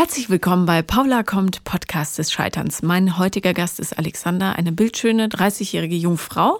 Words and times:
Herzlich 0.00 0.30
willkommen 0.30 0.64
bei 0.64 0.80
Paula 0.80 1.22
kommt, 1.22 1.62
Podcast 1.64 2.16
des 2.16 2.32
Scheiterns. 2.32 2.80
Mein 2.80 3.18
heutiger 3.18 3.52
Gast 3.52 3.78
ist 3.78 3.98
Alexander, 3.98 4.56
eine 4.56 4.72
bildschöne 4.72 5.26
30-jährige 5.26 5.94
Jungfrau. 5.94 6.56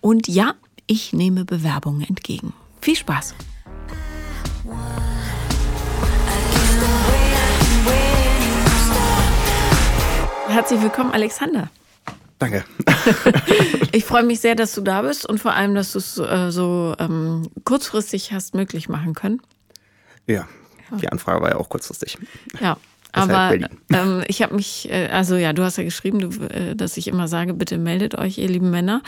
Und 0.00 0.28
ja, 0.28 0.54
ich 0.86 1.12
nehme 1.12 1.44
Bewerbungen 1.44 2.02
entgegen. 2.08 2.52
Viel 2.80 2.94
Spaß! 2.94 3.34
Herzlich 10.46 10.80
willkommen, 10.80 11.10
Alexander. 11.10 11.70
Danke. 12.38 12.64
ich 13.90 14.04
freue 14.04 14.22
mich 14.22 14.38
sehr, 14.38 14.54
dass 14.54 14.72
du 14.72 14.82
da 14.82 15.02
bist 15.02 15.26
und 15.26 15.40
vor 15.40 15.54
allem, 15.54 15.74
dass 15.74 15.94
du 15.94 15.98
es 15.98 16.16
äh, 16.18 16.52
so 16.52 16.94
ähm, 17.00 17.50
kurzfristig 17.64 18.32
hast 18.32 18.54
möglich 18.54 18.88
machen 18.88 19.14
können. 19.14 19.42
Ja, 20.28 20.46
die 21.00 21.08
Anfrage 21.08 21.40
war 21.40 21.50
ja 21.50 21.56
auch 21.56 21.68
kurzfristig. 21.68 22.18
Ja. 22.60 22.76
Aber 23.14 23.54
ähm, 23.92 24.24
ich 24.26 24.42
habe 24.42 24.54
mich, 24.54 24.90
äh, 24.90 25.06
also 25.06 25.36
ja, 25.36 25.52
du 25.52 25.62
hast 25.62 25.78
ja 25.78 25.84
geschrieben, 25.84 26.18
du, 26.18 26.46
äh, 26.46 26.74
dass 26.74 26.96
ich 26.96 27.06
immer 27.06 27.28
sage, 27.28 27.54
bitte 27.54 27.78
meldet 27.78 28.16
euch, 28.16 28.38
ihr 28.38 28.48
lieben 28.48 28.70
Männer. 28.70 29.02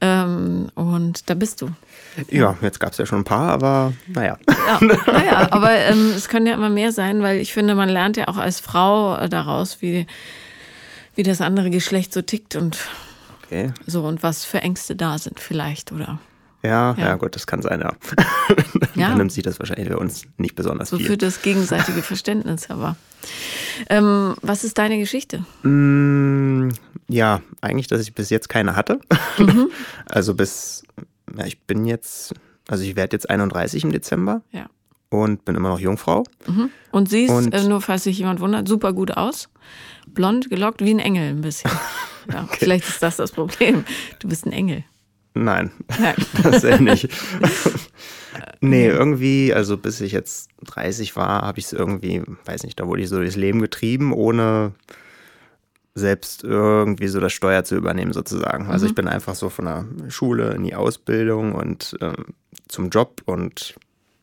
Ähm, 0.00 0.68
und 0.74 1.28
da 1.28 1.34
bist 1.34 1.62
du. 1.62 1.68
Ja, 2.30 2.56
jetzt 2.62 2.80
gab 2.80 2.92
es 2.92 2.98
ja 2.98 3.06
schon 3.06 3.20
ein 3.20 3.24
paar, 3.24 3.50
aber 3.50 3.92
naja. 4.06 4.38
Ja, 4.48 4.80
naja, 4.80 5.48
aber 5.50 5.72
ähm, 5.72 6.12
es 6.16 6.28
können 6.28 6.46
ja 6.46 6.54
immer 6.54 6.70
mehr 6.70 6.92
sein, 6.92 7.22
weil 7.22 7.38
ich 7.38 7.52
finde, 7.52 7.74
man 7.74 7.88
lernt 7.88 8.16
ja 8.16 8.28
auch 8.28 8.38
als 8.38 8.60
Frau 8.60 9.16
äh, 9.16 9.28
daraus, 9.28 9.82
wie, 9.82 10.06
wie 11.14 11.22
das 11.22 11.40
andere 11.40 11.70
Geschlecht 11.70 12.12
so 12.12 12.22
tickt 12.22 12.56
und 12.56 12.78
okay. 13.44 13.72
so 13.86 14.04
und 14.04 14.22
was 14.22 14.44
für 14.44 14.62
Ängste 14.62 14.96
da 14.96 15.18
sind 15.18 15.38
vielleicht, 15.38 15.92
oder? 15.92 16.18
Ja, 16.64 16.94
ja, 16.96 17.08
ja, 17.08 17.16
gut, 17.16 17.34
das 17.34 17.46
kann 17.46 17.60
sein, 17.60 17.80
ja. 17.80 17.92
ja. 18.94 19.08
Dann 19.08 19.18
nimmt 19.18 19.32
sich 19.32 19.42
das 19.42 19.58
wahrscheinlich 19.58 19.88
für 19.88 19.98
uns 19.98 20.24
nicht 20.38 20.56
besonders 20.56 20.88
so 20.88 20.96
viel. 20.96 21.06
So 21.06 21.12
für 21.12 21.18
das 21.18 21.42
gegenseitige 21.42 22.00
Verständnis, 22.00 22.70
aber. 22.70 22.96
Ähm, 23.90 24.34
was 24.40 24.64
ist 24.64 24.78
deine 24.78 24.98
Geschichte? 24.98 25.44
Mm, 25.62 26.70
ja, 27.08 27.42
eigentlich, 27.60 27.88
dass 27.88 28.00
ich 28.00 28.14
bis 28.14 28.30
jetzt 28.30 28.48
keine 28.48 28.76
hatte. 28.76 28.98
Mhm. 29.38 29.68
Also 30.06 30.34
bis, 30.34 30.84
ja, 31.36 31.44
ich 31.44 31.60
bin 31.62 31.84
jetzt, 31.84 32.34
also 32.68 32.82
ich 32.82 32.96
werde 32.96 33.14
jetzt 33.16 33.28
31 33.28 33.84
im 33.84 33.92
Dezember. 33.92 34.42
Ja. 34.50 34.66
Und 35.10 35.44
bin 35.44 35.54
immer 35.56 35.68
noch 35.68 35.80
Jungfrau. 35.80 36.24
Mhm. 36.46 36.70
Und 36.90 37.08
siehst, 37.08 37.32
und, 37.32 37.52
äh, 37.52 37.62
nur 37.64 37.80
falls 37.82 38.04
sich 38.04 38.18
jemand 38.18 38.40
wundert, 38.40 38.68
super 38.68 38.92
gut 38.92 39.16
aus. 39.16 39.48
Blond, 40.06 40.48
gelockt, 40.50 40.82
wie 40.82 40.92
ein 40.92 40.98
Engel 40.98 41.30
ein 41.30 41.40
bisschen. 41.40 41.70
Ja, 42.32 42.44
okay. 42.44 42.56
Vielleicht 42.58 42.88
ist 42.88 43.02
das 43.02 43.16
das 43.16 43.32
Problem. 43.32 43.84
Du 44.18 44.28
bist 44.28 44.46
ein 44.46 44.52
Engel. 44.52 44.84
Nein, 45.34 45.72
Nein. 45.98 46.14
das 46.42 46.62
ja 46.62 46.80
nicht. 46.80 47.08
nee, 48.60 48.86
irgendwie, 48.86 49.52
also 49.52 49.76
bis 49.76 50.00
ich 50.00 50.12
jetzt 50.12 50.50
30 50.64 51.14
war, 51.16 51.42
habe 51.42 51.58
ich 51.58 51.66
es 51.66 51.72
irgendwie, 51.72 52.22
weiß 52.44 52.64
nicht, 52.64 52.78
da 52.80 52.86
wurde 52.86 53.02
ich 53.02 53.08
so 53.08 53.16
durchs 53.16 53.36
Leben 53.36 53.60
getrieben, 53.60 54.12
ohne 54.12 54.72
selbst 55.96 56.42
irgendwie 56.42 57.08
so 57.08 57.20
das 57.20 57.32
Steuer 57.32 57.64
zu 57.64 57.76
übernehmen 57.76 58.12
sozusagen. 58.12 58.66
Also 58.66 58.84
mhm. 58.84 58.90
ich 58.90 58.94
bin 58.94 59.08
einfach 59.08 59.34
so 59.34 59.48
von 59.48 59.64
der 59.64 59.86
Schule 60.08 60.52
in 60.54 60.64
die 60.64 60.74
Ausbildung 60.74 61.54
und 61.54 61.96
ähm, 62.00 62.34
zum 62.66 62.90
Job 62.90 63.22
und 63.26 63.74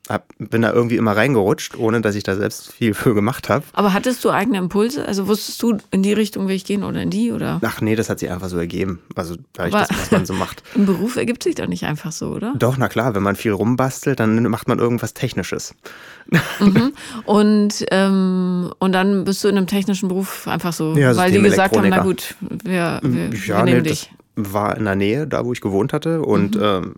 hab, 0.10 0.28
bin 0.40 0.64
da 0.64 0.74
irgendwie 0.74 0.98
immer 0.98 1.16
reingerutscht, 1.16 1.78
ohne 1.78 2.02
dass 2.02 2.16
ich 2.16 2.24
da 2.24 2.36
selbst 2.36 2.74
viel 2.74 2.94
für 2.94 3.14
gemacht 3.14 3.50
habe. 3.50 3.64
Aber 3.74 3.94
hattest 3.94 4.24
du 4.26 4.32
eigene 4.32 4.58
Impulse? 4.58 5.06
Also 5.06 5.28
wusstest 5.28 5.62
du, 5.62 5.78
in 5.92 6.04
die 6.04 6.14
Richtung 6.14 6.48
will 6.48 6.56
ich 6.56 6.66
gehen 6.66 6.84
oder 6.84 7.02
in 7.02 7.10
die? 7.10 7.32
Oder? 7.32 7.60
Ach 7.64 7.82
nee, 7.82 7.96
das 7.96 8.10
hat 8.10 8.20
sich 8.20 8.30
einfach 8.30 8.50
so 8.50 8.58
ergeben. 8.58 9.00
Also 9.16 9.36
weil 9.56 9.70
das, 9.70 9.90
was 9.90 10.12
man 10.12 10.26
so 10.26 10.34
macht. 10.34 10.64
Ein 10.76 10.86
Beruf 10.86 11.18
ergibt 11.18 11.44
sich 11.44 11.56
doch 11.56 11.68
nicht 11.68 11.86
einfach 11.86 12.12
so, 12.12 12.30
oder? 12.30 12.54
Doch, 12.58 12.78
na 12.78 12.90
klar, 12.90 13.16
wenn 13.16 13.24
man 13.24 13.36
viel 13.36 13.52
rumbastelt, 13.52 14.20
dann 14.20 14.42
macht 14.44 14.68
man 14.68 14.80
irgendwas 14.80 15.14
Technisches. 15.14 15.76
Mhm. 16.60 16.94
Und, 17.26 17.86
ähm, 17.92 18.72
und 18.78 18.92
dann 18.94 19.26
bist 19.26 19.44
du 19.44 19.48
in 19.48 19.58
einem 19.58 19.68
technischen 19.68 20.08
Beruf 20.08 20.48
einfach 20.48 20.72
so, 20.72 20.96
ja, 20.96 21.16
weil 21.16 21.32
die 21.32 21.42
gesagt 21.42 21.76
haben, 21.76 21.90
na 21.90 22.04
gut, 22.04 22.36
wir, 22.40 23.00
wir, 23.02 23.30
ja, 23.30 23.58
wir 23.58 23.64
nehmen 23.64 23.82
nee, 23.82 23.90
dich. 23.90 24.12
war 24.36 24.78
in 24.78 24.86
der 24.86 24.96
Nähe, 24.96 25.28
da 25.28 25.44
wo 25.44 25.52
ich 25.52 25.60
gewohnt 25.60 25.92
hatte 25.92 26.22
und 26.22 26.56
mhm. 26.56 26.62
ähm, 26.64 26.96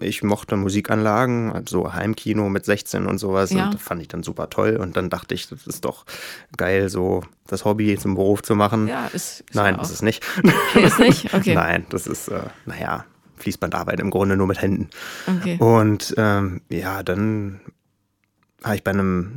ich 0.00 0.22
mochte 0.22 0.56
Musikanlagen, 0.56 1.52
also 1.52 1.92
Heimkino 1.92 2.48
mit 2.48 2.64
16 2.64 3.06
und 3.06 3.18
sowas. 3.18 3.50
Ja. 3.50 3.66
Und 3.66 3.74
das 3.74 3.82
fand 3.82 4.02
ich 4.02 4.08
dann 4.08 4.22
super 4.22 4.50
toll. 4.50 4.76
Und 4.76 4.96
dann 4.96 5.10
dachte 5.10 5.34
ich, 5.34 5.48
das 5.48 5.66
ist 5.66 5.84
doch 5.84 6.04
geil, 6.56 6.88
so 6.88 7.22
das 7.46 7.64
Hobby 7.64 7.96
zum 7.98 8.14
Beruf 8.14 8.42
zu 8.42 8.54
machen. 8.54 8.88
Ja, 8.88 9.06
ist, 9.06 9.40
ist 9.40 9.54
Nein, 9.54 9.76
das 9.76 9.90
ist 9.90 10.02
nicht. 10.02 10.24
Ist 10.74 10.98
nicht? 10.98 11.34
Okay. 11.34 11.54
Nein, 11.54 11.86
das 11.90 12.06
ist, 12.06 12.28
äh, 12.28 12.40
naja, 12.64 13.04
Fließbandarbeit 13.36 14.00
im 14.00 14.10
Grunde 14.10 14.36
nur 14.36 14.46
mit 14.46 14.62
Händen. 14.62 14.88
Okay. 15.26 15.56
Und 15.58 16.14
ähm, 16.16 16.60
ja, 16.68 17.02
dann 17.02 17.60
habe 18.62 18.76
ich 18.76 18.84
bei 18.84 18.92
einem 18.92 19.36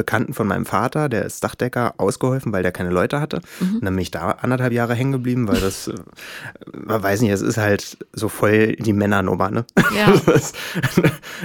Bekannten 0.00 0.32
von 0.32 0.46
meinem 0.46 0.64
Vater, 0.64 1.10
der 1.10 1.26
ist 1.26 1.44
Dachdecker, 1.44 1.92
ausgeholfen, 1.98 2.54
weil 2.54 2.62
der 2.62 2.72
keine 2.72 2.88
Leute 2.88 3.20
hatte. 3.20 3.42
Mhm. 3.60 3.74
Und 3.74 3.84
dann 3.84 3.94
bin 3.94 4.00
ich 4.02 4.10
da 4.10 4.30
anderthalb 4.30 4.72
Jahre 4.72 4.94
hängen 4.94 5.12
geblieben, 5.12 5.46
weil 5.46 5.60
das, 5.60 5.88
äh, 5.88 5.94
man 6.72 7.02
weiß 7.02 7.20
nicht, 7.20 7.32
es 7.32 7.42
ist 7.42 7.58
halt 7.58 7.98
so 8.14 8.30
voll 8.30 8.76
die 8.76 8.94
Männernummer, 8.94 9.50
ne? 9.50 9.66
Ja. 9.94 10.10
Das, 10.30 10.52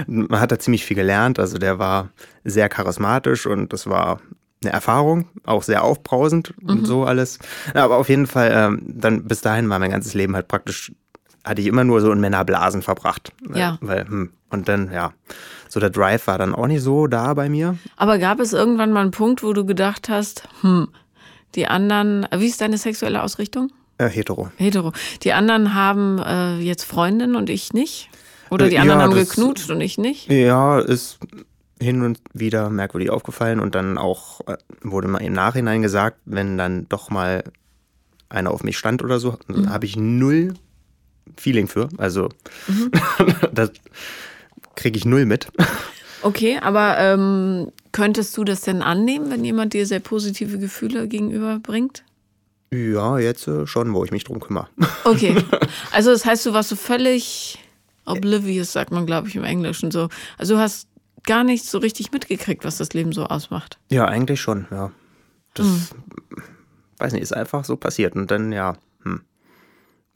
man 0.06 0.40
hat 0.40 0.52
da 0.52 0.58
ziemlich 0.58 0.86
viel 0.86 0.96
gelernt. 0.96 1.38
Also 1.38 1.58
der 1.58 1.78
war 1.78 2.10
sehr 2.44 2.68
charismatisch 2.68 3.46
und 3.46 3.72
das 3.72 3.86
war 3.86 4.20
eine 4.62 4.72
Erfahrung, 4.72 5.28
auch 5.44 5.62
sehr 5.62 5.84
aufbrausend 5.84 6.54
mhm. 6.62 6.68
und 6.70 6.84
so 6.86 7.04
alles. 7.04 7.38
Aber 7.74 7.96
auf 7.96 8.08
jeden 8.08 8.26
Fall, 8.26 8.52
ähm, 8.54 8.82
dann 8.86 9.24
bis 9.24 9.42
dahin 9.42 9.68
war 9.68 9.78
mein 9.78 9.90
ganzes 9.90 10.14
Leben 10.14 10.34
halt 10.34 10.48
praktisch 10.48 10.92
hatte 11.46 11.60
ich 11.60 11.66
immer 11.68 11.84
nur 11.84 12.00
so 12.00 12.10
in 12.12 12.20
Männerblasen 12.20 12.82
verbracht. 12.82 13.32
Ja. 13.54 13.78
Weil, 13.80 14.06
hm, 14.06 14.30
und 14.50 14.68
dann, 14.68 14.92
ja, 14.92 15.12
so 15.68 15.80
der 15.80 15.90
Drive 15.90 16.26
war 16.26 16.38
dann 16.38 16.54
auch 16.54 16.66
nicht 16.66 16.82
so 16.82 17.06
da 17.06 17.32
bei 17.34 17.48
mir. 17.48 17.78
Aber 17.96 18.18
gab 18.18 18.40
es 18.40 18.52
irgendwann 18.52 18.92
mal 18.92 19.02
einen 19.02 19.12
Punkt, 19.12 19.42
wo 19.42 19.52
du 19.52 19.64
gedacht 19.64 20.08
hast, 20.08 20.48
hm, 20.60 20.88
die 21.54 21.66
anderen, 21.66 22.26
wie 22.36 22.46
ist 22.46 22.60
deine 22.60 22.78
sexuelle 22.78 23.22
Ausrichtung? 23.22 23.72
Äh, 23.98 24.08
hetero. 24.08 24.50
Hetero. 24.56 24.92
Die 25.22 25.32
anderen 25.32 25.74
haben 25.74 26.18
äh, 26.18 26.58
jetzt 26.58 26.84
Freundinnen 26.84 27.36
und 27.36 27.48
ich 27.48 27.72
nicht? 27.72 28.10
Oder 28.50 28.68
die 28.68 28.78
anderen 28.78 29.00
ja, 29.00 29.06
haben 29.06 29.14
geknutscht 29.14 29.70
und 29.70 29.80
ich 29.80 29.98
nicht? 29.98 30.30
Ja, 30.30 30.78
ist 30.78 31.18
hin 31.80 32.02
und 32.02 32.20
wieder 32.32 32.70
merkwürdig 32.70 33.10
aufgefallen 33.10 33.60
und 33.60 33.74
dann 33.74 33.98
auch 33.98 34.40
äh, 34.46 34.56
wurde 34.82 35.08
mal 35.08 35.18
im 35.18 35.32
Nachhinein 35.32 35.82
gesagt, 35.82 36.18
wenn 36.24 36.58
dann 36.58 36.88
doch 36.88 37.10
mal 37.10 37.44
einer 38.28 38.50
auf 38.50 38.62
mich 38.64 38.76
stand 38.76 39.02
oder 39.02 39.18
so, 39.18 39.36
mhm. 39.46 39.70
habe 39.70 39.86
ich 39.86 39.96
null 39.96 40.54
Feeling 41.36 41.68
für. 41.68 41.88
Also 41.98 42.28
mhm. 42.68 42.90
das 43.52 43.70
kriege 44.74 44.98
ich 44.98 45.04
null 45.04 45.26
mit. 45.26 45.48
Okay, 46.22 46.58
aber 46.60 46.98
ähm, 46.98 47.72
könntest 47.92 48.36
du 48.36 48.44
das 48.44 48.62
denn 48.62 48.82
annehmen, 48.82 49.30
wenn 49.30 49.44
jemand 49.44 49.74
dir 49.74 49.86
sehr 49.86 50.00
positive 50.00 50.58
Gefühle 50.58 51.08
gegenüberbringt? 51.08 52.04
Ja, 52.72 53.18
jetzt 53.18 53.46
äh, 53.46 53.66
schon, 53.66 53.94
wo 53.94 54.04
ich 54.04 54.10
mich 54.10 54.24
drum 54.24 54.40
kümmere. 54.40 54.68
Okay. 55.04 55.36
Also 55.92 56.10
das 56.10 56.24
heißt, 56.24 56.44
du 56.46 56.52
warst 56.52 56.68
so 56.68 56.76
völlig 56.76 57.58
oblivious, 58.06 58.72
sagt 58.72 58.90
man, 58.90 59.06
glaube 59.06 59.28
ich, 59.28 59.36
im 59.36 59.44
Englischen 59.44 59.90
so. 59.90 60.08
Also 60.36 60.54
du 60.54 60.60
hast 60.60 60.88
gar 61.22 61.44
nicht 61.44 61.64
so 61.64 61.78
richtig 61.78 62.10
mitgekriegt, 62.12 62.64
was 62.64 62.78
das 62.78 62.92
Leben 62.92 63.12
so 63.12 63.24
ausmacht. 63.24 63.78
Ja, 63.88 64.06
eigentlich 64.06 64.40
schon, 64.40 64.66
ja. 64.70 64.90
Das, 65.54 65.66
mhm. 65.66 65.86
weiß 66.98 67.12
nicht, 67.12 67.22
ist 67.22 67.34
einfach 67.34 67.64
so 67.64 67.76
passiert. 67.76 68.16
Und 68.16 68.30
dann, 68.30 68.52
ja, 68.52 68.76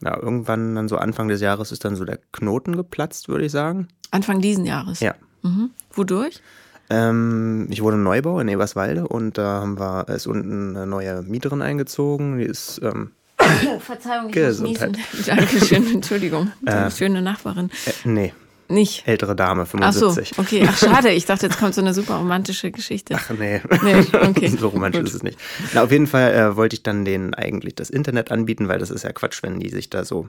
ja, 0.03 0.17
irgendwann 0.17 0.75
dann 0.75 0.87
so 0.87 0.97
Anfang 0.97 1.27
des 1.27 1.41
Jahres 1.41 1.71
ist 1.71 1.85
dann 1.85 1.95
so 1.95 2.05
der 2.05 2.19
Knoten 2.31 2.75
geplatzt, 2.75 3.29
würde 3.29 3.45
ich 3.45 3.51
sagen. 3.51 3.87
Anfang 4.11 4.41
diesen 4.41 4.65
Jahres? 4.65 4.99
Ja. 4.99 5.15
Mhm. 5.43 5.71
Wodurch? 5.93 6.41
Ähm, 6.89 7.67
ich 7.69 7.81
wohne 7.81 7.95
in 7.95 8.03
Neubau 8.03 8.39
in 8.39 8.47
Eberswalde 8.49 9.07
und 9.07 9.37
da 9.37 9.61
haben 9.61 9.79
wir, 9.79 10.07
ist 10.09 10.27
unten 10.27 10.75
eine 10.75 10.85
neue 10.85 11.21
Mieterin 11.21 11.61
eingezogen. 11.61 12.37
Die 12.37 12.43
ist. 12.43 12.81
Ähm, 12.83 13.11
Verzeihung, 13.79 14.27
ich 14.27 14.33
Gesundheit. 14.33 14.91
muss 14.91 14.99
niesen. 15.13 15.25
Dankeschön, 15.37 15.93
Entschuldigung. 15.93 16.51
Äh, 16.65 16.91
schöne 16.91 17.21
Nachbarin. 17.21 17.69
Äh, 17.85 17.91
nee. 18.07 18.33
Nicht. 18.71 19.07
Ältere 19.07 19.35
Dame, 19.35 19.65
75. 19.65 20.31
Ach 20.31 20.35
so, 20.35 20.41
okay. 20.41 20.67
Ach, 20.67 20.77
schade. 20.77 21.09
Ich 21.09 21.25
dachte, 21.25 21.47
jetzt 21.47 21.59
kommt 21.59 21.75
so 21.75 21.81
eine 21.81 21.93
super 21.93 22.15
romantische 22.15 22.71
Geschichte. 22.71 23.15
Ach 23.17 23.29
nee. 23.37 23.61
Nee, 23.83 24.05
okay. 24.13 24.47
so 24.59 24.69
romantisch 24.69 25.03
ist 25.03 25.15
es 25.15 25.23
nicht. 25.23 25.37
Na, 25.73 25.83
auf 25.83 25.91
jeden 25.91 26.07
Fall 26.07 26.33
äh, 26.33 26.55
wollte 26.55 26.75
ich 26.75 26.83
dann 26.83 27.03
denen 27.03 27.33
eigentlich 27.33 27.75
das 27.75 27.89
Internet 27.89 28.31
anbieten, 28.31 28.67
weil 28.67 28.79
das 28.79 28.89
ist 28.89 29.03
ja 29.03 29.11
Quatsch, 29.11 29.43
wenn 29.43 29.59
die 29.59 29.69
sich 29.69 29.89
da 29.89 30.05
so. 30.05 30.27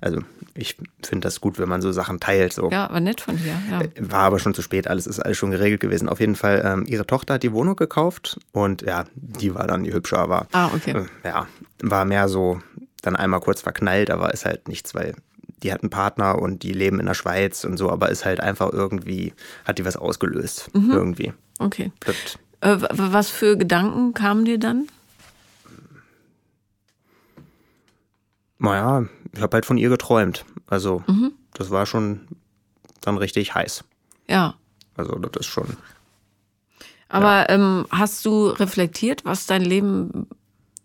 Also, 0.00 0.20
ich 0.54 0.76
finde 1.02 1.26
das 1.26 1.40
gut, 1.40 1.58
wenn 1.58 1.68
man 1.68 1.82
so 1.82 1.92
Sachen 1.92 2.18
teilt. 2.18 2.52
So. 2.52 2.70
Ja, 2.70 2.90
war 2.90 3.00
nett 3.00 3.20
von 3.20 3.36
dir. 3.36 3.54
Ja. 3.70 3.82
Äh, 3.82 3.90
war 3.98 4.20
aber 4.20 4.38
schon 4.38 4.54
zu 4.54 4.62
spät. 4.62 4.88
Alles 4.88 5.06
ist 5.06 5.20
alles 5.20 5.36
schon 5.36 5.50
geregelt 5.50 5.80
gewesen. 5.80 6.08
Auf 6.08 6.20
jeden 6.20 6.36
Fall, 6.36 6.62
ähm, 6.64 6.86
ihre 6.86 7.06
Tochter 7.06 7.34
hat 7.34 7.42
die 7.42 7.52
Wohnung 7.52 7.76
gekauft 7.76 8.38
und 8.52 8.82
ja, 8.82 9.04
die 9.14 9.54
war 9.54 9.66
dann 9.66 9.84
die 9.84 9.92
hübscher, 9.92 10.28
war. 10.28 10.46
Ah, 10.52 10.70
okay. 10.74 10.92
Äh, 11.24 11.28
ja, 11.28 11.46
war 11.82 12.04
mehr 12.04 12.28
so 12.28 12.60
dann 13.02 13.16
einmal 13.16 13.40
kurz 13.40 13.60
verknallt, 13.60 14.10
aber 14.10 14.32
ist 14.32 14.46
halt 14.46 14.68
nichts, 14.68 14.94
weil 14.94 15.14
die 15.62 15.72
hat 15.72 15.82
einen 15.82 15.90
Partner 15.90 16.40
und 16.40 16.62
die 16.62 16.72
leben 16.72 17.00
in 17.00 17.06
der 17.06 17.14
Schweiz 17.14 17.64
und 17.64 17.76
so, 17.76 17.90
aber 17.90 18.10
ist 18.10 18.24
halt 18.24 18.40
einfach 18.40 18.72
irgendwie, 18.72 19.32
hat 19.64 19.78
die 19.78 19.84
was 19.84 19.96
ausgelöst. 19.96 20.70
Mhm. 20.74 20.90
Irgendwie. 20.90 21.32
Okay. 21.58 21.92
Äh, 22.60 22.76
was 22.90 23.30
für 23.30 23.56
Gedanken 23.56 24.14
kamen 24.14 24.44
dir 24.44 24.58
dann? 24.58 24.86
Naja, 28.58 29.06
ich 29.32 29.40
habe 29.40 29.56
halt 29.56 29.66
von 29.66 29.78
ihr 29.78 29.88
geträumt. 29.88 30.44
Also, 30.68 31.02
mhm. 31.06 31.32
das 31.54 31.70
war 31.70 31.86
schon 31.86 32.28
dann 33.00 33.18
richtig 33.18 33.54
heiß. 33.54 33.84
Ja. 34.28 34.54
Also, 34.96 35.16
das 35.16 35.40
ist 35.40 35.46
schon. 35.46 35.76
Aber 37.08 37.40
ja. 37.40 37.50
ähm, 37.50 37.86
hast 37.90 38.24
du 38.24 38.46
reflektiert, 38.46 39.24
was 39.24 39.46
dein 39.46 39.62
Leben 39.62 40.28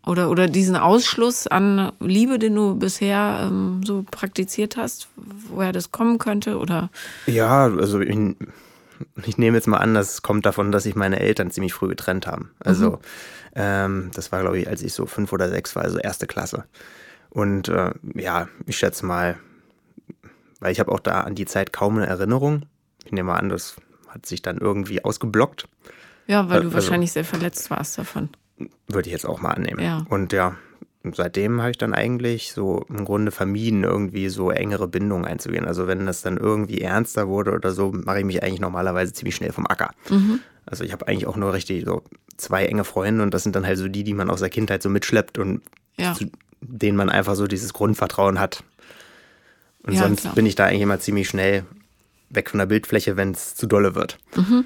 oder, 0.07 0.30
oder 0.30 0.48
diesen 0.48 0.75
Ausschluss 0.75 1.48
an 1.48 1.92
Liebe, 2.00 2.39
den 2.39 2.56
du 2.56 2.75
bisher 2.75 3.48
ähm, 3.48 3.81
so 3.86 4.06
praktiziert 4.09 4.77
hast, 4.77 5.09
woher 5.15 5.71
das 5.71 5.92
kommen 5.92 6.18
könnte? 6.18 6.57
Oder? 6.57 6.89
Ja, 7.25 7.65
also 7.65 8.00
ich, 8.00 8.18
ich 9.25 9.38
nehme 9.38 9.57
jetzt 9.57 9.68
mal 9.68 9.77
an, 9.77 9.94
das 9.94 10.21
kommt 10.21 10.45
davon, 10.45 10.71
dass 10.71 10.83
sich 10.83 10.95
meine 10.95 11.19
Eltern 11.19 11.51
ziemlich 11.51 11.74
früh 11.74 11.88
getrennt 11.88 12.27
haben. 12.27 12.51
Also 12.59 12.92
mhm. 12.92 12.98
ähm, 13.56 14.12
das 14.13 14.31
war, 14.31 14.42
glaube 14.42 14.59
ich, 14.59 14.68
als 14.68 14.81
ich 14.81 14.94
so 14.94 15.06
fünf 15.06 15.33
oder 15.33 15.50
sechs 15.50 15.75
war, 15.75 15.83
also 15.83 15.98
erste 15.98 16.27
Klasse. 16.27 16.63
Und 17.30 17.68
äh, 17.69 17.92
ja, 18.15 18.48
ich 18.65 18.77
schätze 18.77 19.06
mal, 19.06 19.38
weil 20.59 20.71
ich 20.71 20.80
habe 20.80 20.92
auch 20.92 21.00
da 21.00 21.21
an 21.21 21.36
die 21.36 21.45
Zeit 21.45 21.74
kaum 21.74 21.98
eine 21.98 22.07
Erinnerung. 22.07 22.63
Ich 23.06 23.12
nehme 23.12 23.31
mal 23.31 23.38
an, 23.38 23.50
das 23.50 23.75
hat 24.07 24.25
sich 24.25 24.42
dann 24.42 24.57
irgendwie 24.57 25.04
ausgeblockt. 25.04 25.68
Ja, 26.27 26.50
weil 26.50 26.62
du 26.62 26.68
also, 26.68 26.75
wahrscheinlich 26.75 27.12
sehr 27.12 27.25
verletzt 27.25 27.69
warst 27.69 27.98
davon. 27.98 28.30
Würde 28.88 29.07
ich 29.07 29.13
jetzt 29.13 29.25
auch 29.25 29.42
mal 29.42 29.51
annehmen. 29.51 29.83
Ja. 29.83 30.06
Und 30.09 30.33
ja, 30.33 30.56
seitdem 31.13 31.62
habe 31.62 31.71
ich 31.71 31.77
dann 31.77 31.94
eigentlich 31.94 32.54
so 32.54 32.86
im 32.89 33.06
Grunde 33.06 33.31
vermieden, 33.31 33.83
irgendwie 33.83 34.30
so 34.30 34.51
engere 34.51 34.88
Bindungen 34.88 35.25
einzugehen. 35.25 35.65
Also 35.65 35.88
wenn 35.88 36.06
das 36.06 36.21
dann 36.21 36.38
irgendwie 36.38 36.81
ernster 36.81 37.27
wurde 37.27 37.51
oder 37.51 37.71
so, 37.71 37.92
mache 37.92 38.19
ich 38.19 38.25
mich 38.25 38.44
eigentlich 38.44 38.59
normalerweise 38.59 39.13
ziemlich 39.13 39.36
schnell 39.36 39.51
vom 39.51 39.68
Acker. 39.68 39.92
Mhm. 40.09 40.39
Also 40.65 40.83
ich 40.83 40.92
habe 40.92 41.07
eigentlich 41.07 41.27
auch 41.27 41.38
nur 41.38 41.54
richtig 41.54 41.86
so 41.86 42.04
zwei 42.36 42.65
enge 42.65 42.83
Freunde 42.83 43.24
und 43.24 43.33
das 43.33 43.44
sind 43.44 43.56
dann 43.56 43.65
halt 43.65 43.77
so 43.77 43.88
die, 43.88 44.04
die 44.04 44.13
man 44.13 44.30
aus 44.30 44.39
der 44.39 44.50
Kindheit 44.50 44.83
so 44.83 44.89
mitschleppt 44.89 45.38
und 45.38 45.62
ja. 45.98 46.13
zu 46.13 46.25
denen 46.62 46.98
man 46.98 47.09
einfach 47.09 47.36
so 47.36 47.48
dieses 47.48 47.74
Grundvertrauen 47.74 48.39
hat. 48.39 48.63
Und 49.83 49.94
ja, 49.94 50.01
sonst 50.01 50.21
klar. 50.21 50.36
bin 50.36 50.45
ich 50.45 50.56
da 50.56 50.65
eigentlich 50.65 50.81
immer 50.81 51.00
ziemlich 51.00 51.30
schnell 51.30 51.63
weg 52.30 52.50
von 52.50 52.57
der 52.57 52.65
Bildfläche, 52.65 53.15
wenn 53.15 53.31
es 53.31 53.56
zu 53.56 53.68
dolle 53.68 53.95
wird. 53.95 54.18
Mhm. 54.36 54.65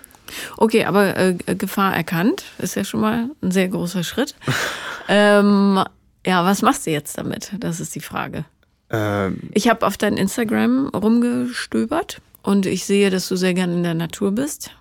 Okay, 0.57 0.85
aber 0.85 1.17
äh, 1.17 1.35
Gefahr 1.55 1.95
erkannt 1.95 2.43
ist 2.57 2.75
ja 2.75 2.83
schon 2.83 3.01
mal 3.01 3.29
ein 3.41 3.51
sehr 3.51 3.67
großer 3.67 4.03
Schritt. 4.03 4.35
ähm, 5.07 5.83
ja, 6.25 6.45
was 6.45 6.61
machst 6.61 6.85
du 6.85 6.91
jetzt 6.91 7.17
damit? 7.17 7.51
Das 7.59 7.79
ist 7.79 7.95
die 7.95 8.01
Frage. 8.01 8.45
Ähm, 8.89 9.39
ich 9.53 9.69
habe 9.69 9.85
auf 9.85 9.97
dein 9.97 10.17
Instagram 10.17 10.89
rumgestöbert 10.89 12.21
und 12.43 12.65
ich 12.65 12.85
sehe, 12.85 13.09
dass 13.09 13.27
du 13.27 13.35
sehr 13.35 13.53
gerne 13.53 13.73
in 13.73 13.83
der 13.83 13.93
Natur 13.93 14.31
bist. 14.31 14.71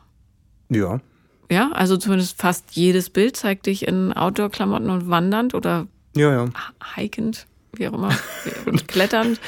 Ja. 0.68 1.00
Ja, 1.50 1.72
also 1.72 1.96
zumindest 1.96 2.40
fast 2.40 2.72
jedes 2.72 3.10
Bild 3.10 3.36
zeigt 3.36 3.66
dich 3.66 3.86
in 3.86 4.12
Outdoor-Klamotten 4.12 4.88
und 4.88 5.10
wandernd 5.10 5.54
oder 5.54 5.88
ja, 6.14 6.32
ja. 6.32 6.48
hikend, 6.94 7.46
wie 7.72 7.88
auch 7.88 7.94
immer, 7.94 8.10
kletternd. 8.86 9.40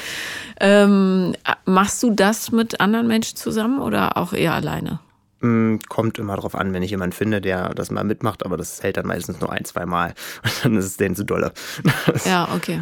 Ähm, 0.59 1.33
machst 1.65 2.03
du 2.03 2.11
das 2.11 2.51
mit 2.51 2.81
anderen 2.81 3.07
Menschen 3.07 3.37
zusammen 3.37 3.79
oder 3.79 4.17
auch 4.17 4.33
eher 4.33 4.53
alleine? 4.53 4.99
Mm, 5.43 5.79
kommt 5.89 6.19
immer 6.19 6.37
drauf 6.37 6.55
an, 6.55 6.71
wenn 6.71 6.83
ich 6.83 6.91
jemanden 6.91 7.13
finde, 7.13 7.41
der 7.41 7.73
das 7.73 7.91
mal 7.91 8.05
mitmacht, 8.05 8.45
aber 8.45 8.55
das 8.55 8.81
hält 8.81 8.95
dann 8.95 9.05
meistens 9.05 9.41
nur 9.41 9.51
ein, 9.51 9.65
zwei 9.65 9.85
Mal. 9.85 10.13
Und 10.43 10.53
dann 10.63 10.77
ist 10.77 10.85
es 10.85 10.97
denen 10.97 11.15
zu 11.15 11.25
dolle. 11.25 11.51
ja, 12.25 12.47
okay. 12.55 12.81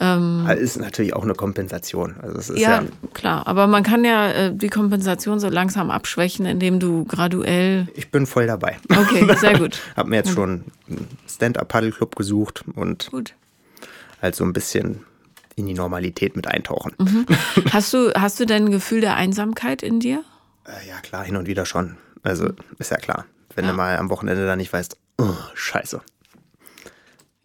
Ähm, 0.00 0.44
ist 0.58 0.76
natürlich 0.76 1.14
auch 1.14 1.22
eine 1.22 1.34
Kompensation. 1.34 2.16
Also 2.20 2.54
ja, 2.54 2.82
ja, 2.82 2.84
klar. 3.12 3.46
Aber 3.46 3.68
man 3.68 3.84
kann 3.84 4.04
ja 4.04 4.28
äh, 4.28 4.52
die 4.52 4.68
Kompensation 4.68 5.38
so 5.38 5.48
langsam 5.48 5.92
abschwächen, 5.92 6.46
indem 6.46 6.80
du 6.80 7.04
graduell. 7.04 7.86
Ich 7.94 8.10
bin 8.10 8.26
voll 8.26 8.48
dabei. 8.48 8.76
Okay, 8.90 9.32
sehr 9.38 9.56
gut. 9.56 9.80
Hab 9.96 10.08
mir 10.08 10.16
jetzt 10.16 10.30
mhm. 10.30 10.34
schon 10.34 10.64
einen 10.88 11.08
Stand-Up-Paddle-Club 11.28 12.16
gesucht 12.16 12.64
und 12.74 13.08
gut. 13.12 13.34
halt 14.20 14.34
so 14.34 14.44
ein 14.44 14.52
bisschen 14.52 15.04
in 15.54 15.66
die 15.66 15.74
Normalität 15.74 16.34
mit 16.34 16.48
eintauchen. 16.48 16.92
Mhm. 16.98 17.26
Hast 17.70 17.94
du, 17.94 18.12
hast 18.14 18.40
du 18.40 18.46
denn 18.46 18.64
ein 18.64 18.70
Gefühl 18.72 19.00
der 19.00 19.14
Einsamkeit 19.14 19.84
in 19.84 20.00
dir? 20.00 20.24
Äh, 20.66 20.88
ja, 20.88 21.00
klar, 21.00 21.24
hin 21.24 21.36
und 21.36 21.46
wieder 21.46 21.66
schon. 21.66 21.96
Also 22.22 22.50
ist 22.78 22.90
ja 22.90 22.96
klar. 22.96 23.26
Wenn 23.54 23.64
ja. 23.64 23.70
du 23.70 23.76
mal 23.76 23.96
am 23.96 24.10
Wochenende 24.10 24.46
da 24.46 24.56
nicht 24.56 24.72
weißt, 24.72 24.96
oh, 25.18 25.36
scheiße. 25.54 26.00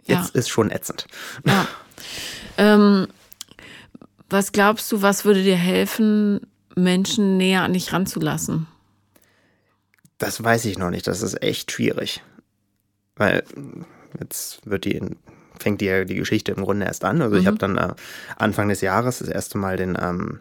Jetzt 0.04 0.34
ja. 0.34 0.40
ist 0.40 0.50
schon 0.50 0.72
ätzend. 0.72 1.06
Ja. 1.46 1.68
ähm, 2.58 3.08
was 4.30 4.52
glaubst 4.52 4.92
du, 4.92 5.02
was 5.02 5.26
würde 5.26 5.44
dir 5.44 5.56
helfen, 5.56 6.42
Menschen 6.76 7.38
näher 7.38 7.64
an 7.64 7.74
dich 7.74 7.94
ranzulassen? 7.94 8.68
Das 10.18 10.44
weiß 10.44 10.66
ich 10.66 10.78
noch 10.78 10.90
nicht. 10.90 11.08
Das 11.08 11.22
ist 11.22 11.42
echt 11.42 11.72
schwierig. 11.72 12.24
Weil 13.16 13.44
jetzt 14.20 14.66
wird 14.66 14.86
die, 14.86 15.02
fängt 15.60 15.82
die, 15.82 16.06
die 16.06 16.16
Geschichte 16.16 16.52
im 16.52 16.64
Grunde 16.64 16.86
erst 16.86 17.04
an. 17.06 17.22
Also 17.22 17.36
mhm. 17.36 17.42
ich 17.42 17.48
habe 17.48 17.58
dann 17.58 17.78
äh, 17.78 17.94
Anfang 18.38 18.70
des 18.70 18.82
Jahres 18.82 19.20
das 19.20 19.30
erste 19.30 19.58
Mal 19.58 19.78
den 19.78 19.98
ähm, 20.00 20.40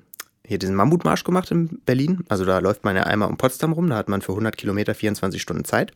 hier 0.49 0.59
diesen 0.59 0.75
Mammutmarsch 0.75 1.25
gemacht 1.25 1.51
in 1.51 1.81
Berlin. 1.85 2.25
Also 2.29 2.47
da 2.47 2.59
läuft 2.59 2.83
man 2.83 2.97
ja 2.97 3.03
einmal 3.03 3.29
um 3.29 3.37
Potsdam 3.37 3.73
rum, 3.73 3.89
da 3.91 3.97
hat 3.97 4.09
man 4.09 4.23
für 4.23 4.33
100 4.33 4.57
Kilometer 4.57 4.95
24 4.95 5.41
Stunden 5.41 5.65
Zeit. 5.65 5.93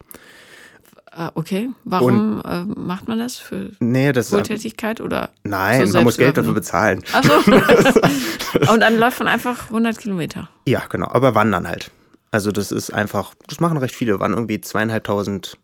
Ah, 1.10 1.30
okay, 1.34 1.70
warum 1.84 2.40
und, 2.40 2.44
äh, 2.44 2.64
macht 2.64 3.08
man 3.08 3.18
das? 3.18 3.36
Für 3.36 3.70
nee, 3.80 4.12
das 4.12 4.32
Wohltätigkeit 4.32 5.00
oder? 5.00 5.30
Nein, 5.42 5.90
man 5.90 6.04
muss 6.04 6.16
Geld 6.16 6.36
dafür 6.36 6.54
bezahlen. 6.54 7.02
Ach 7.12 7.22
so. 7.22 7.32
und 8.72 8.80
dann 8.80 8.98
läuft 8.98 9.18
man 9.18 9.28
einfach 9.28 9.68
100 9.68 9.98
Kilometer. 9.98 10.48
Ja, 10.66 10.82
genau, 10.88 11.08
aber 11.08 11.34
wandern 11.34 11.66
halt. 11.68 11.90
Also 12.30 12.50
das 12.50 12.72
ist 12.72 12.92
einfach, 12.92 13.34
das 13.46 13.60
machen 13.60 13.76
recht 13.78 13.94
viele, 13.94 14.20
waren 14.20 14.32
irgendwie 14.32 14.60
zweieinhalbtausend 14.60 15.58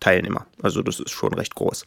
Teilnehmer. 0.00 0.46
Also 0.62 0.82
das 0.82 1.00
ist 1.00 1.10
schon 1.10 1.34
recht 1.34 1.54
groß. 1.54 1.84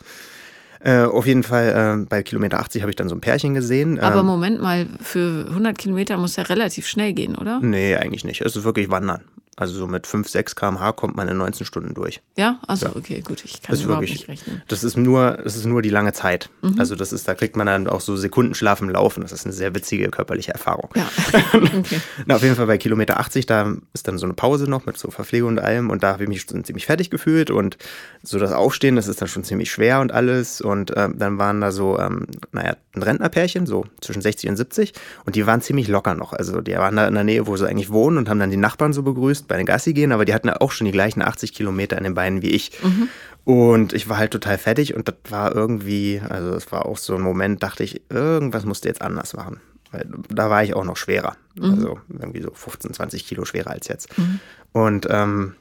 Äh, 0.83 1.03
auf 1.03 1.27
jeden 1.27 1.43
Fall 1.43 2.01
äh, 2.01 2.05
bei 2.07 2.23
Kilometer 2.23 2.59
80 2.59 2.81
habe 2.81 2.89
ich 2.89 2.95
dann 2.95 3.07
so 3.07 3.15
ein 3.15 3.21
Pärchen 3.21 3.53
gesehen. 3.53 3.99
Aber 3.99 4.21
ähm, 4.21 4.25
Moment 4.25 4.61
mal, 4.61 4.87
für 4.99 5.45
100 5.49 5.77
Kilometer 5.77 6.17
muss 6.17 6.35
ja 6.35 6.43
relativ 6.43 6.87
schnell 6.87 7.13
gehen, 7.13 7.35
oder? 7.35 7.59
Nee, 7.61 7.95
eigentlich 7.95 8.23
nicht. 8.23 8.41
Es 8.41 8.55
ist 8.55 8.63
wirklich 8.63 8.89
Wandern. 8.89 9.21
Also 9.61 9.75
so 9.75 9.85
mit 9.85 10.07
5, 10.07 10.27
6 10.27 10.55
km/h 10.55 10.91
kommt 10.93 11.15
man 11.15 11.27
in 11.27 11.37
19 11.37 11.67
Stunden 11.67 11.93
durch. 11.93 12.19
Ja, 12.35 12.59
also 12.65 12.87
ja. 12.87 12.95
okay, 12.95 13.21
gut, 13.21 13.45
ich 13.45 13.61
kann 13.61 13.75
das 13.75 13.83
überhaupt 13.83 14.01
wirklich, 14.01 14.27
nicht 14.27 14.27
rechnen. 14.27 14.63
Das 14.67 14.83
ist 14.83 14.97
nur, 14.97 15.37
das 15.43 15.55
ist 15.55 15.65
nur 15.65 15.83
die 15.83 15.91
lange 15.91 16.13
Zeit. 16.13 16.49
Mhm. 16.63 16.79
Also 16.79 16.95
das 16.95 17.13
ist, 17.13 17.27
da 17.27 17.35
kriegt 17.35 17.55
man 17.55 17.67
dann 17.67 17.87
auch 17.87 18.01
so 18.01 18.15
Sekundenschlaf 18.15 18.81
im 18.81 18.89
Laufen. 18.89 19.21
Das 19.21 19.31
ist 19.31 19.45
eine 19.45 19.53
sehr 19.53 19.75
witzige 19.75 20.09
körperliche 20.09 20.51
Erfahrung. 20.51 20.89
Ja. 20.95 21.07
okay. 21.53 22.01
Na, 22.25 22.37
auf 22.37 22.41
jeden 22.41 22.55
Fall 22.55 22.65
bei 22.65 22.79
Kilometer 22.79 23.19
80, 23.19 23.45
da 23.45 23.75
ist 23.93 24.07
dann 24.07 24.17
so 24.17 24.25
eine 24.25 24.33
Pause 24.33 24.67
noch 24.67 24.87
mit 24.87 24.97
so 24.97 25.11
Verpflegung 25.11 25.49
und 25.49 25.59
allem 25.59 25.91
und 25.91 26.01
da 26.01 26.13
habe 26.13 26.23
ich 26.23 26.29
mich 26.29 26.41
schon 26.41 26.63
ziemlich 26.63 26.87
fertig 26.87 27.11
gefühlt 27.11 27.51
und 27.51 27.77
so 28.23 28.39
das 28.39 28.53
Aufstehen, 28.53 28.95
das 28.95 29.07
ist 29.07 29.21
dann 29.21 29.27
schon 29.27 29.43
ziemlich 29.43 29.69
schwer 29.69 29.99
und 29.99 30.11
alles 30.11 30.61
und 30.61 30.91
ähm, 30.95 31.19
dann 31.19 31.37
waren 31.37 31.61
da 31.61 31.71
so, 31.71 31.99
ähm, 31.99 32.25
naja, 32.51 32.77
ein 32.95 33.03
Rentnerpärchen, 33.03 33.67
so 33.67 33.85
zwischen 34.01 34.23
60 34.23 34.49
und 34.49 34.55
70 34.55 34.93
und 35.25 35.35
die 35.35 35.45
waren 35.45 35.61
ziemlich 35.61 35.87
locker 35.87 36.15
noch. 36.15 36.33
Also 36.33 36.61
die 36.61 36.73
waren 36.73 36.95
da 36.95 37.07
in 37.07 37.13
der 37.13 37.23
Nähe, 37.23 37.45
wo 37.45 37.55
sie 37.57 37.69
eigentlich 37.69 37.91
wohnen 37.91 38.17
und 38.17 38.27
haben 38.27 38.39
dann 38.39 38.49
die 38.49 38.57
Nachbarn 38.57 38.91
so 38.91 39.03
begrüßt 39.03 39.50
bei 39.51 39.57
den 39.57 39.65
Gassi 39.65 39.91
gehen, 39.93 40.13
aber 40.13 40.23
die 40.23 40.33
hatten 40.33 40.49
auch 40.49 40.71
schon 40.71 40.85
die 40.85 40.93
gleichen 40.93 41.21
80 41.21 41.53
Kilometer 41.53 41.97
in 41.97 42.05
den 42.05 42.13
Beinen 42.13 42.41
wie 42.41 42.51
ich. 42.51 42.71
Mhm. 42.81 43.09
Und 43.43 43.91
ich 43.91 44.07
war 44.07 44.17
halt 44.17 44.31
total 44.31 44.57
fertig 44.57 44.93
und 44.93 45.09
das 45.09 45.15
war 45.29 45.53
irgendwie, 45.53 46.21
also 46.29 46.53
es 46.53 46.71
war 46.71 46.85
auch 46.85 46.97
so 46.97 47.15
ein 47.15 47.21
Moment, 47.21 47.61
dachte 47.61 47.83
ich, 47.83 48.01
irgendwas 48.09 48.63
musste 48.63 48.87
jetzt 48.87 49.01
anders 49.01 49.33
machen. 49.33 49.59
Weil 49.91 50.07
da 50.29 50.49
war 50.49 50.63
ich 50.63 50.73
auch 50.73 50.85
noch 50.85 50.95
schwerer. 50.95 51.35
Mhm. 51.55 51.73
Also 51.73 51.99
irgendwie 52.07 52.41
so 52.41 52.51
15, 52.53 52.93
20 52.93 53.27
Kilo 53.27 53.43
schwerer 53.43 53.71
als 53.71 53.89
jetzt. 53.89 54.17
Mhm. 54.17 54.39
Und 54.71 55.07
ähm, 55.09 55.55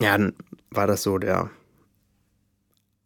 ja, 0.00 0.18
dann 0.18 0.32
war 0.70 0.88
das 0.88 1.04
so 1.04 1.18
der 1.18 1.50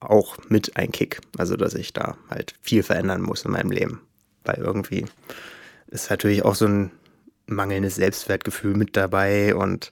auch 0.01 0.39
mit 0.49 0.77
ein 0.79 0.91
Kick. 0.91 1.21
Also, 1.37 1.57
dass 1.57 1.75
ich 1.75 1.93
da 1.93 2.17
halt 2.31 2.55
viel 2.63 2.83
verändern 2.83 3.21
muss 3.21 3.45
in 3.45 3.51
meinem 3.51 3.71
Leben. 3.71 4.01
Weil 4.45 4.57
irgendwie 4.57 5.05
ist 5.89 6.09
natürlich 6.09 6.45
auch 6.45 6.55
so 6.55 6.67
ein 6.67 6.91
mangelndes 7.47 7.97
Selbstwertgefühl 7.97 8.75
mit 8.75 8.97
dabei 8.97 9.55
und 9.55 9.91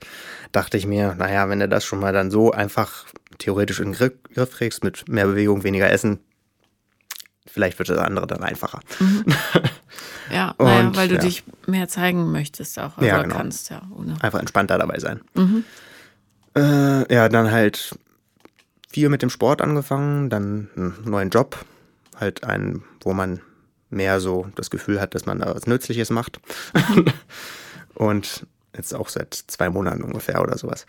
dachte 0.53 0.77
ich 0.77 0.87
mir, 0.87 1.15
naja, 1.15 1.49
wenn 1.49 1.61
du 1.61 1.69
das 1.69 1.85
schon 1.85 2.01
mal 2.01 2.13
dann 2.13 2.31
so 2.31 2.51
einfach 2.51 3.07
theoretisch 3.39 3.81
in 3.81 3.93
den 3.93 4.13
Griff 4.35 4.57
kriegst, 4.57 4.85
mit 4.85 5.09
mehr 5.09 5.27
Bewegung, 5.27 5.65
weniger 5.65 5.91
Essen, 5.91 6.21
vielleicht 7.47 7.79
wird 7.79 7.89
das 7.89 7.99
andere 7.99 8.27
dann 8.27 8.43
einfacher. 8.43 8.81
Mhm. 8.99 9.25
Ja, 10.31 10.51
und, 10.59 10.67
naja, 10.67 10.97
weil 10.97 11.09
du 11.09 11.17
ja. 11.17 11.21
dich 11.21 11.45
mehr 11.67 11.89
zeigen 11.89 12.33
möchtest 12.33 12.79
auch, 12.79 12.97
oder 12.99 13.07
ja, 13.07 13.23
genau. 13.23 13.37
kannst, 13.37 13.71
ja. 13.71 13.83
Ohne. 13.97 14.15
Einfach 14.21 14.41
entspannter 14.41 14.79
dabei 14.79 14.99
sein. 14.99 15.21
Mhm. 15.35 15.65
Äh, 16.55 17.15
ja, 17.15 17.29
dann 17.29 17.51
halt 17.51 17.99
viel 18.91 19.09
mit 19.09 19.23
dem 19.23 19.31
Sport 19.31 19.63
angefangen, 19.63 20.31
dann 20.31 20.69
einen 20.77 20.95
neuen 21.05 21.31
Job, 21.31 21.65
halt 22.19 22.45
einen, 22.45 22.85
wo 23.01 23.13
man 23.13 23.41
mehr 23.93 24.21
so 24.21 24.47
das 24.55 24.71
Gefühl 24.71 25.01
hat, 25.01 25.15
dass 25.15 25.27
man 25.27 25.39
da 25.39 25.55
was 25.55 25.67
Nützliches 25.67 26.11
macht. 26.11 26.41
und 27.95 28.47
jetzt 28.77 28.95
auch 28.95 29.09
seit 29.09 29.35
zwei 29.35 29.71
Monaten 29.71 30.03
ungefähr 30.03 30.43
oder 30.43 30.57
sowas. 30.57 30.87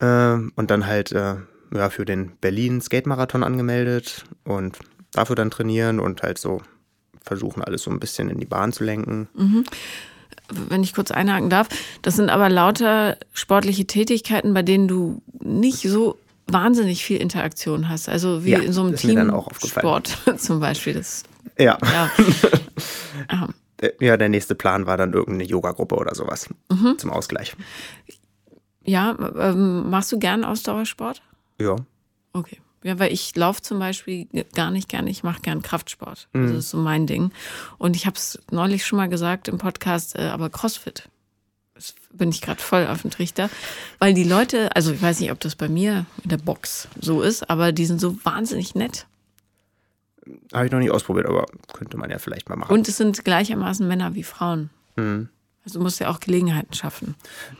Ähm, 0.00 0.52
und 0.56 0.70
dann 0.70 0.86
halt 0.86 1.12
äh, 1.12 1.36
ja, 1.74 1.90
für 1.90 2.04
den 2.04 2.32
Berlin 2.40 2.80
Skate 2.80 3.06
Marathon 3.06 3.42
angemeldet 3.42 4.24
und 4.44 4.78
dafür 5.12 5.36
dann 5.36 5.50
trainieren 5.50 6.00
und 6.00 6.22
halt 6.22 6.38
so 6.38 6.62
versuchen, 7.22 7.62
alles 7.62 7.82
so 7.82 7.90
ein 7.90 8.00
bisschen 8.00 8.30
in 8.30 8.40
die 8.40 8.46
Bahn 8.46 8.72
zu 8.72 8.84
lenken. 8.84 9.28
Mhm. 9.34 9.64
Wenn 10.50 10.82
ich 10.82 10.94
kurz 10.94 11.10
einhaken 11.10 11.50
darf, 11.50 11.68
das 12.00 12.16
sind 12.16 12.30
aber 12.30 12.48
lauter 12.48 13.18
sportliche 13.34 13.86
Tätigkeiten, 13.86 14.54
bei 14.54 14.62
denen 14.62 14.88
du 14.88 15.20
nicht 15.40 15.82
so 15.82 16.18
wahnsinnig 16.46 17.04
viel 17.04 17.18
Interaktion 17.18 17.90
hast. 17.90 18.08
Also 18.08 18.44
wie 18.44 18.52
ja, 18.52 18.60
in 18.60 18.72
so 18.72 18.82
einem 18.82 18.96
Teamsport 18.96 20.16
zum 20.38 20.60
Beispiel. 20.60 20.94
Das 20.94 21.24
ja. 21.58 21.78
Ja. 21.82 22.10
ja, 24.00 24.16
der 24.16 24.28
nächste 24.28 24.54
Plan 24.54 24.86
war 24.86 24.96
dann 24.96 25.12
irgendeine 25.12 25.48
Yoga-Gruppe 25.48 25.96
oder 25.96 26.14
sowas 26.14 26.48
mhm. 26.70 26.98
zum 26.98 27.10
Ausgleich. 27.10 27.54
Ja, 28.84 29.16
ähm, 29.38 29.90
machst 29.90 30.10
du 30.12 30.18
gern 30.18 30.44
Ausdauersport? 30.44 31.22
Ja. 31.60 31.76
Okay. 32.32 32.58
Ja, 32.84 32.98
weil 32.98 33.12
ich 33.12 33.34
laufe 33.34 33.60
zum 33.60 33.78
Beispiel 33.80 34.28
gar 34.54 34.70
nicht 34.70 34.88
gern, 34.88 35.06
ich 35.08 35.24
mache 35.24 35.42
gern 35.42 35.62
Kraftsport. 35.62 36.28
Mhm. 36.32 36.46
Das 36.46 36.56
ist 36.56 36.70
so 36.70 36.78
mein 36.78 37.06
Ding. 37.06 37.32
Und 37.76 37.96
ich 37.96 38.06
habe 38.06 38.16
es 38.16 38.38
neulich 38.50 38.86
schon 38.86 38.96
mal 38.96 39.08
gesagt 39.08 39.48
im 39.48 39.58
Podcast, 39.58 40.16
äh, 40.16 40.28
aber 40.28 40.48
CrossFit. 40.48 41.08
Das 41.74 41.94
bin 42.12 42.30
ich 42.30 42.40
gerade 42.40 42.60
voll 42.60 42.86
auf 42.86 43.02
dem 43.02 43.10
Trichter. 43.10 43.50
Weil 43.98 44.14
die 44.14 44.24
Leute, 44.24 44.74
also 44.74 44.92
ich 44.92 45.02
weiß 45.02 45.20
nicht, 45.20 45.32
ob 45.32 45.40
das 45.40 45.54
bei 45.54 45.68
mir 45.68 46.06
in 46.22 46.30
der 46.30 46.38
Box 46.38 46.88
so 47.00 47.20
ist, 47.20 47.50
aber 47.50 47.72
die 47.72 47.86
sind 47.86 48.00
so 48.00 48.16
wahnsinnig 48.24 48.74
nett. 48.74 49.06
Habe 50.52 50.66
ich 50.66 50.72
noch 50.72 50.78
nicht 50.78 50.90
ausprobiert, 50.90 51.26
aber 51.26 51.46
könnte 51.72 51.96
man 51.96 52.10
ja 52.10 52.18
vielleicht 52.18 52.48
mal 52.48 52.56
machen. 52.56 52.72
Und 52.72 52.88
es 52.88 52.96
sind 52.96 53.24
gleichermaßen 53.24 53.86
Männer 53.86 54.14
wie 54.14 54.22
Frauen. 54.22 54.70
Mhm. 54.96 55.28
Also 55.68 55.80
du 55.80 55.82
musst 55.82 56.00
ja 56.00 56.08
auch 56.08 56.18
Gelegenheiten 56.18 56.72
schaffen. 56.72 57.14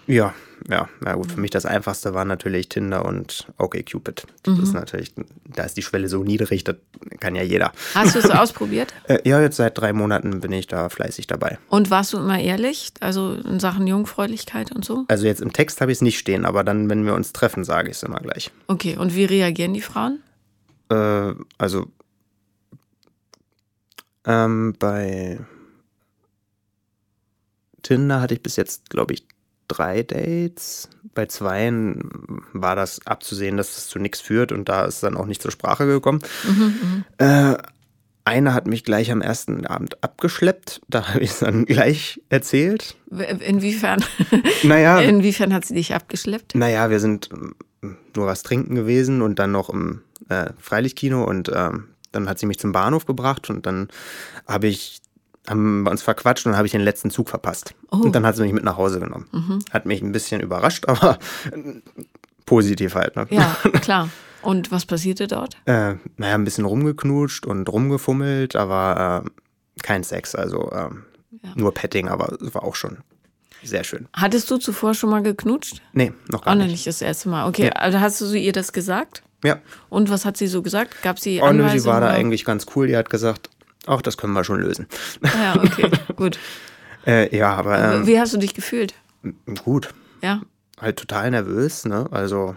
Ja, 0.07 0.35
ja, 0.67 0.89
na 1.01 1.15
gut. 1.15 1.33
Für 1.33 1.41
mich 1.41 1.51
das 1.51 1.67
einfachste 1.67 2.15
war 2.15 2.25
natürlich 2.25 2.71
Tinder 2.71 3.05
und 3.05 3.47
OkCupid. 3.59 4.27
Das 4.45 4.57
mhm. 4.57 4.63
ist 4.63 4.73
natürlich, 4.73 5.13
da 5.45 5.65
ist 5.65 5.77
die 5.77 5.83
Schwelle 5.83 6.09
so 6.09 6.25
niedrig, 6.25 6.65
das 6.65 6.77
kann 7.21 7.35
ja 7.35 7.43
jeder. 7.43 7.71
Hast 7.95 8.15
du 8.15 8.21
es 8.21 8.31
ausprobiert? 8.31 8.95
Äh, 9.09 9.19
ja, 9.29 9.43
jetzt 9.43 9.57
seit 9.57 9.77
drei 9.77 9.93
Monaten 9.93 10.41
bin 10.41 10.53
ich 10.53 10.67
da 10.67 10.89
fleißig 10.89 11.27
dabei. 11.27 11.59
Und 11.69 11.91
warst 11.91 12.15
du 12.15 12.17
immer 12.17 12.41
ehrlich? 12.41 12.93
Also 13.01 13.35
in 13.35 13.61
Sachen 13.61 13.87
Jungfräulichkeit 13.87 14.73
und 14.73 14.87
so? 14.87 15.05
Also 15.09 15.27
jetzt 15.27 15.43
im 15.43 15.53
Text 15.53 15.83
habe 15.83 15.93
ich 15.93 15.99
es 15.99 16.03
nicht 16.03 16.19
stehen, 16.19 16.47
aber 16.47 16.65
dann, 16.65 16.89
wenn 16.89 17.05
wir 17.05 17.15
uns 17.15 17.35
treffen, 17.35 17.63
sage 17.63 17.91
ich 17.91 17.99
es 17.99 18.03
immer 18.05 18.21
gleich. 18.21 18.51
Okay, 18.69 18.97
und 18.97 19.15
wie 19.15 19.27
reagieren 19.27 19.75
die 19.75 19.83
Frauen? 19.83 20.23
Äh, 20.89 21.35
also 21.59 21.89
ähm, 24.29 24.75
bei 24.79 25.41
Tinder 27.83 28.21
hatte 28.21 28.35
ich 28.35 28.43
bis 28.43 28.57
jetzt, 28.57 28.91
glaube 28.91 29.15
ich, 29.15 29.27
drei 29.67 30.03
Dates. 30.03 30.89
Bei 31.15 31.27
zweien 31.27 32.11
war 32.53 32.77
das 32.77 33.05
abzusehen, 33.07 33.57
dass 33.57 33.77
es 33.77 33.89
zu 33.89 33.99
nichts 33.99 34.21
führt 34.21 34.53
und 34.53 34.69
da 34.69 34.85
ist 34.85 35.03
dann 35.03 35.17
auch 35.17 35.27
nicht 35.27 35.43
zur 35.43 35.51
Sprache 35.51 35.87
gekommen. 35.87 36.21
Mhm, 36.45 37.05
äh, 37.19 37.57
eine 38.25 38.53
hat 38.53 38.67
mich 38.67 38.85
gleich 38.85 39.11
am 39.11 39.23
ersten 39.23 39.67
Abend 39.67 40.05
abgeschleppt. 40.05 40.83
Da 40.89 41.09
habe 41.09 41.21
ich 41.21 41.31
es 41.31 41.39
dann 41.39 41.65
gleich 41.65 42.21
erzählt. 42.29 42.97
Inwiefern? 43.11 44.05
Naja. 44.63 45.01
Inwiefern 45.01 45.55
hat 45.55 45.65
sie 45.65 45.75
dich 45.75 45.95
abgeschleppt? 45.95 46.55
Naja, 46.55 46.91
wir 46.91 47.01
sind 47.01 47.31
nur 48.15 48.27
was 48.27 48.43
trinken 48.43 48.75
gewesen 48.75 49.23
und 49.23 49.39
dann 49.39 49.53
noch 49.53 49.71
im 49.71 50.03
äh, 50.29 50.51
Freilichtkino 50.59 51.25
und 51.25 51.51
ähm, 51.55 51.85
dann 52.13 52.29
hat 52.29 52.39
sie 52.39 52.47
mich 52.47 52.59
zum 52.59 52.73
Bahnhof 52.73 53.07
gebracht 53.07 53.51
und 53.51 53.67
dann 53.67 53.89
habe 54.47 54.67
ich 54.67 55.01
haben 55.49 55.83
wir 55.85 55.91
uns 55.91 56.03
verquatscht 56.03 56.45
und 56.47 56.53
dann 56.53 56.59
habe 56.59 56.67
ich 56.67 56.73
den 56.73 56.83
letzten 56.83 57.11
Zug 57.11 57.29
verpasst. 57.29 57.75
Oh. 57.91 57.97
Und 57.97 58.15
dann 58.15 58.27
hat 58.27 58.37
sie 58.37 58.43
mich 58.43 58.53
mit 58.53 58.65
nach 58.65 58.77
Hause 58.77 59.01
genommen. 59.01 59.29
Mhm. 59.33 59.59
Hat 59.71 59.87
mich 59.87 60.03
ein 60.03 60.13
bisschen 60.13 60.41
überrascht, 60.41 60.85
aber 60.89 61.19
positiv 62.45 62.95
halt. 62.95 63.17
Ne? 63.17 63.27
Ja, 63.31 63.57
klar. 63.81 64.11
Und 64.43 64.71
was 64.71 64.87
passierte 64.87 65.27
dort? 65.27 65.57
Äh, 65.65 65.95
naja, 66.17 66.35
ein 66.35 66.45
bisschen 66.45 66.65
rumgeknutscht 66.65 67.47
und 67.47 67.69
rumgefummelt, 67.69 68.57
aber 68.57 69.25
äh, 69.25 69.31
kein 69.83 70.05
Sex, 70.05 70.35
also 70.35 70.71
äh, 70.71 70.91
ja. 71.43 71.53
nur 71.55 71.75
Petting, 71.75 72.09
aber 72.09 72.37
es 72.41 72.55
war 72.55 72.63
auch 72.63 72.77
schon 72.77 72.99
sehr 73.63 73.83
schön. 73.83 74.07
Hattest 74.13 74.51
du 74.51 74.59
zuvor 74.59 74.95
schon 74.95 75.11
mal 75.11 75.23
geknutscht? 75.23 75.83
Nee, 75.93 76.13
noch 76.29 76.43
gar 76.43 76.55
oh, 76.55 76.59
nicht. 76.59 76.71
nicht 76.71 76.87
das 76.87 77.03
erste 77.03 77.29
Mal. 77.29 77.49
Okay, 77.49 77.67
ja. 77.67 77.73
also 77.73 78.01
hast 78.01 78.21
du 78.21 78.33
ihr 78.33 78.53
das 78.53 78.73
gesagt? 78.73 79.23
Ja. 79.45 79.59
Und 79.89 80.11
was 80.11 80.25
hat 80.25 80.37
sie 80.37 80.47
so 80.47 80.63
gesagt? 80.63 81.03
Gab 81.03 81.19
sie 81.19 81.41
Oh, 81.41 81.53
nö, 81.53 81.69
sie 81.69 81.85
war 81.85 82.01
da 82.01 82.09
eigentlich 82.09 82.45
ganz 82.45 82.67
cool. 82.75 82.89
Die 82.89 82.97
hat 82.97 83.11
gesagt, 83.11 83.51
auch 83.87 84.03
das 84.03 84.17
können 84.17 84.33
wir 84.33 84.45
schon 84.45 84.61
lösen. 84.61 84.87
Ja, 85.23 85.57
okay, 85.57 85.91
gut. 86.17 86.39
äh, 87.07 87.35
ja, 87.37 87.55
aber. 87.55 87.79
Ähm, 87.95 88.07
Wie 88.07 88.19
hast 88.19 88.35
du 88.35 88.39
dich 88.39 88.55
gefühlt? 88.55 88.95
Gut. 89.65 89.89
Ja. 90.23 90.41
Halt 90.81 90.99
total 90.99 91.31
nervös, 91.31 91.85
ne? 91.85 92.07
Also, 92.11 92.57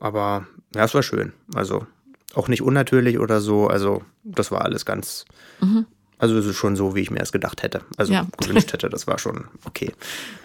aber 0.00 0.46
ja, 0.74 0.84
es 0.84 0.94
war 0.94 1.02
schön. 1.02 1.32
Also 1.54 1.86
auch 2.34 2.48
nicht 2.48 2.62
unnatürlich 2.62 3.18
oder 3.18 3.40
so. 3.40 3.68
Also, 3.68 4.02
das 4.24 4.50
war 4.50 4.62
alles 4.62 4.84
ganz. 4.84 5.24
Mhm. 5.60 5.86
Also 6.18 6.38
es 6.38 6.46
ist 6.46 6.56
schon 6.56 6.76
so, 6.76 6.94
wie 6.94 7.00
ich 7.00 7.10
mir 7.10 7.20
es 7.20 7.32
gedacht 7.32 7.62
hätte. 7.62 7.82
Also 7.96 8.12
ja. 8.12 8.26
gewünscht 8.38 8.72
hätte, 8.72 8.88
das 8.88 9.06
war 9.06 9.18
schon 9.18 9.46
okay. 9.66 9.92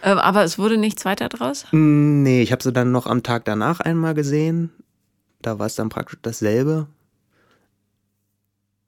Äh, 0.02 0.10
aber 0.10 0.44
es 0.44 0.58
wurde 0.58 0.78
nichts 0.78 1.06
weiter 1.06 1.30
draus? 1.30 1.66
Nee, 1.72 2.42
ich 2.42 2.52
habe 2.52 2.64
sie 2.64 2.74
dann 2.74 2.92
noch 2.92 3.06
am 3.06 3.24
Tag 3.24 3.46
danach 3.46 3.80
einmal 3.80 4.14
gesehen. 4.14 4.72
Da 5.42 5.60
war 5.60 5.68
es 5.68 5.76
dann 5.76 5.90
praktisch 5.90 6.20
dasselbe. 6.22 6.88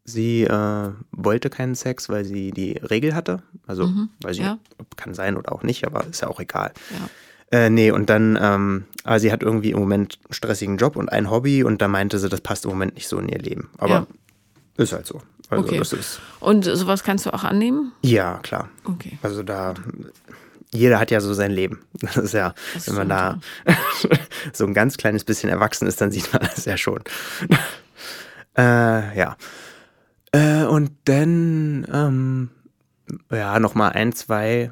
Sie 0.04 0.44
äh, 0.44 0.90
wollte 1.12 1.50
keinen 1.50 1.76
Sex, 1.76 2.10
weil 2.10 2.26
sie 2.26 2.52
die 2.52 2.74
Regel 2.74 3.16
hatte. 3.16 3.44
Also, 3.68 3.88
mhm, 3.88 4.10
weiß 4.22 4.38
ich 4.38 4.44
ja. 4.44 4.58
kann 4.98 5.14
sein 5.14 5.38
oder 5.38 5.54
auch 5.54 5.64
nicht, 5.64 5.86
aber 5.86 6.06
ist 6.08 6.22
ja 6.22 6.28
auch 6.28 6.40
egal. 6.40 6.74
Ja. 6.90 7.10
Äh, 7.58 7.70
nee, 7.70 7.92
und 7.92 8.10
dann, 8.10 8.38
ähm, 8.42 8.86
aber 9.04 9.20
sie 9.20 9.32
hat 9.32 9.44
irgendwie 9.44 9.72
im 9.72 9.80
Moment 9.80 10.20
einen 10.26 10.34
stressigen 10.34 10.78
Job 10.78 10.96
und 10.96 11.10
ein 11.10 11.30
Hobby 11.30 11.64
und 11.64 11.82
da 11.82 11.88
meinte 11.88 12.18
sie, 12.18 12.30
das 12.30 12.42
passt 12.42 12.66
im 12.66 12.72
Moment 12.72 12.96
nicht 12.96 13.08
so 13.08 13.20
in 13.20 13.30
ihr 13.30 13.40
Leben. 13.40 13.70
Aber 13.78 13.94
ja. 13.94 14.08
ist 14.78 14.94
halt 14.94 15.06
so. 15.06 15.22
Also 15.50 15.66
okay. 15.66 15.82
Und 16.40 16.64
sowas 16.64 17.04
kannst 17.04 17.26
du 17.26 17.34
auch 17.34 17.44
annehmen? 17.44 17.92
Ja, 18.04 18.40
klar. 18.42 18.70
Okay. 18.86 19.20
Also 19.22 19.44
da, 19.44 19.74
jeder 20.74 21.00
hat 21.00 21.12
ja 21.12 21.20
so 21.20 21.34
sein 21.34 21.52
Leben. 21.52 21.84
Das 22.02 22.18
ist 22.18 22.34
ja, 22.34 22.54
das 22.74 22.88
wenn 22.88 22.96
man 22.96 23.10
da 23.10 23.40
so 24.54 24.66
ein 24.66 24.74
ganz 24.74 24.98
kleines 24.98 25.24
bisschen 25.24 25.50
erwachsen 25.50 25.88
ist, 25.88 26.02
dann 26.02 26.12
sieht 26.12 26.32
man 26.34 26.42
das 26.42 26.66
ja 26.66 26.78
schon. 26.78 27.04
äh, 28.58 29.18
ja. 29.18 29.36
Äh, 30.32 30.64
und 30.64 30.92
dann, 31.06 31.86
ähm, 31.92 32.50
ja, 33.30 33.60
nochmal 33.60 33.92
ein, 33.92 34.14
zwei, 34.14 34.72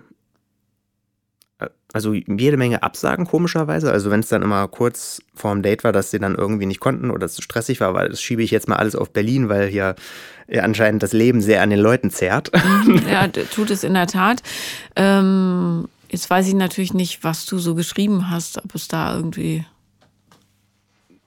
also 1.91 2.13
jede 2.13 2.57
Menge 2.57 2.83
Absagen 2.83 3.25
komischerweise. 3.25 3.91
Also 3.91 4.11
wenn 4.11 4.21
es 4.21 4.29
dann 4.29 4.41
immer 4.41 4.67
kurz 4.67 5.21
vorm 5.33 5.61
Date 5.61 5.83
war, 5.83 5.91
dass 5.91 6.11
sie 6.11 6.19
dann 6.19 6.35
irgendwie 6.35 6.65
nicht 6.65 6.79
konnten 6.79 7.11
oder 7.11 7.25
es 7.25 7.33
zu 7.33 7.41
stressig 7.41 7.81
war, 7.81 7.93
weil 7.93 8.09
das 8.09 8.21
schiebe 8.21 8.43
ich 8.43 8.51
jetzt 8.51 8.67
mal 8.67 8.77
alles 8.77 8.95
auf 8.95 9.11
Berlin, 9.11 9.49
weil 9.49 9.67
hier 9.67 9.95
ja, 10.47 10.63
anscheinend 10.63 11.03
das 11.03 11.13
Leben 11.13 11.41
sehr 11.41 11.61
an 11.61 11.69
den 11.69 11.79
Leuten 11.79 12.11
zehrt. 12.11 12.51
Mhm, 12.53 13.03
ja, 13.11 13.27
tut 13.27 13.71
es 13.71 13.83
in 13.83 13.93
der 13.93 14.07
Tat. 14.07 14.41
Ähm, 14.95 15.87
jetzt 16.09 16.29
weiß 16.29 16.47
ich 16.47 16.53
natürlich 16.53 16.93
nicht, 16.93 17.23
was 17.23 17.45
du 17.45 17.59
so 17.59 17.75
geschrieben 17.75 18.29
hast, 18.29 18.63
ob 18.63 18.75
es 18.75 18.87
da 18.87 19.15
irgendwie. 19.15 19.65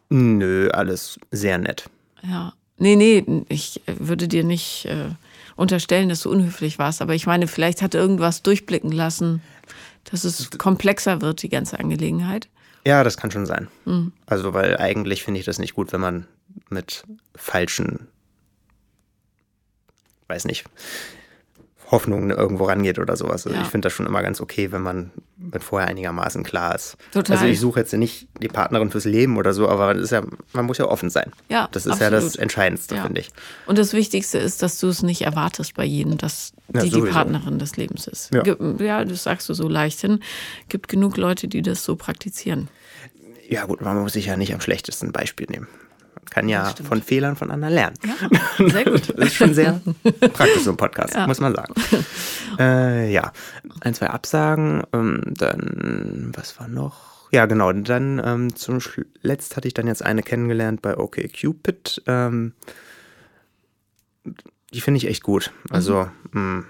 Nö, 0.08 0.68
alles 0.70 1.18
sehr 1.30 1.58
nett. 1.58 1.88
Ja. 2.22 2.52
Nee, 2.78 2.96
nee, 2.96 3.24
ich 3.48 3.80
würde 3.86 4.26
dir 4.26 4.42
nicht 4.42 4.86
äh, 4.86 5.10
unterstellen, 5.56 6.08
dass 6.08 6.22
du 6.22 6.30
unhöflich 6.30 6.78
warst, 6.78 7.00
aber 7.00 7.14
ich 7.14 7.26
meine, 7.26 7.46
vielleicht 7.46 7.80
hat 7.80 7.94
irgendwas 7.94 8.42
durchblicken 8.42 8.90
lassen, 8.90 9.40
dass 10.04 10.24
es 10.24 10.50
komplexer 10.50 11.20
wird, 11.20 11.42
die 11.42 11.48
ganze 11.48 11.78
Angelegenheit. 11.78 12.48
Ja, 12.86 13.04
das 13.04 13.16
kann 13.16 13.30
schon 13.30 13.46
sein. 13.46 13.68
Mhm. 13.84 14.12
Also, 14.26 14.54
weil 14.54 14.76
eigentlich 14.76 15.22
finde 15.22 15.40
ich 15.40 15.46
das 15.46 15.58
nicht 15.58 15.74
gut, 15.74 15.92
wenn 15.92 16.00
man 16.00 16.26
mit 16.68 17.04
falschen, 17.36 18.08
weiß 20.28 20.44
nicht, 20.46 20.64
Hoffnung 21.92 22.30
irgendwo 22.30 22.64
rangeht 22.64 22.98
oder 22.98 23.16
sowas. 23.16 23.46
Also 23.46 23.50
ja. 23.50 23.62
ich 23.62 23.68
finde 23.68 23.86
das 23.86 23.92
schon 23.92 24.06
immer 24.06 24.22
ganz 24.22 24.40
okay, 24.40 24.72
wenn 24.72 24.80
man 24.80 25.10
mit 25.36 25.62
vorher 25.62 25.88
einigermaßen 25.88 26.42
klar 26.42 26.74
ist. 26.74 26.96
Total. 27.12 27.36
Also 27.36 27.46
ich 27.46 27.60
suche 27.60 27.80
jetzt 27.80 27.92
nicht 27.92 28.28
die 28.40 28.48
Partnerin 28.48 28.90
fürs 28.90 29.04
Leben 29.04 29.36
oder 29.36 29.52
so, 29.52 29.68
aber 29.68 29.94
ja, 29.94 30.22
man 30.54 30.64
muss 30.64 30.78
ja 30.78 30.86
offen 30.86 31.10
sein. 31.10 31.30
Ja, 31.50 31.68
das 31.70 31.84
ist 31.84 31.92
absolut. 31.92 32.12
ja 32.12 32.20
das 32.20 32.36
Entscheidendste, 32.36 32.96
ja. 32.96 33.02
finde 33.02 33.20
ich. 33.20 33.28
Und 33.66 33.76
das 33.76 33.92
Wichtigste 33.92 34.38
ist, 34.38 34.62
dass 34.62 34.80
du 34.80 34.88
es 34.88 35.02
nicht 35.02 35.22
erwartest 35.22 35.74
bei 35.74 35.84
jedem, 35.84 36.16
dass 36.16 36.54
die 36.72 36.88
ja, 36.88 37.00
die 37.00 37.10
Partnerin 37.10 37.58
des 37.58 37.76
Lebens 37.76 38.06
ist. 38.06 38.30
Ja. 38.32 38.42
ja, 38.78 39.04
das 39.04 39.22
sagst 39.22 39.48
du 39.48 39.54
so 39.54 39.68
leicht 39.68 40.00
hin. 40.00 40.20
Gibt 40.68 40.88
genug 40.88 41.16
Leute, 41.16 41.48
die 41.48 41.62
das 41.62 41.84
so 41.84 41.96
praktizieren. 41.96 42.68
Ja 43.48 43.66
gut, 43.66 43.80
man 43.80 44.00
muss 44.00 44.14
sich 44.14 44.26
ja 44.26 44.36
nicht 44.36 44.54
am 44.54 44.60
schlechtesten 44.60 45.12
Beispiel 45.12 45.46
nehmen 45.50 45.68
kann 46.32 46.48
ja 46.48 46.72
von 46.88 47.02
Fehlern 47.02 47.36
von 47.36 47.50
anderen 47.50 47.74
lernen. 47.74 47.96
Ja, 48.06 48.68
sehr 48.68 48.84
gut. 48.84 49.12
das 49.18 49.26
ist 49.26 49.34
schon 49.34 49.52
sehr 49.52 49.82
praktisch 50.32 50.62
so 50.62 50.70
ein 50.70 50.78
Podcast, 50.78 51.14
ja. 51.14 51.26
muss 51.26 51.40
man 51.40 51.54
sagen. 51.54 51.74
Äh, 52.58 53.10
ja, 53.10 53.32
ein, 53.80 53.94
zwei 53.94 54.10
Absagen, 54.10 54.82
ähm, 54.92 55.22
dann, 55.24 56.32
was 56.36 56.60
war 56.60 56.68
noch? 56.68 57.30
Ja, 57.32 57.46
genau, 57.46 57.72
dann 57.72 58.20
ähm, 58.22 58.54
zum 58.54 58.78
Letzt 59.22 59.56
hatte 59.56 59.66
ich 59.68 59.72
dann 59.72 59.86
jetzt 59.86 60.04
eine 60.04 60.22
kennengelernt 60.22 60.82
bei 60.82 60.98
OkCupid. 60.98 62.02
Ähm, 62.06 62.52
die 64.72 64.80
finde 64.80 64.98
ich 64.98 65.06
echt 65.06 65.22
gut. 65.22 65.52
Also, 65.70 66.08
mhm. 66.32 66.40
mh, 66.40 66.58
hm, 66.58 66.64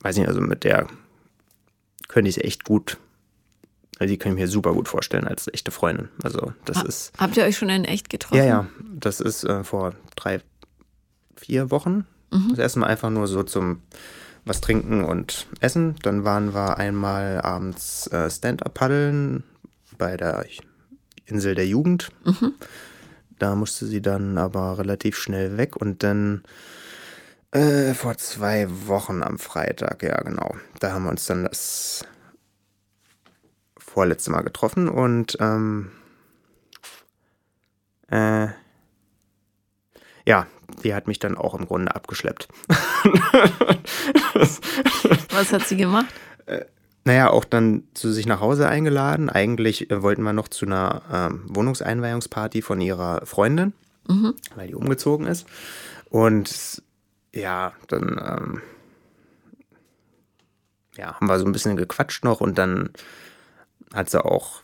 weiß 0.00 0.16
nicht, 0.16 0.28
also 0.28 0.40
mit 0.40 0.64
der 0.64 0.86
könnte 2.08 2.28
ich 2.28 2.36
es 2.36 2.44
echt 2.44 2.64
gut 2.64 2.98
also 3.98 4.12
die 4.12 4.18
kann 4.18 4.32
ich 4.32 4.38
mir 4.38 4.48
super 4.48 4.72
gut 4.72 4.88
vorstellen 4.88 5.26
als 5.26 5.48
echte 5.52 5.70
Freundin. 5.70 6.08
Also 6.22 6.52
das 6.64 6.78
ha 6.78 6.82
ist. 6.82 7.12
Habt 7.18 7.36
ihr 7.36 7.44
euch 7.44 7.56
schon 7.56 7.68
in 7.68 7.84
echt 7.84 8.10
getroffen? 8.10 8.38
Ja, 8.38 8.44
ja. 8.44 8.66
Das 8.92 9.20
ist 9.20 9.44
äh, 9.44 9.62
vor 9.62 9.94
drei, 10.16 10.40
vier 11.36 11.70
Wochen. 11.70 12.06
Mhm. 12.32 12.50
Das 12.50 12.58
erste 12.58 12.80
Mal 12.80 12.88
einfach 12.88 13.10
nur 13.10 13.26
so 13.28 13.42
zum 13.42 13.82
was 14.44 14.60
trinken 14.60 15.04
und 15.04 15.46
essen. 15.60 15.94
Dann 16.02 16.24
waren 16.24 16.54
wir 16.54 16.76
einmal 16.78 17.40
abends 17.40 18.08
äh, 18.08 18.28
Stand-up 18.30 18.74
paddeln 18.74 19.44
bei 19.96 20.16
der 20.16 20.44
Insel 21.24 21.54
der 21.54 21.66
Jugend. 21.66 22.10
Mhm. 22.24 22.52
Da 23.44 23.54
musste 23.54 23.84
sie 23.84 24.00
dann 24.00 24.38
aber 24.38 24.78
relativ 24.78 25.18
schnell 25.18 25.58
weg 25.58 25.76
und 25.76 26.02
dann 26.02 26.44
äh, 27.50 27.92
vor 27.92 28.16
zwei 28.16 28.66
Wochen 28.86 29.22
am 29.22 29.38
Freitag, 29.38 30.02
ja 30.02 30.18
genau. 30.22 30.56
Da 30.80 30.92
haben 30.92 31.04
wir 31.04 31.10
uns 31.10 31.26
dann 31.26 31.44
das 31.44 32.06
vorletzte 33.76 34.30
Mal 34.30 34.40
getroffen 34.40 34.88
und 34.88 35.36
ähm, 35.40 35.92
äh, 38.08 38.46
ja, 40.24 40.46
die 40.82 40.94
hat 40.94 41.06
mich 41.06 41.18
dann 41.18 41.36
auch 41.36 41.54
im 41.54 41.66
Grunde 41.66 41.94
abgeschleppt. 41.94 42.48
Was 45.32 45.52
hat 45.52 45.68
sie 45.68 45.76
gemacht? 45.76 46.14
Naja, 47.04 47.28
auch 47.30 47.44
dann 47.44 47.84
zu 47.92 48.10
sich 48.12 48.26
nach 48.26 48.40
Hause 48.40 48.68
eingeladen. 48.68 49.28
Eigentlich 49.28 49.90
äh, 49.90 50.02
wollten 50.02 50.22
wir 50.22 50.32
noch 50.32 50.48
zu 50.48 50.64
einer 50.64 51.02
ähm, 51.12 51.44
Wohnungseinweihungsparty 51.48 52.62
von 52.62 52.80
ihrer 52.80 53.26
Freundin, 53.26 53.74
mhm. 54.08 54.34
weil 54.56 54.68
die 54.68 54.74
umgezogen 54.74 55.26
ist. 55.26 55.46
Und 56.08 56.82
ja, 57.34 57.72
dann 57.88 58.20
ähm, 58.24 58.62
ja, 60.96 61.14
haben 61.14 61.26
wir 61.26 61.38
so 61.38 61.44
ein 61.44 61.52
bisschen 61.52 61.76
gequatscht 61.76 62.24
noch 62.24 62.40
und 62.40 62.56
dann 62.56 62.90
hat 63.92 64.08
sie 64.08 64.24
auch 64.24 64.62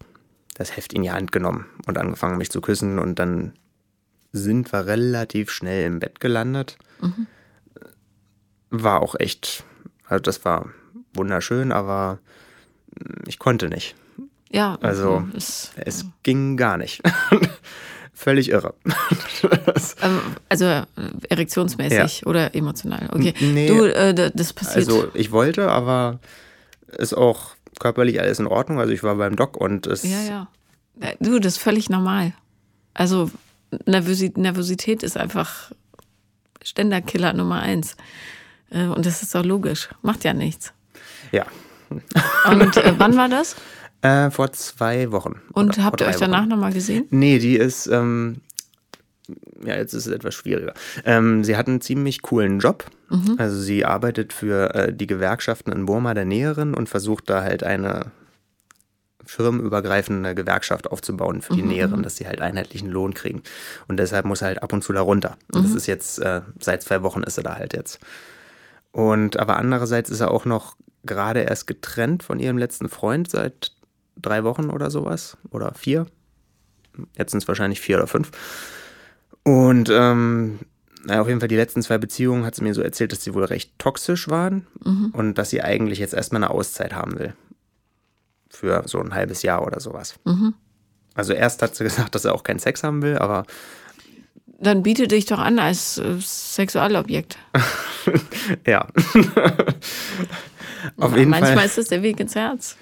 das 0.54 0.76
Heft 0.76 0.92
in 0.92 1.02
die 1.02 1.10
Hand 1.10 1.32
genommen 1.32 1.66
und 1.86 1.98
angefangen, 1.98 2.38
mich 2.38 2.50
zu 2.50 2.60
küssen. 2.60 2.98
Und 2.98 3.18
dann 3.18 3.52
sind 4.32 4.72
wir 4.72 4.86
relativ 4.86 5.50
schnell 5.50 5.86
im 5.86 6.00
Bett 6.00 6.20
gelandet. 6.20 6.78
Mhm. 7.00 7.26
War 8.70 9.02
auch 9.02 9.16
echt, 9.18 9.64
also 10.06 10.22
das 10.22 10.44
war 10.44 10.70
wunderschön, 11.14 11.72
aber 11.72 12.18
ich 13.26 13.38
konnte 13.38 13.68
nicht. 13.68 13.94
Ja, 14.50 14.78
also 14.80 15.24
es, 15.36 15.70
es 15.76 16.06
ging 16.22 16.56
gar 16.56 16.76
nicht. 16.76 17.02
Völlig 18.12 18.50
irre. 18.50 18.74
ähm, 20.02 20.20
also 20.48 20.64
äh, 20.66 20.84
erektionsmäßig 21.28 22.20
ja. 22.20 22.26
oder 22.26 22.54
emotional. 22.54 23.08
Okay. 23.12 23.32
Nee, 23.40 23.68
du, 23.68 23.84
äh, 23.84 24.30
das 24.34 24.52
passiert. 24.52 24.76
Also 24.76 25.08
ich 25.14 25.30
wollte, 25.30 25.70
aber 25.70 26.18
ist 26.98 27.14
auch 27.14 27.52
körperlich 27.78 28.20
alles 28.20 28.38
in 28.38 28.46
Ordnung. 28.46 28.78
Also 28.78 28.92
ich 28.92 29.02
war 29.02 29.14
beim 29.14 29.36
Doc 29.36 29.56
und 29.56 29.86
es. 29.86 30.02
Ja, 30.02 30.20
ja. 30.22 30.48
Äh, 31.00 31.14
du, 31.20 31.38
das 31.38 31.54
ist 31.54 31.62
völlig 31.62 31.88
normal. 31.88 32.34
Also 32.92 33.30
Nervosität 33.86 35.02
ist 35.02 35.16
einfach 35.16 35.72
Ständerkiller 36.62 37.32
Nummer 37.32 37.60
eins. 37.60 37.96
Äh, 38.70 38.86
und 38.86 39.06
das 39.06 39.22
ist 39.22 39.34
doch 39.34 39.44
logisch. 39.44 39.88
Macht 40.02 40.24
ja 40.24 40.34
nichts. 40.34 40.74
Ja. 41.32 41.46
Und 42.50 42.76
äh, 42.76 42.94
wann 42.98 43.16
war 43.16 43.28
das? 43.28 43.56
Äh, 44.02 44.30
vor 44.30 44.52
zwei 44.52 45.12
Wochen. 45.12 45.40
Und 45.52 45.82
habt 45.84 46.00
ihr 46.00 46.06
euch 46.06 46.16
danach 46.16 46.46
nochmal 46.46 46.72
gesehen? 46.72 47.06
Nee, 47.10 47.38
die 47.38 47.56
ist, 47.56 47.86
ähm, 47.86 48.40
ja, 49.62 49.76
jetzt 49.76 49.92
ist 49.92 50.06
es 50.06 50.12
etwas 50.12 50.34
schwieriger. 50.34 50.72
Ähm, 51.04 51.44
sie 51.44 51.56
hat 51.56 51.68
einen 51.68 51.80
ziemlich 51.80 52.22
coolen 52.22 52.60
Job. 52.60 52.86
Mhm. 53.10 53.34
Also 53.38 53.60
sie 53.60 53.84
arbeitet 53.84 54.32
für 54.32 54.74
äh, 54.74 54.92
die 54.92 55.06
Gewerkschaften 55.06 55.72
in 55.72 55.86
Burma 55.86 56.14
der 56.14 56.24
Näheren 56.24 56.74
und 56.74 56.88
versucht 56.88 57.28
da 57.28 57.42
halt 57.42 57.62
eine 57.62 58.12
firmenübergreifende 59.26 60.34
Gewerkschaft 60.34 60.90
aufzubauen 60.90 61.42
für 61.42 61.54
die 61.54 61.62
mhm. 61.62 61.68
Näheren, 61.68 62.02
dass 62.02 62.16
sie 62.16 62.26
halt 62.26 62.40
einheitlichen 62.40 62.90
Lohn 62.90 63.14
kriegen. 63.14 63.42
Und 63.86 63.98
deshalb 63.98 64.24
muss 64.24 64.42
er 64.42 64.48
halt 64.48 64.62
ab 64.62 64.72
und 64.72 64.82
zu 64.82 64.92
da 64.92 65.02
runter. 65.02 65.36
Und 65.52 65.60
mhm. 65.60 65.64
das 65.64 65.74
ist 65.74 65.86
jetzt, 65.86 66.18
äh, 66.20 66.40
seit 66.58 66.82
zwei 66.82 67.02
Wochen 67.02 67.22
ist 67.22 67.36
er 67.36 67.44
da 67.44 67.56
halt 67.56 67.74
jetzt. 67.74 68.00
Und 68.92 69.38
aber 69.38 69.56
andererseits 69.56 70.10
ist 70.10 70.20
er 70.20 70.30
auch 70.30 70.46
noch 70.46 70.76
gerade 71.04 71.40
erst 71.40 71.66
getrennt 71.66 72.22
von 72.22 72.38
ihrem 72.38 72.58
letzten 72.58 72.88
Freund 72.88 73.30
seit 73.30 73.72
drei 74.16 74.44
Wochen 74.44 74.70
oder 74.70 74.90
sowas. 74.90 75.36
Oder 75.50 75.72
vier. 75.74 76.06
Jetzt 77.16 77.30
sind 77.30 77.42
es 77.42 77.48
wahrscheinlich 77.48 77.80
vier 77.80 77.96
oder 77.96 78.06
fünf. 78.06 78.30
Und 79.42 79.88
ähm, 79.90 80.58
naja, 81.04 81.22
auf 81.22 81.28
jeden 81.28 81.40
Fall 81.40 81.48
die 81.48 81.56
letzten 81.56 81.82
zwei 81.82 81.98
Beziehungen 81.98 82.44
hat 82.44 82.54
sie 82.54 82.62
mir 82.62 82.74
so 82.74 82.82
erzählt, 82.82 83.12
dass 83.12 83.22
sie 83.22 83.34
wohl 83.34 83.44
recht 83.44 83.78
toxisch 83.78 84.28
waren 84.28 84.66
mhm. 84.84 85.10
und 85.12 85.38
dass 85.38 85.50
sie 85.50 85.62
eigentlich 85.62 85.98
jetzt 85.98 86.14
erstmal 86.14 86.42
eine 86.42 86.50
Auszeit 86.50 86.94
haben 86.94 87.18
will. 87.18 87.34
Für 88.50 88.82
so 88.86 88.98
ein 88.98 89.14
halbes 89.14 89.42
Jahr 89.42 89.66
oder 89.66 89.80
sowas. 89.80 90.16
Mhm. 90.24 90.54
Also 91.14 91.32
erst 91.32 91.62
hat 91.62 91.74
sie 91.74 91.84
gesagt, 91.90 92.14
dass 92.14 92.24
er 92.24 92.34
auch 92.34 92.42
keinen 92.42 92.58
Sex 92.58 92.82
haben 92.82 93.02
will, 93.02 93.18
aber. 93.18 93.44
Dann 94.58 94.82
biete 94.82 95.08
dich 95.08 95.24
doch 95.24 95.38
an 95.38 95.58
als 95.58 95.96
äh, 95.96 96.16
Sexualobjekt. 96.20 97.38
ja. 98.66 98.86
auf 100.96 101.16
jeden 101.16 101.30
manchmal 101.30 101.56
Fall. 101.56 101.66
ist 101.66 101.78
das 101.78 101.88
der 101.88 102.02
Weg 102.02 102.20
ins 102.20 102.34
Herz. 102.34 102.76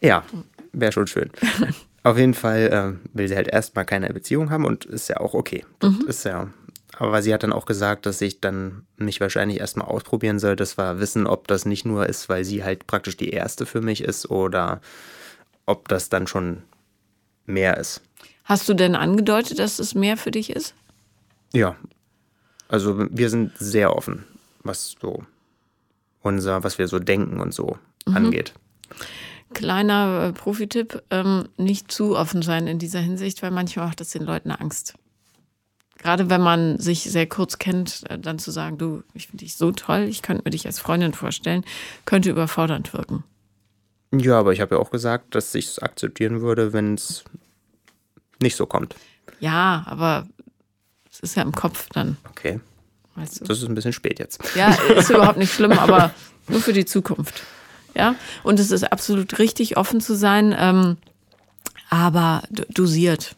Ja, 0.00 0.24
wäre 0.72 0.92
schon 0.92 1.06
schön. 1.06 1.30
Auf 2.02 2.16
jeden 2.16 2.32
Fall 2.32 2.98
äh, 3.02 3.16
will 3.16 3.28
sie 3.28 3.36
halt 3.36 3.48
erstmal 3.48 3.84
keine 3.84 4.08
Beziehung 4.08 4.50
haben 4.50 4.64
und 4.64 4.86
ist 4.86 5.08
ja 5.08 5.18
auch 5.18 5.34
okay. 5.34 5.66
Das 5.80 5.92
mhm. 5.92 6.06
ist 6.08 6.24
ja. 6.24 6.48
Aber 6.96 7.22
sie 7.22 7.32
hat 7.32 7.42
dann 7.42 7.52
auch 7.52 7.66
gesagt, 7.66 8.06
dass 8.06 8.20
ich 8.20 8.40
dann 8.40 8.86
mich 8.96 9.20
wahrscheinlich 9.20 9.60
erstmal 9.60 9.88
ausprobieren 9.88 10.38
soll, 10.38 10.56
dass 10.56 10.78
wir 10.78 10.98
wissen, 10.98 11.26
ob 11.26 11.46
das 11.48 11.64
nicht 11.64 11.84
nur 11.84 12.06
ist, 12.06 12.28
weil 12.28 12.44
sie 12.44 12.64
halt 12.64 12.86
praktisch 12.86 13.16
die 13.16 13.30
erste 13.30 13.66
für 13.66 13.80
mich 13.80 14.02
ist 14.02 14.30
oder 14.30 14.80
ob 15.66 15.88
das 15.88 16.08
dann 16.08 16.26
schon 16.26 16.62
mehr 17.46 17.76
ist. 17.76 18.02
Hast 18.44 18.68
du 18.68 18.74
denn 18.74 18.96
angedeutet, 18.96 19.58
dass 19.58 19.78
es 19.78 19.94
mehr 19.94 20.16
für 20.16 20.30
dich 20.30 20.50
ist? 20.50 20.74
Ja. 21.52 21.76
Also 22.68 23.06
wir 23.10 23.30
sind 23.30 23.52
sehr 23.58 23.94
offen, 23.96 24.24
was 24.62 24.96
so 25.00 25.24
unser, 26.22 26.64
was 26.64 26.78
wir 26.78 26.88
so 26.88 26.98
denken 26.98 27.40
und 27.40 27.54
so 27.54 27.78
mhm. 28.06 28.16
angeht. 28.16 28.54
Kleiner 29.52 30.28
äh, 30.28 30.32
Profitipp, 30.32 31.02
ähm, 31.10 31.48
nicht 31.56 31.90
zu 31.90 32.16
offen 32.16 32.42
sein 32.42 32.66
in 32.66 32.78
dieser 32.78 33.00
Hinsicht, 33.00 33.42
weil 33.42 33.50
manchmal 33.50 33.86
macht 33.86 34.00
das 34.00 34.10
den 34.10 34.24
Leuten 34.24 34.50
Angst. 34.50 34.94
Gerade 35.98 36.30
wenn 36.30 36.40
man 36.40 36.78
sich 36.78 37.02
sehr 37.02 37.26
kurz 37.26 37.58
kennt, 37.58 38.04
äh, 38.08 38.18
dann 38.18 38.38
zu 38.38 38.50
sagen, 38.50 38.78
du, 38.78 39.02
ich 39.12 39.26
finde 39.26 39.44
dich 39.44 39.56
so 39.56 39.72
toll, 39.72 40.06
ich 40.08 40.22
könnte 40.22 40.44
mir 40.44 40.50
dich 40.50 40.66
als 40.66 40.78
Freundin 40.78 41.12
vorstellen, 41.12 41.64
könnte 42.04 42.30
überfordernd 42.30 42.94
wirken. 42.94 43.24
Ja, 44.12 44.38
aber 44.38 44.52
ich 44.52 44.60
habe 44.60 44.76
ja 44.76 44.80
auch 44.80 44.90
gesagt, 44.90 45.34
dass 45.34 45.54
ich 45.54 45.66
es 45.66 45.78
akzeptieren 45.78 46.40
würde, 46.40 46.72
wenn 46.72 46.94
es 46.94 47.24
nicht 48.40 48.56
so 48.56 48.66
kommt. 48.66 48.96
Ja, 49.40 49.84
aber 49.86 50.26
es 51.10 51.20
ist 51.20 51.36
ja 51.36 51.42
im 51.42 51.52
Kopf 51.52 51.88
dann. 51.92 52.16
Okay. 52.30 52.60
Du? 53.16 53.44
Das 53.44 53.58
ist 53.58 53.68
ein 53.68 53.74
bisschen 53.74 53.92
spät 53.92 54.18
jetzt. 54.18 54.40
Ja, 54.54 54.74
ist 54.96 55.10
überhaupt 55.10 55.38
nicht 55.38 55.52
schlimm, 55.52 55.72
aber 55.72 56.12
nur 56.48 56.60
für 56.60 56.72
die 56.72 56.84
Zukunft. 56.84 57.42
Ja, 57.94 58.14
und 58.42 58.60
es 58.60 58.70
ist 58.70 58.84
absolut 58.92 59.38
richtig, 59.38 59.76
offen 59.76 60.00
zu 60.00 60.14
sein, 60.14 60.54
ähm, 60.56 60.96
aber 61.88 62.42
dosiert. 62.68 63.34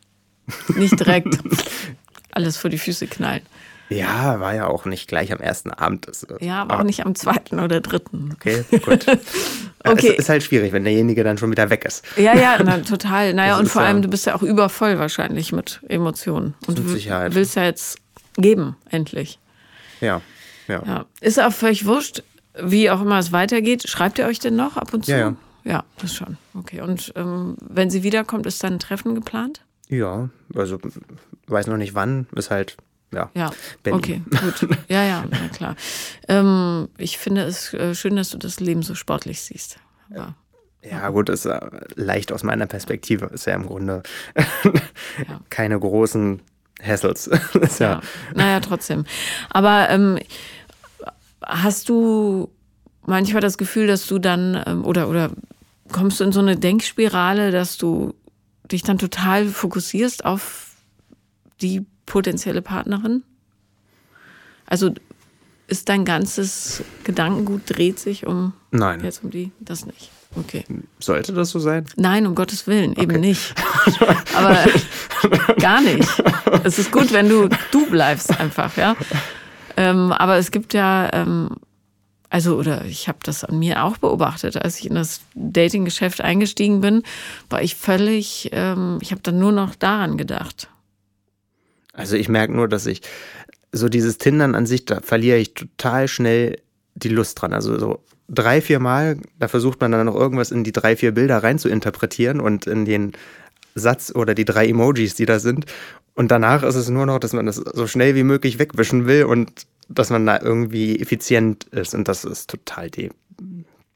Nicht 0.74 0.98
direkt 1.00 1.38
alles 2.32 2.56
vor 2.56 2.70
die 2.70 2.78
Füße 2.78 3.06
knallen. 3.06 3.42
Ja, 3.88 4.40
war 4.40 4.54
ja 4.54 4.66
auch 4.66 4.86
nicht 4.86 5.06
gleich 5.08 5.32
am 5.32 5.40
ersten 5.40 5.70
Abend. 5.70 6.08
Das, 6.08 6.26
ja, 6.40 6.62
aber 6.62 6.78
auch 6.78 6.82
nicht 6.82 7.04
am 7.04 7.14
zweiten 7.14 7.60
oder 7.60 7.80
dritten. 7.80 8.30
Okay, 8.34 8.64
gut. 8.84 9.06
okay. 9.84 10.08
Es 10.12 10.20
ist 10.20 10.28
halt 10.28 10.42
schwierig, 10.42 10.72
wenn 10.72 10.84
derjenige 10.84 11.24
dann 11.24 11.36
schon 11.36 11.50
wieder 11.50 11.68
weg 11.68 11.84
ist. 11.84 12.04
Ja, 12.16 12.34
ja, 12.34 12.58
na, 12.62 12.78
total. 12.78 13.34
Naja, 13.34 13.52
das 13.52 13.60
und 13.60 13.68
vor 13.68 13.82
allem, 13.82 14.00
du 14.00 14.08
bist 14.08 14.26
ja 14.26 14.34
auch 14.34 14.42
übervoll 14.42 14.98
wahrscheinlich 14.98 15.52
mit 15.52 15.80
Emotionen. 15.88 16.54
Und 16.66 16.78
du 16.78 16.88
Sicherheit. 16.88 17.34
willst 17.34 17.56
ja 17.56 17.64
jetzt 17.64 17.98
geben, 18.36 18.76
endlich. 18.88 19.38
Ja, 20.02 20.20
ja. 20.68 20.82
ja. 20.84 21.06
Ist 21.20 21.40
auch 21.40 21.52
völlig 21.52 21.86
wurscht, 21.86 22.22
wie 22.60 22.90
auch 22.90 23.00
immer 23.00 23.18
es 23.18 23.32
weitergeht. 23.32 23.88
Schreibt 23.88 24.18
ihr 24.18 24.26
euch 24.26 24.38
denn 24.38 24.56
noch 24.56 24.76
ab 24.76 24.92
und 24.92 25.06
zu? 25.06 25.12
Ja, 25.12 25.18
ja. 25.18 25.36
Ja, 25.64 25.84
das 25.98 26.14
schon. 26.14 26.38
Okay. 26.54 26.80
Und 26.80 27.12
ähm, 27.16 27.56
wenn 27.60 27.88
sie 27.88 28.02
wiederkommt, 28.02 28.46
ist 28.46 28.62
dann 28.64 28.74
ein 28.74 28.78
Treffen 28.78 29.14
geplant? 29.14 29.62
Ja, 29.88 30.28
also 30.54 30.78
weiß 31.46 31.66
noch 31.68 31.76
nicht 31.76 31.94
wann, 31.94 32.26
ist 32.34 32.50
halt, 32.50 32.76
ja. 33.12 33.30
Ja, 33.34 33.52
Berlin. 33.82 33.98
okay, 33.98 34.40
gut. 34.40 34.76
Ja, 34.88 35.04
ja, 35.04 35.24
na 35.30 35.48
klar. 35.48 35.76
Ähm, 36.28 36.88
ich 36.98 37.18
finde 37.18 37.42
es 37.42 37.72
äh, 37.74 37.94
schön, 37.94 38.16
dass 38.16 38.30
du 38.30 38.38
das 38.38 38.58
Leben 38.58 38.82
so 38.82 38.94
sportlich 38.94 39.42
siehst. 39.42 39.78
Aber, 40.10 40.34
ja, 40.82 41.08
gut, 41.10 41.28
ist 41.28 41.44
äh, 41.44 41.60
leicht 41.94 42.32
aus 42.32 42.42
meiner 42.42 42.66
Perspektive. 42.66 43.26
Ist 43.26 43.46
ja 43.46 43.54
im 43.54 43.66
Grunde 43.66 44.02
ja. 44.34 45.40
keine 45.50 45.78
großen 45.78 46.42
Hassels. 46.82 47.30
ja. 47.78 47.78
ja. 47.78 48.00
Naja, 48.34 48.60
trotzdem. 48.60 49.04
Aber 49.50 49.88
ähm, 49.90 50.18
hast 51.42 51.88
du 51.88 52.50
manchmal 53.06 53.42
das 53.42 53.58
Gefühl, 53.58 53.86
dass 53.86 54.06
du 54.06 54.18
dann 54.18 54.62
ähm, 54.66 54.84
oder, 54.84 55.08
oder 55.08 55.30
kommst 55.90 56.20
du 56.20 56.24
in 56.24 56.32
so 56.32 56.40
eine 56.40 56.56
Denkspirale, 56.56 57.50
dass 57.50 57.78
du 57.78 58.14
dich 58.70 58.82
dann 58.82 58.98
total 58.98 59.46
fokussierst 59.46 60.24
auf 60.24 60.70
die 61.60 61.84
potenzielle 62.06 62.62
Partnerin? 62.62 63.22
Also 64.66 64.92
ist 65.66 65.88
dein 65.88 66.04
ganzes 66.04 66.82
Gedankengut 67.04 67.62
dreht 67.66 67.98
sich 67.98 68.26
um 68.26 68.52
Nein. 68.70 69.02
jetzt 69.02 69.22
um 69.24 69.30
die 69.30 69.52
das 69.60 69.86
nicht. 69.86 70.10
Okay. 70.34 70.64
Sollte 70.98 71.32
das 71.32 71.50
so 71.50 71.58
sein? 71.58 71.84
Nein, 71.96 72.26
um 72.26 72.34
Gottes 72.34 72.66
Willen, 72.66 72.92
eben 72.92 73.10
okay. 73.10 73.18
nicht. 73.18 73.54
Aber 74.34 74.58
gar 75.60 75.82
nicht. 75.82 76.08
Es 76.64 76.78
ist 76.78 76.90
gut, 76.90 77.12
wenn 77.12 77.28
du 77.28 77.48
du 77.70 77.86
bleibst 77.90 78.38
einfach, 78.40 78.76
ja. 78.76 78.96
Ähm, 79.76 80.12
aber 80.12 80.36
es 80.36 80.50
gibt 80.50 80.74
ja, 80.74 81.08
ähm, 81.12 81.56
also, 82.28 82.56
oder 82.56 82.84
ich 82.84 83.08
habe 83.08 83.18
das 83.22 83.44
an 83.44 83.58
mir 83.58 83.84
auch 83.84 83.96
beobachtet, 83.96 84.56
als 84.56 84.78
ich 84.78 84.86
in 84.86 84.94
das 84.94 85.22
Dating-Geschäft 85.34 86.20
eingestiegen 86.20 86.80
bin, 86.80 87.02
war 87.48 87.62
ich 87.62 87.74
völlig, 87.74 88.50
ähm, 88.52 88.98
ich 89.00 89.12
habe 89.12 89.22
dann 89.22 89.38
nur 89.38 89.52
noch 89.52 89.74
daran 89.74 90.16
gedacht. 90.16 90.68
Also 91.94 92.16
ich 92.16 92.28
merke 92.28 92.54
nur, 92.54 92.68
dass 92.68 92.86
ich 92.86 93.02
so 93.70 93.88
dieses 93.88 94.18
Tindern 94.18 94.54
an 94.54 94.66
sich, 94.66 94.84
da 94.84 95.00
verliere 95.00 95.38
ich 95.38 95.54
total 95.54 96.08
schnell 96.08 96.60
die 96.94 97.08
Lust 97.08 97.40
dran. 97.40 97.52
Also 97.52 97.78
so 97.78 98.04
drei, 98.32 98.60
vier 98.60 98.80
Mal, 98.80 99.18
da 99.38 99.46
versucht 99.46 99.80
man 99.80 99.92
dann 99.92 100.06
noch 100.06 100.16
irgendwas 100.16 100.50
in 100.50 100.64
die 100.64 100.72
drei, 100.72 100.96
vier 100.96 101.12
Bilder 101.12 101.42
rein 101.42 101.58
zu 101.58 101.68
interpretieren 101.68 102.40
und 102.40 102.66
in 102.66 102.84
den 102.84 103.12
Satz 103.74 104.12
oder 104.14 104.34
die 104.34 104.44
drei 104.44 104.68
Emojis, 104.68 105.14
die 105.14 105.26
da 105.26 105.38
sind. 105.38 105.66
Und 106.14 106.30
danach 106.30 106.62
ist 106.62 106.74
es 106.74 106.88
nur 106.88 107.06
noch, 107.06 107.18
dass 107.18 107.32
man 107.32 107.46
das 107.46 107.56
so 107.56 107.86
schnell 107.86 108.14
wie 108.14 108.22
möglich 108.22 108.58
wegwischen 108.58 109.06
will 109.06 109.24
und 109.24 109.66
dass 109.88 110.10
man 110.10 110.26
da 110.26 110.40
irgendwie 110.40 110.98
effizient 111.00 111.64
ist. 111.64 111.94
Und 111.94 112.08
das 112.08 112.24
ist 112.24 112.50
total 112.50 112.90
de 112.90 113.10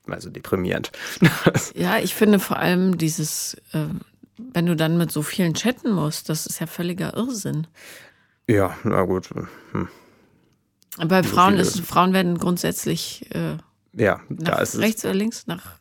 also 0.08 0.30
deprimierend. 0.30 0.92
ja, 1.74 1.98
ich 1.98 2.14
finde 2.14 2.38
vor 2.38 2.58
allem 2.58 2.96
dieses, 2.96 3.54
äh, 3.72 3.86
wenn 4.36 4.66
du 4.66 4.76
dann 4.76 4.98
mit 4.98 5.10
so 5.10 5.22
vielen 5.22 5.54
chatten 5.54 5.90
musst, 5.90 6.28
das 6.28 6.46
ist 6.46 6.60
ja 6.60 6.68
völliger 6.68 7.16
Irrsinn. 7.16 7.66
Ja, 8.46 8.76
na 8.84 9.02
gut. 9.02 9.30
Hm. 9.72 9.88
Bei 11.08 11.24
Frauen 11.24 11.58
ist 11.58 11.80
Frauen 11.80 12.12
werden 12.12 12.38
grundsätzlich 12.38 13.26
äh, 13.34 13.56
ja, 13.96 14.20
da 14.28 14.58
ist 14.58 14.78
rechts 14.78 15.04
oder 15.04 15.14
links 15.14 15.46
nach 15.46 15.78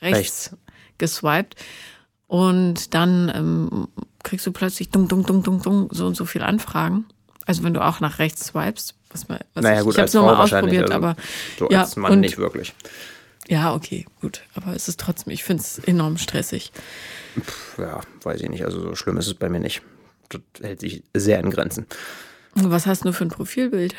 rechts, 0.00 0.50
rechts. 0.50 0.56
geswiped 0.98 1.56
und 2.26 2.94
dann 2.94 3.32
ähm, 3.34 3.88
kriegst 4.22 4.46
du 4.46 4.52
plötzlich 4.52 4.90
dumm, 4.90 5.08
dumm, 5.08 5.24
dumm, 5.24 5.42
dumm, 5.42 5.62
dumm 5.62 5.88
so 5.90 6.06
und 6.06 6.16
so 6.16 6.24
viele 6.24 6.44
Anfragen. 6.44 7.06
Also 7.46 7.62
wenn 7.62 7.74
du 7.74 7.84
auch 7.84 8.00
nach 8.00 8.18
rechts 8.18 8.46
swipest, 8.46 8.94
was 9.10 9.28
mal, 9.28 9.40
was 9.54 9.62
naja, 9.62 9.82
gut, 9.82 9.92
ich, 9.92 9.94
ich 9.94 9.98
habe 9.98 10.08
es 10.08 10.14
nur 10.14 10.24
mal 10.24 10.36
ausprobiert, 10.36 10.90
also, 10.90 10.94
aber 10.94 11.16
so 11.58 11.70
ja, 11.70 11.80
als 11.80 11.96
Mann 11.96 12.12
und, 12.12 12.20
nicht 12.20 12.38
wirklich. 12.38 12.74
Ja, 13.48 13.74
okay, 13.74 14.06
gut, 14.20 14.42
aber 14.54 14.74
es 14.74 14.88
ist 14.88 14.98
trotzdem, 14.98 15.32
ich 15.32 15.44
finde 15.44 15.62
es 15.62 15.78
enorm 15.78 16.18
stressig. 16.18 16.72
Puh, 17.36 17.82
ja, 17.82 18.00
weiß 18.22 18.40
ich 18.40 18.48
nicht, 18.48 18.64
also 18.64 18.80
so 18.80 18.94
schlimm 18.96 19.16
ist 19.18 19.28
es 19.28 19.34
bei 19.34 19.48
mir 19.48 19.60
nicht. 19.60 19.82
Das 20.28 20.40
hält 20.60 20.80
sich 20.80 21.04
sehr 21.14 21.38
in 21.38 21.50
Grenzen. 21.50 21.86
Was 22.54 22.86
hast 22.86 23.04
du 23.04 23.12
für 23.12 23.24
ein 23.24 23.30
Profilbild? 23.30 23.94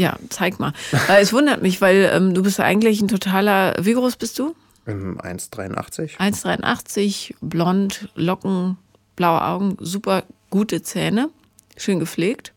Ja, 0.00 0.16
zeig 0.30 0.58
mal. 0.58 0.72
es 1.08 1.34
wundert 1.34 1.60
mich, 1.60 1.82
weil 1.82 2.10
ähm, 2.10 2.32
du 2.32 2.42
bist 2.42 2.58
eigentlich 2.58 3.02
ein 3.02 3.08
totaler. 3.08 3.74
Wie 3.84 3.92
groß 3.92 4.16
bist 4.16 4.38
du? 4.38 4.56
1,83. 4.86 6.16
1,83, 6.16 7.34
blond, 7.42 8.08
Locken, 8.14 8.78
blaue 9.14 9.44
Augen, 9.44 9.76
super 9.78 10.22
gute 10.48 10.80
Zähne, 10.82 11.28
schön 11.76 11.98
gepflegt. 11.98 12.54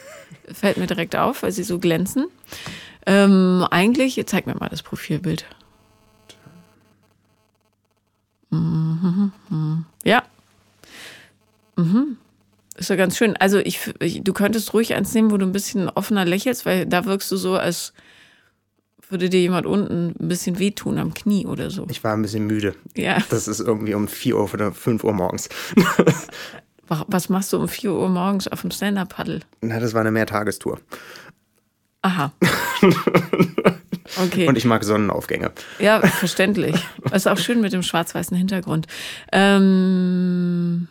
Fällt 0.54 0.78
mir 0.78 0.86
direkt 0.86 1.16
auf, 1.16 1.42
weil 1.42 1.52
sie 1.52 1.64
so 1.64 1.78
glänzen. 1.78 2.28
Ähm, 3.04 3.66
eigentlich, 3.70 4.24
zeig 4.26 4.46
mir 4.46 4.54
mal 4.54 4.70
das 4.70 4.82
Profilbild. 4.82 5.44
Mhm, 8.48 9.32
mhm. 9.50 9.84
Ja. 10.02 10.22
Mhm. 11.76 12.16
Ist 12.76 12.90
ja 12.90 12.96
ganz 12.96 13.16
schön. 13.16 13.36
Also 13.36 13.58
ich, 13.58 13.94
ich, 14.00 14.22
du 14.22 14.32
könntest 14.32 14.74
ruhig 14.74 14.94
eins 14.94 15.14
nehmen, 15.14 15.30
wo 15.30 15.36
du 15.36 15.46
ein 15.46 15.52
bisschen 15.52 15.88
offener 15.88 16.24
lächelst, 16.24 16.66
weil 16.66 16.86
da 16.86 17.04
wirkst 17.04 17.30
du 17.32 17.36
so, 17.36 17.56
als 17.56 17.92
würde 19.08 19.30
dir 19.30 19.40
jemand 19.40 19.66
unten 19.66 20.14
ein 20.20 20.28
bisschen 20.28 20.58
wehtun 20.58 20.98
am 20.98 21.14
Knie 21.14 21.46
oder 21.46 21.70
so. 21.70 21.86
Ich 21.88 22.02
war 22.04 22.12
ein 22.12 22.22
bisschen 22.22 22.46
müde. 22.46 22.74
Ja. 22.96 23.18
Das 23.30 23.48
ist 23.48 23.60
irgendwie 23.60 23.94
um 23.94 24.08
4 24.08 24.36
Uhr 24.36 24.52
oder 24.52 24.72
5 24.72 25.04
Uhr 25.04 25.12
morgens. 25.12 25.48
Was 26.88 27.28
machst 27.28 27.52
du 27.52 27.58
um 27.58 27.68
4 27.68 27.92
Uhr 27.92 28.08
morgens 28.08 28.46
auf 28.48 28.60
dem 28.60 28.70
Stand-Up-Paddle? 28.70 29.40
Na, 29.60 29.80
das 29.80 29.94
war 29.94 30.02
eine 30.02 30.10
Mehrtagestour. 30.10 30.80
Aha. 32.02 32.32
Okay. 34.18 34.46
Und 34.48 34.56
ich 34.56 34.64
mag 34.64 34.84
Sonnenaufgänge. 34.84 35.50
Ja, 35.78 36.00
verständlich. 36.00 36.76
Ist 37.12 37.28
auch 37.28 37.38
schön 37.38 37.60
mit 37.60 37.72
dem 37.72 37.82
schwarz-weißen 37.82 38.36
Hintergrund. 38.36 38.86
Ähm, 39.32 40.88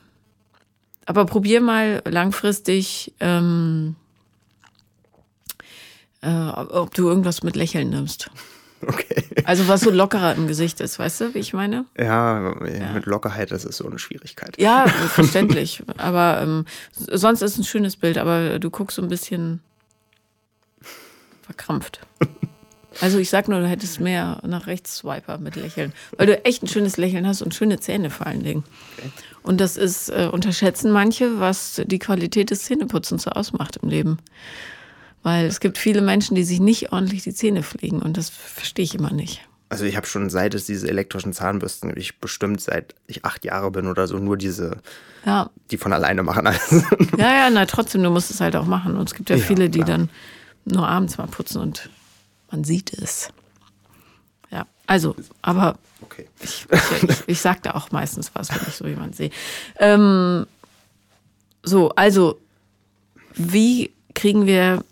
aber 1.05 1.25
probier 1.25 1.61
mal 1.61 2.01
langfristig, 2.05 3.13
ähm, 3.19 3.95
äh, 6.21 6.29
ob 6.29 6.93
du 6.93 7.07
irgendwas 7.07 7.43
mit 7.43 7.55
Lächeln 7.55 7.89
nimmst. 7.89 8.29
Okay. 8.81 9.23
Also 9.45 9.67
was 9.67 9.81
so 9.81 9.89
lockerer 9.89 10.35
im 10.35 10.47
Gesicht 10.47 10.79
ist, 10.79 10.99
weißt 10.99 11.21
du, 11.21 11.33
wie 11.33 11.39
ich 11.39 11.53
meine? 11.53 11.85
Ja, 11.97 12.53
ja. 12.65 12.91
mit 12.93 13.05
Lockerheit 13.05 13.51
das 13.51 13.65
ist 13.65 13.77
so 13.77 13.87
eine 13.87 13.99
Schwierigkeit. 13.99 14.59
Ja, 14.59 14.87
verständlich. 15.09 15.83
aber 15.97 16.41
ähm, 16.41 16.65
sonst 16.91 17.41
ist 17.41 17.53
es 17.53 17.57
ein 17.57 17.63
schönes 17.63 17.95
Bild, 17.95 18.17
aber 18.17 18.59
du 18.59 18.69
guckst 18.69 18.95
so 18.95 19.01
ein 19.01 19.07
bisschen 19.07 19.61
verkrampft. 21.41 22.01
Also 23.01 23.17
ich 23.19 23.29
sag 23.29 23.47
nur, 23.47 23.59
du 23.59 23.67
hättest 23.67 23.99
mehr 23.99 24.39
nach 24.45 24.67
rechts 24.67 24.97
Swiper 24.97 25.37
mit 25.37 25.55
Lächeln, 25.55 25.93
weil 26.17 26.27
du 26.27 26.45
echt 26.45 26.63
ein 26.63 26.67
schönes 26.67 26.97
Lächeln 26.97 27.27
hast 27.27 27.41
und 27.41 27.53
schöne 27.53 27.79
Zähne 27.79 28.09
vor 28.09 28.27
allen 28.27 28.43
Dingen. 28.43 28.63
Okay. 28.97 29.09
Und 29.43 29.61
das 29.61 29.77
ist, 29.77 30.09
äh, 30.09 30.29
unterschätzen 30.31 30.91
manche, 30.91 31.39
was 31.39 31.81
die 31.85 31.99
Qualität 31.99 32.51
des 32.51 32.63
Zähneputzens 32.63 33.23
so 33.23 33.31
ausmacht 33.31 33.77
im 33.81 33.89
Leben. 33.89 34.17
Weil 35.23 35.45
es 35.45 35.59
gibt 35.59 35.77
viele 35.77 36.01
Menschen, 36.01 36.35
die 36.35 36.43
sich 36.43 36.59
nicht 36.59 36.91
ordentlich 36.91 37.23
die 37.23 37.33
Zähne 37.33 37.63
pflegen 37.63 38.01
und 38.01 38.15
das 38.17 38.29
verstehe 38.29 38.85
ich 38.85 38.95
immer 38.95 39.11
nicht. 39.11 39.41
Also 39.69 39.85
ich 39.85 39.97
habe 39.97 40.05
schon 40.05 40.29
seit 40.29 40.53
es 40.53 40.65
diese 40.65 40.87
elektrischen 40.87 41.33
Zahnbürsten, 41.33 41.91
ich 41.97 42.19
bestimmt 42.19 42.61
seit 42.61 42.93
ich 43.07 43.25
acht 43.25 43.43
Jahre 43.43 43.71
bin 43.71 43.87
oder 43.87 44.07
so, 44.07 44.17
nur 44.19 44.37
diese, 44.37 44.77
ja. 45.25 45.49
die 45.71 45.77
von 45.77 45.91
alleine 45.91 46.21
machen 46.21 46.45
alles. 46.45 46.85
Ja, 47.17 47.33
ja, 47.33 47.49
na 47.49 47.65
trotzdem, 47.65 48.03
du 48.03 48.11
musst 48.11 48.29
es 48.29 48.39
halt 48.39 48.55
auch 48.55 48.67
machen. 48.67 48.95
Und 48.95 49.09
es 49.09 49.15
gibt 49.15 49.29
ja, 49.29 49.35
ja 49.35 49.43
viele, 49.43 49.69
die 49.69 49.79
klar. 49.79 49.97
dann 49.97 50.09
nur 50.65 50.87
abends 50.87 51.17
mal 51.17 51.27
putzen 51.27 51.61
und 51.61 51.89
man 52.51 52.63
sieht 52.63 52.93
es. 52.93 53.29
Ja, 54.51 54.65
also, 54.87 55.15
aber 55.41 55.77
okay. 56.01 56.27
ich, 56.41 56.65
ich, 56.71 57.03
ich, 57.09 57.27
ich 57.27 57.41
sage 57.41 57.59
da 57.63 57.71
auch 57.71 57.91
meistens 57.91 58.31
was, 58.33 58.49
wenn 58.49 58.67
ich 58.67 58.75
so 58.75 58.87
jemanden 58.87 59.13
sehe. 59.13 59.31
Ähm, 59.79 60.45
so, 61.63 61.89
also, 61.89 62.39
wie 63.33 63.91
kriegen 64.13 64.45
wir 64.45 64.83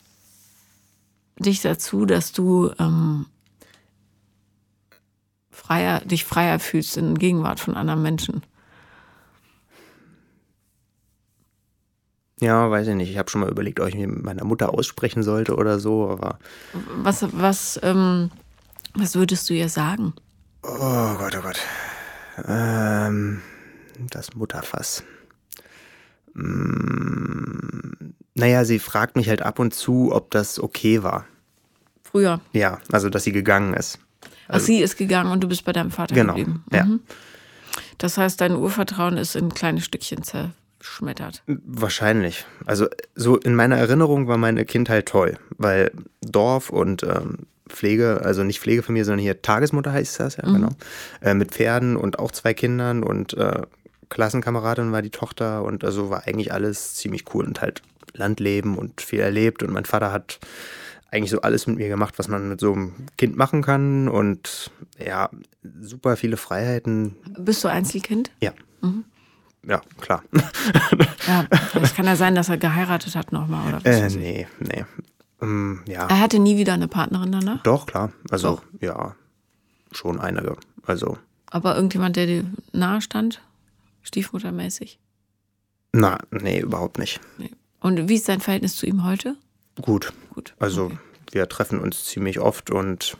dich 1.37 1.61
dazu, 1.61 2.05
dass 2.05 2.31
du 2.31 2.71
ähm, 2.79 3.27
freier, 5.51 6.01
dich 6.01 6.25
freier 6.25 6.59
fühlst 6.59 6.97
in 6.97 7.17
Gegenwart 7.17 7.59
von 7.59 7.75
anderen 7.75 8.01
Menschen? 8.01 8.43
Ja, 12.39 12.69
weiß 12.69 12.87
ich 12.87 12.95
nicht. 12.95 13.09
Ich 13.09 13.17
habe 13.17 13.29
schon 13.29 13.41
mal 13.41 13.49
überlegt, 13.49 13.79
ob 13.79 13.87
ich 13.87 13.95
mir 13.95 14.07
mit 14.07 14.23
meiner 14.23 14.43
Mutter 14.43 14.73
aussprechen 14.73 15.23
sollte 15.23 15.55
oder 15.55 15.79
so, 15.79 16.09
aber. 16.09 16.39
Was, 16.97 17.25
was, 17.31 17.79
ähm, 17.83 18.31
was 18.95 19.15
würdest 19.15 19.49
du 19.49 19.53
ihr 19.53 19.69
sagen? 19.69 20.13
Oh 20.63 21.15
Gott, 21.17 21.37
oh 21.37 21.41
Gott. 21.41 21.59
Ähm, 22.47 23.41
das 24.09 24.33
Mutterfass. 24.33 25.03
Hm, 26.33 28.13
naja, 28.33 28.65
sie 28.65 28.79
fragt 28.79 29.15
mich 29.15 29.29
halt 29.29 29.41
ab 29.41 29.59
und 29.59 29.73
zu, 29.73 30.11
ob 30.11 30.31
das 30.31 30.59
okay 30.59 31.03
war. 31.03 31.25
Früher? 32.01 32.41
Ja, 32.53 32.79
also 32.91 33.09
dass 33.09 33.23
sie 33.23 33.31
gegangen 33.31 33.73
ist. 33.73 33.99
Also, 34.47 34.63
Ach, 34.63 34.65
sie 34.65 34.81
ist 34.81 34.97
gegangen 34.97 35.31
und 35.31 35.43
du 35.43 35.47
bist 35.47 35.63
bei 35.65 35.71
deinem 35.71 35.91
Vater 35.91 36.15
genau, 36.15 36.33
geblieben. 36.33 36.63
Ja. 36.71 36.85
Mhm. 36.85 37.01
Das 37.97 38.17
heißt, 38.17 38.41
dein 38.41 38.55
Urvertrauen 38.55 39.17
ist 39.17 39.35
in 39.35 39.53
kleine 39.53 39.81
Stückchen 39.81 40.23
zer 40.23 40.51
schmettert. 40.83 41.43
Wahrscheinlich. 41.47 42.45
Also 42.65 42.87
so 43.15 43.37
in 43.37 43.55
meiner 43.55 43.77
Erinnerung 43.77 44.27
war 44.27 44.37
meine 44.37 44.65
Kindheit 44.65 45.07
toll, 45.07 45.37
weil 45.57 45.91
Dorf 46.21 46.69
und 46.69 47.03
ähm, 47.03 47.39
Pflege, 47.69 48.21
also 48.23 48.43
nicht 48.43 48.59
Pflegefamilie, 48.59 49.05
sondern 49.05 49.21
hier 49.21 49.41
Tagesmutter 49.41 49.91
heißt 49.91 50.19
das, 50.19 50.37
ja, 50.37 50.47
mhm. 50.47 50.53
genau. 50.53 50.69
Äh, 51.21 51.33
mit 51.33 51.51
Pferden 51.51 51.95
und 51.95 52.19
auch 52.19 52.31
zwei 52.31 52.53
Kindern 52.53 53.03
und 53.03 53.33
äh, 53.35 53.61
Klassenkameradin 54.09 54.91
war 54.91 55.01
die 55.01 55.09
Tochter 55.09 55.63
und 55.63 55.83
also 55.83 56.09
war 56.09 56.27
eigentlich 56.27 56.53
alles 56.53 56.95
ziemlich 56.95 57.23
cool 57.33 57.45
und 57.45 57.61
halt 57.61 57.81
Landleben 58.13 58.77
und 58.77 59.01
viel 59.01 59.21
erlebt 59.21 59.63
und 59.63 59.71
mein 59.71 59.85
Vater 59.85 60.11
hat 60.11 60.39
eigentlich 61.09 61.31
so 61.31 61.41
alles 61.41 61.65
mit 61.67 61.77
mir 61.77 61.89
gemacht, 61.89 62.15
was 62.17 62.27
man 62.27 62.49
mit 62.49 62.59
so 62.59 62.73
einem 62.73 62.93
Kind 63.17 63.37
machen 63.37 63.61
kann 63.61 64.09
und 64.09 64.71
ja, 65.03 65.29
super 65.81 66.17
viele 66.17 66.37
Freiheiten. 66.37 67.15
Bist 67.39 67.63
du 67.63 67.69
Einzelkind? 67.69 68.31
Ja. 68.41 68.51
Mhm 68.81 69.05
ja, 69.67 69.81
klar. 69.99 70.23
ja, 71.27 71.45
es 71.81 71.93
kann 71.95 72.05
ja 72.05 72.15
sein, 72.15 72.35
dass 72.35 72.49
er 72.49 72.57
geheiratet 72.57 73.15
hat 73.15 73.31
nochmal, 73.31 73.67
oder 73.69 73.83
was? 73.83 74.15
Äh, 74.15 74.17
nee, 74.17 74.47
nee. 74.59 74.85
Um, 75.39 75.81
ja. 75.87 76.07
Er 76.07 76.19
hatte 76.19 76.39
nie 76.39 76.57
wieder 76.57 76.73
eine 76.73 76.87
Partnerin 76.87 77.31
danach? 77.31 77.63
Doch, 77.63 77.85
klar. 77.85 78.11
Also, 78.29 78.55
Doch. 78.55 78.63
ja, 78.81 79.15
schon 79.91 80.19
einige. 80.19 80.55
Also. 80.85 81.17
Aber 81.47 81.75
irgendjemand, 81.75 82.15
der 82.15 82.25
dir 82.25 82.45
nahe 82.71 83.01
stand? 83.01 83.41
Stiefmuttermäßig? 84.03 84.99
Na, 85.91 86.17
nee, 86.31 86.59
überhaupt 86.59 86.97
nicht. 86.97 87.19
Nee. 87.37 87.51
Und 87.79 88.07
wie 88.09 88.15
ist 88.15 88.29
dein 88.29 88.39
Verhältnis 88.39 88.75
zu 88.77 88.85
ihm 88.85 89.03
heute? 89.03 89.35
Gut. 89.81 90.13
Gut. 90.33 90.55
Also, 90.59 90.85
okay. 90.85 90.97
wir 91.31 91.49
treffen 91.49 91.79
uns 91.79 92.05
ziemlich 92.05 92.39
oft 92.39 92.69
und 92.71 93.17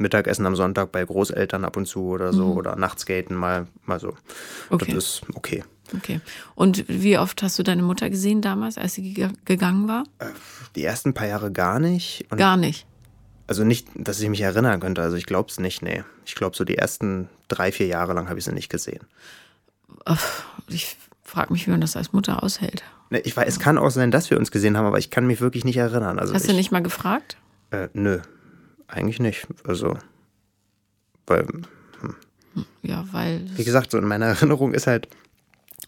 Mittagessen 0.00 0.46
am 0.46 0.56
Sonntag 0.56 0.92
bei 0.92 1.04
Großeltern 1.04 1.64
ab 1.64 1.76
und 1.76 1.86
zu 1.86 2.04
oder 2.04 2.32
so 2.32 2.46
mhm. 2.46 2.56
oder 2.56 2.76
Nachtskaten 2.76 3.36
mal, 3.36 3.66
mal 3.84 4.00
so. 4.00 4.14
Okay. 4.70 4.92
Das 4.94 5.04
ist 5.04 5.22
okay. 5.34 5.64
Okay. 5.96 6.20
Und 6.54 6.84
wie 6.88 7.18
oft 7.18 7.42
hast 7.42 7.58
du 7.58 7.62
deine 7.62 7.82
Mutter 7.82 8.10
gesehen 8.10 8.42
damals, 8.42 8.78
als 8.78 8.94
sie 8.94 9.28
gegangen 9.44 9.88
war? 9.88 10.04
Äh, 10.18 10.26
die 10.76 10.84
ersten 10.84 11.14
paar 11.14 11.26
Jahre 11.26 11.50
gar 11.50 11.80
nicht. 11.80 12.26
Und 12.30 12.38
gar 12.38 12.56
nicht. 12.56 12.86
Also 13.46 13.64
nicht, 13.64 13.88
dass 13.94 14.20
ich 14.20 14.28
mich 14.28 14.42
erinnern 14.42 14.78
könnte. 14.78 15.02
Also 15.02 15.16
ich 15.16 15.26
glaube 15.26 15.50
es 15.50 15.58
nicht, 15.58 15.82
nee. 15.82 16.04
Ich 16.24 16.36
glaube, 16.36 16.56
so 16.56 16.64
die 16.64 16.78
ersten 16.78 17.28
drei, 17.48 17.72
vier 17.72 17.86
Jahre 17.86 18.12
lang 18.12 18.28
habe 18.28 18.38
ich 18.38 18.44
sie 18.44 18.52
nicht 18.52 18.68
gesehen. 18.68 19.00
Ich 20.68 20.96
frage 21.24 21.52
mich, 21.52 21.66
wie 21.66 21.72
man 21.72 21.80
das 21.80 21.96
als 21.96 22.12
Mutter 22.12 22.44
aushält. 22.44 22.84
Ich 23.24 23.36
weiß, 23.36 23.48
es 23.48 23.58
kann 23.58 23.76
auch 23.76 23.90
sein, 23.90 24.12
dass 24.12 24.30
wir 24.30 24.38
uns 24.38 24.52
gesehen 24.52 24.76
haben, 24.76 24.86
aber 24.86 24.98
ich 24.98 25.10
kann 25.10 25.26
mich 25.26 25.40
wirklich 25.40 25.64
nicht 25.64 25.76
erinnern. 25.76 26.20
Also 26.20 26.32
Hast 26.32 26.44
ich, 26.44 26.50
du 26.50 26.56
nicht 26.56 26.70
mal 26.70 26.82
gefragt? 26.82 27.36
Äh, 27.72 27.88
nö, 27.92 28.20
eigentlich 28.90 29.20
nicht. 29.20 29.46
Also, 29.66 29.96
weil. 31.26 31.46
Hm. 32.00 32.16
Ja, 32.82 33.04
weil. 33.12 33.48
Wie 33.56 33.64
gesagt, 33.64 33.90
so 33.90 33.98
in 33.98 34.06
meiner 34.06 34.26
Erinnerung 34.26 34.74
ist 34.74 34.86
halt 34.86 35.08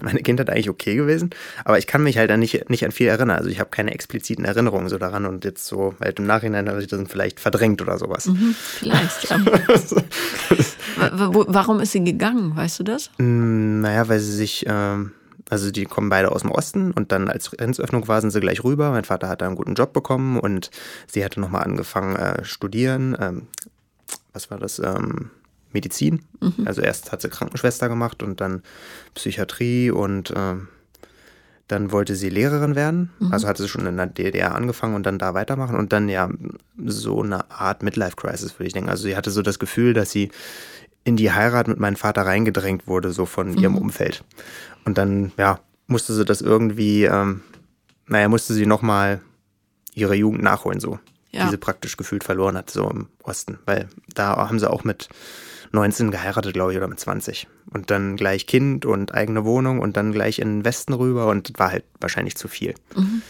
meine 0.00 0.20
Kindheit 0.20 0.50
eigentlich 0.50 0.70
okay 0.70 0.96
gewesen, 0.96 1.30
aber 1.64 1.78
ich 1.78 1.86
kann 1.86 2.02
mich 2.02 2.18
halt 2.18 2.36
nicht, 2.36 2.68
nicht 2.68 2.84
an 2.84 2.92
viel 2.92 3.08
erinnern. 3.08 3.36
Also 3.36 3.50
ich 3.50 3.60
habe 3.60 3.70
keine 3.70 3.92
expliziten 3.92 4.44
Erinnerungen 4.44 4.88
so 4.88 4.98
daran 4.98 5.26
und 5.26 5.44
jetzt 5.44 5.66
so 5.66 5.94
halt 6.00 6.18
im 6.18 6.26
Nachhinein 6.26 6.68
habe 6.68 6.80
ich 6.80 6.88
das 6.88 7.00
vielleicht 7.08 7.40
verdrängt 7.40 7.80
oder 7.82 7.98
sowas. 7.98 8.26
Mhm, 8.26 8.54
vielleicht, 8.58 9.30
ja. 9.30 9.38
Warum 11.12 11.80
ist 11.80 11.92
sie 11.92 12.02
gegangen, 12.02 12.56
weißt 12.56 12.80
du 12.80 12.84
das? 12.84 13.10
Hm, 13.18 13.80
naja, 13.80 14.08
weil 14.08 14.20
sie 14.20 14.32
sich, 14.32 14.64
ähm, 14.66 15.12
also 15.48 15.70
die 15.70 15.84
kommen 15.84 16.08
beide 16.08 16.32
aus 16.32 16.42
dem 16.42 16.50
Osten 16.50 16.92
und 16.92 17.12
dann 17.12 17.28
als 17.28 17.50
Grenzöffnung 17.50 18.08
war, 18.08 18.20
sind 18.20 18.30
sie 18.30 18.40
gleich 18.40 18.64
rüber. 18.64 18.90
Mein 18.90 19.04
Vater 19.04 19.28
hat 19.28 19.42
da 19.42 19.46
einen 19.46 19.56
guten 19.56 19.74
Job 19.74 19.92
bekommen 19.92 20.38
und 20.38 20.70
sie 21.06 21.24
hatte 21.24 21.40
nochmal 21.40 21.64
angefangen 21.64 22.16
äh, 22.16 22.44
studieren. 22.44 23.16
Ähm, 23.20 23.48
was 24.32 24.50
war 24.50 24.58
das? 24.58 24.78
Ähm, 24.78 25.30
Medizin. 25.72 26.22
Mhm. 26.40 26.66
Also 26.66 26.82
erst 26.82 27.12
hat 27.12 27.22
sie 27.22 27.28
Krankenschwester 27.28 27.88
gemacht 27.88 28.22
und 28.22 28.40
dann 28.40 28.62
Psychiatrie 29.14 29.90
und 29.90 30.32
ähm, 30.36 30.68
dann 31.68 31.92
wollte 31.92 32.14
sie 32.16 32.28
Lehrerin 32.28 32.74
werden. 32.74 33.10
Mhm. 33.18 33.32
Also 33.32 33.48
hatte 33.48 33.62
sie 33.62 33.68
schon 33.68 33.86
in 33.86 33.96
der 33.96 34.06
DDR 34.06 34.54
angefangen 34.54 34.94
und 34.94 35.06
dann 35.06 35.18
da 35.18 35.34
weitermachen 35.34 35.76
und 35.76 35.92
dann 35.92 36.08
ja 36.08 36.28
so 36.84 37.22
eine 37.22 37.50
Art 37.50 37.82
Midlife-Crisis, 37.82 38.58
würde 38.58 38.66
ich 38.66 38.72
denken. 38.72 38.90
Also 38.90 39.04
sie 39.04 39.16
hatte 39.16 39.30
so 39.30 39.42
das 39.42 39.58
Gefühl, 39.58 39.94
dass 39.94 40.10
sie 40.10 40.30
in 41.04 41.16
die 41.16 41.32
Heirat 41.32 41.66
mit 41.66 41.80
meinem 41.80 41.96
Vater 41.96 42.22
reingedrängt 42.22 42.86
wurde, 42.86 43.10
so 43.10 43.26
von 43.26 43.52
mhm. 43.52 43.58
ihrem 43.58 43.78
Umfeld. 43.78 44.22
Und 44.84 44.98
dann, 44.98 45.32
ja, 45.36 45.60
musste 45.86 46.14
sie 46.14 46.24
das 46.24 46.40
irgendwie, 46.40 47.04
ähm, 47.04 47.42
naja, 48.06 48.28
musste 48.28 48.54
sie 48.54 48.66
nochmal 48.66 49.20
ihre 49.94 50.14
Jugend 50.14 50.42
nachholen, 50.42 50.80
so. 50.80 50.98
Ja. 51.30 51.44
Die 51.44 51.50
sie 51.50 51.56
praktisch 51.56 51.96
gefühlt 51.96 52.24
verloren 52.24 52.56
hat, 52.56 52.70
so 52.70 52.88
im 52.90 53.08
Osten. 53.22 53.58
Weil 53.64 53.88
da 54.14 54.36
haben 54.36 54.58
sie 54.58 54.70
auch 54.70 54.84
mit 54.84 55.08
19 55.72 56.10
geheiratet, 56.10 56.52
glaube 56.52 56.72
ich, 56.72 56.78
oder 56.78 56.88
mit 56.88 57.00
20. 57.00 57.48
Und 57.70 57.90
dann 57.90 58.16
gleich 58.16 58.46
Kind 58.46 58.84
und 58.84 59.14
eigene 59.14 59.44
Wohnung 59.44 59.80
und 59.80 59.96
dann 59.96 60.12
gleich 60.12 60.38
in 60.38 60.58
den 60.58 60.64
Westen 60.64 60.92
rüber 60.92 61.28
und 61.28 61.58
war 61.58 61.70
halt 61.70 61.84
wahrscheinlich 62.00 62.36
zu 62.36 62.48
viel. 62.48 62.74
Mhm. 62.94 63.22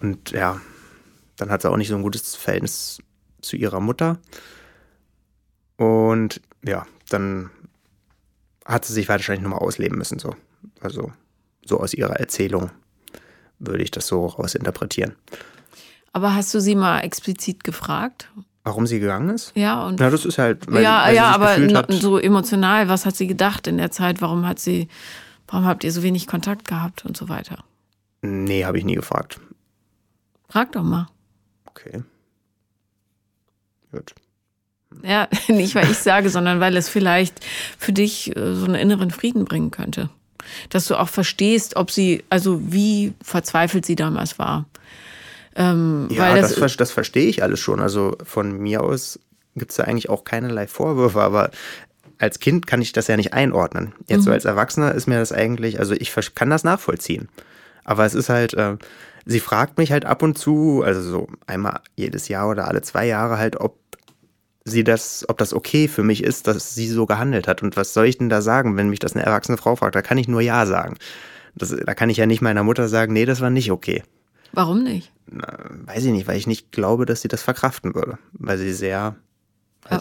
Und 0.00 0.30
ja, 0.32 0.60
dann 1.36 1.50
hat 1.50 1.62
sie 1.62 1.70
auch 1.70 1.76
nicht 1.76 1.88
so 1.88 1.94
ein 1.94 2.02
gutes 2.02 2.34
Verhältnis 2.34 2.98
zu 3.40 3.56
ihrer 3.56 3.80
Mutter. 3.80 4.18
Und 5.76 6.40
ja, 6.64 6.86
dann 7.08 7.50
hat 8.64 8.84
sie 8.84 8.92
sich 8.92 9.08
wahrscheinlich 9.08 9.42
nochmal 9.42 9.60
ausleben 9.60 9.96
müssen, 9.96 10.18
so. 10.18 10.34
Also, 10.80 11.12
so 11.64 11.80
aus 11.80 11.94
ihrer 11.94 12.18
Erzählung 12.18 12.70
würde 13.58 13.82
ich 13.82 13.90
das 13.90 14.06
so 14.06 14.26
rausinterpretieren. 14.26 15.16
Aber 16.12 16.34
hast 16.34 16.54
du 16.54 16.60
sie 16.60 16.74
mal 16.74 17.00
explizit 17.00 17.64
gefragt? 17.64 18.30
Warum 18.64 18.86
sie 18.86 19.00
gegangen 19.00 19.30
ist? 19.30 19.52
Ja, 19.54 19.86
und. 19.86 19.98
Na, 20.00 20.10
das 20.10 20.24
ist 20.24 20.38
halt. 20.38 20.70
Weil, 20.70 20.82
ja, 20.82 21.04
weil 21.04 21.14
ja, 21.14 21.30
aber 21.30 21.92
so 21.92 22.18
emotional, 22.18 22.88
was 22.88 23.06
hat 23.06 23.16
sie 23.16 23.26
gedacht 23.26 23.66
in 23.66 23.78
der 23.78 23.90
Zeit? 23.90 24.20
Warum 24.20 24.46
hat 24.46 24.58
sie, 24.58 24.88
warum 25.46 25.66
habt 25.66 25.84
ihr 25.84 25.92
so 25.92 26.02
wenig 26.02 26.26
Kontakt 26.26 26.68
gehabt 26.68 27.04
und 27.04 27.16
so 27.16 27.28
weiter? 27.28 27.64
Nee, 28.20 28.64
habe 28.64 28.78
ich 28.78 28.84
nie 28.84 28.94
gefragt. 28.94 29.40
Frag 30.48 30.72
doch 30.72 30.82
mal. 30.82 31.08
Okay. 31.66 32.02
Gut. 33.92 34.14
Ja, 35.02 35.28
nicht 35.48 35.74
weil 35.74 35.90
ich 35.90 35.98
sage, 35.98 36.30
sondern 36.30 36.60
weil 36.60 36.76
es 36.76 36.88
vielleicht 36.88 37.44
für 37.78 37.92
dich 37.92 38.34
äh, 38.36 38.54
so 38.54 38.64
einen 38.64 38.74
inneren 38.74 39.10
Frieden 39.10 39.44
bringen 39.44 39.70
könnte. 39.70 40.10
Dass 40.70 40.86
du 40.86 40.96
auch 40.96 41.08
verstehst, 41.08 41.76
ob 41.76 41.90
sie, 41.90 42.24
also 42.30 42.60
wie 42.72 43.12
verzweifelt 43.22 43.86
sie 43.86 43.96
damals 43.96 44.38
war. 44.38 44.66
Ähm, 45.56 46.08
ja, 46.10 46.36
das, 46.36 46.54
das, 46.54 46.76
das 46.76 46.90
verstehe 46.92 47.28
ich 47.28 47.42
alles 47.42 47.60
schon. 47.60 47.80
Also 47.80 48.16
von 48.22 48.58
mir 48.58 48.82
aus 48.82 49.18
gibt 49.56 49.72
es 49.72 49.76
da 49.76 49.84
eigentlich 49.84 50.08
auch 50.08 50.24
keinerlei 50.24 50.66
Vorwürfe, 50.66 51.20
aber 51.20 51.50
als 52.18 52.38
Kind 52.38 52.66
kann 52.66 52.82
ich 52.82 52.92
das 52.92 53.08
ja 53.08 53.16
nicht 53.16 53.32
einordnen. 53.32 53.92
Jetzt 54.06 54.20
mhm. 54.20 54.24
so 54.24 54.30
als 54.32 54.44
Erwachsener 54.44 54.94
ist 54.94 55.06
mir 55.06 55.18
das 55.18 55.32
eigentlich, 55.32 55.78
also 55.78 55.94
ich 55.94 56.14
kann 56.34 56.50
das 56.50 56.64
nachvollziehen. 56.64 57.28
Aber 57.84 58.04
es 58.04 58.14
ist 58.14 58.28
halt, 58.28 58.54
äh, 58.54 58.76
sie 59.24 59.40
fragt 59.40 59.78
mich 59.78 59.92
halt 59.92 60.04
ab 60.04 60.22
und 60.22 60.36
zu, 60.36 60.82
also 60.84 61.00
so 61.00 61.28
einmal 61.46 61.80
jedes 61.96 62.28
Jahr 62.28 62.48
oder 62.48 62.68
alle 62.68 62.82
zwei 62.82 63.06
Jahre 63.06 63.38
halt, 63.38 63.60
ob 63.60 63.76
sie 64.68 64.84
das, 64.84 65.24
ob 65.28 65.38
das 65.38 65.52
okay 65.52 65.88
für 65.88 66.02
mich 66.02 66.22
ist, 66.22 66.46
dass 66.46 66.74
sie 66.74 66.88
so 66.88 67.06
gehandelt 67.06 67.48
hat. 67.48 67.62
Und 67.62 67.76
was 67.76 67.94
soll 67.94 68.06
ich 68.06 68.18
denn 68.18 68.28
da 68.28 68.42
sagen, 68.42 68.76
wenn 68.76 68.88
mich 68.88 68.98
das 68.98 69.14
eine 69.14 69.24
erwachsene 69.24 69.58
Frau 69.58 69.76
fragt? 69.76 69.94
Da 69.94 70.02
kann 70.02 70.18
ich 70.18 70.28
nur 70.28 70.40
Ja 70.40 70.66
sagen. 70.66 70.96
Das, 71.54 71.70
da 71.70 71.94
kann 71.94 72.10
ich 72.10 72.18
ja 72.18 72.26
nicht 72.26 72.42
meiner 72.42 72.62
Mutter 72.62 72.88
sagen, 72.88 73.12
nee, 73.12 73.24
das 73.24 73.40
war 73.40 73.50
nicht 73.50 73.72
okay. 73.72 74.02
Warum 74.52 74.82
nicht? 74.82 75.12
Na, 75.30 75.46
weiß 75.86 76.04
ich 76.04 76.12
nicht, 76.12 76.26
weil 76.26 76.38
ich 76.38 76.46
nicht 76.46 76.72
glaube, 76.72 77.04
dass 77.04 77.20
sie 77.20 77.28
das 77.28 77.42
verkraften 77.42 77.94
würde. 77.94 78.18
Weil 78.32 78.58
sie 78.58 78.72
sehr 78.72 79.16
ja. 79.90 80.00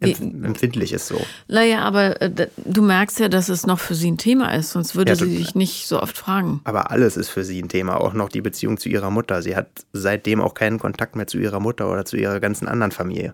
Empf 0.00 0.20
empfindlich 0.20 0.92
ist 0.92 1.08
so. 1.08 1.20
Naja, 1.48 1.80
aber 1.80 2.20
äh, 2.20 2.48
du 2.64 2.82
merkst 2.82 3.20
ja, 3.20 3.28
dass 3.28 3.48
es 3.48 3.66
noch 3.66 3.78
für 3.78 3.94
sie 3.94 4.10
ein 4.10 4.18
Thema 4.18 4.54
ist, 4.54 4.70
sonst 4.70 4.94
würde 4.94 5.12
ja, 5.12 5.16
sie 5.16 5.36
dich 5.36 5.54
nicht 5.54 5.86
so 5.86 6.00
oft 6.00 6.16
fragen. 6.16 6.60
Aber 6.64 6.90
alles 6.90 7.16
ist 7.16 7.30
für 7.30 7.44
sie 7.44 7.62
ein 7.62 7.68
Thema, 7.68 8.00
auch 8.00 8.12
noch 8.12 8.28
die 8.28 8.40
Beziehung 8.40 8.78
zu 8.78 8.88
ihrer 8.88 9.10
Mutter. 9.10 9.42
Sie 9.42 9.56
hat 9.56 9.68
seitdem 9.92 10.40
auch 10.40 10.54
keinen 10.54 10.78
Kontakt 10.78 11.16
mehr 11.16 11.26
zu 11.26 11.38
ihrer 11.38 11.60
Mutter 11.60 11.90
oder 11.90 12.04
zu 12.04 12.16
ihrer 12.16 12.40
ganzen 12.40 12.68
anderen 12.68 12.92
Familie. 12.92 13.32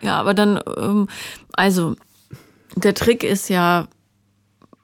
Ja, 0.00 0.18
aber 0.18 0.34
dann, 0.34 0.60
ähm, 0.76 1.08
also 1.52 1.96
der 2.76 2.94
Trick 2.94 3.24
ist 3.24 3.48
ja 3.48 3.88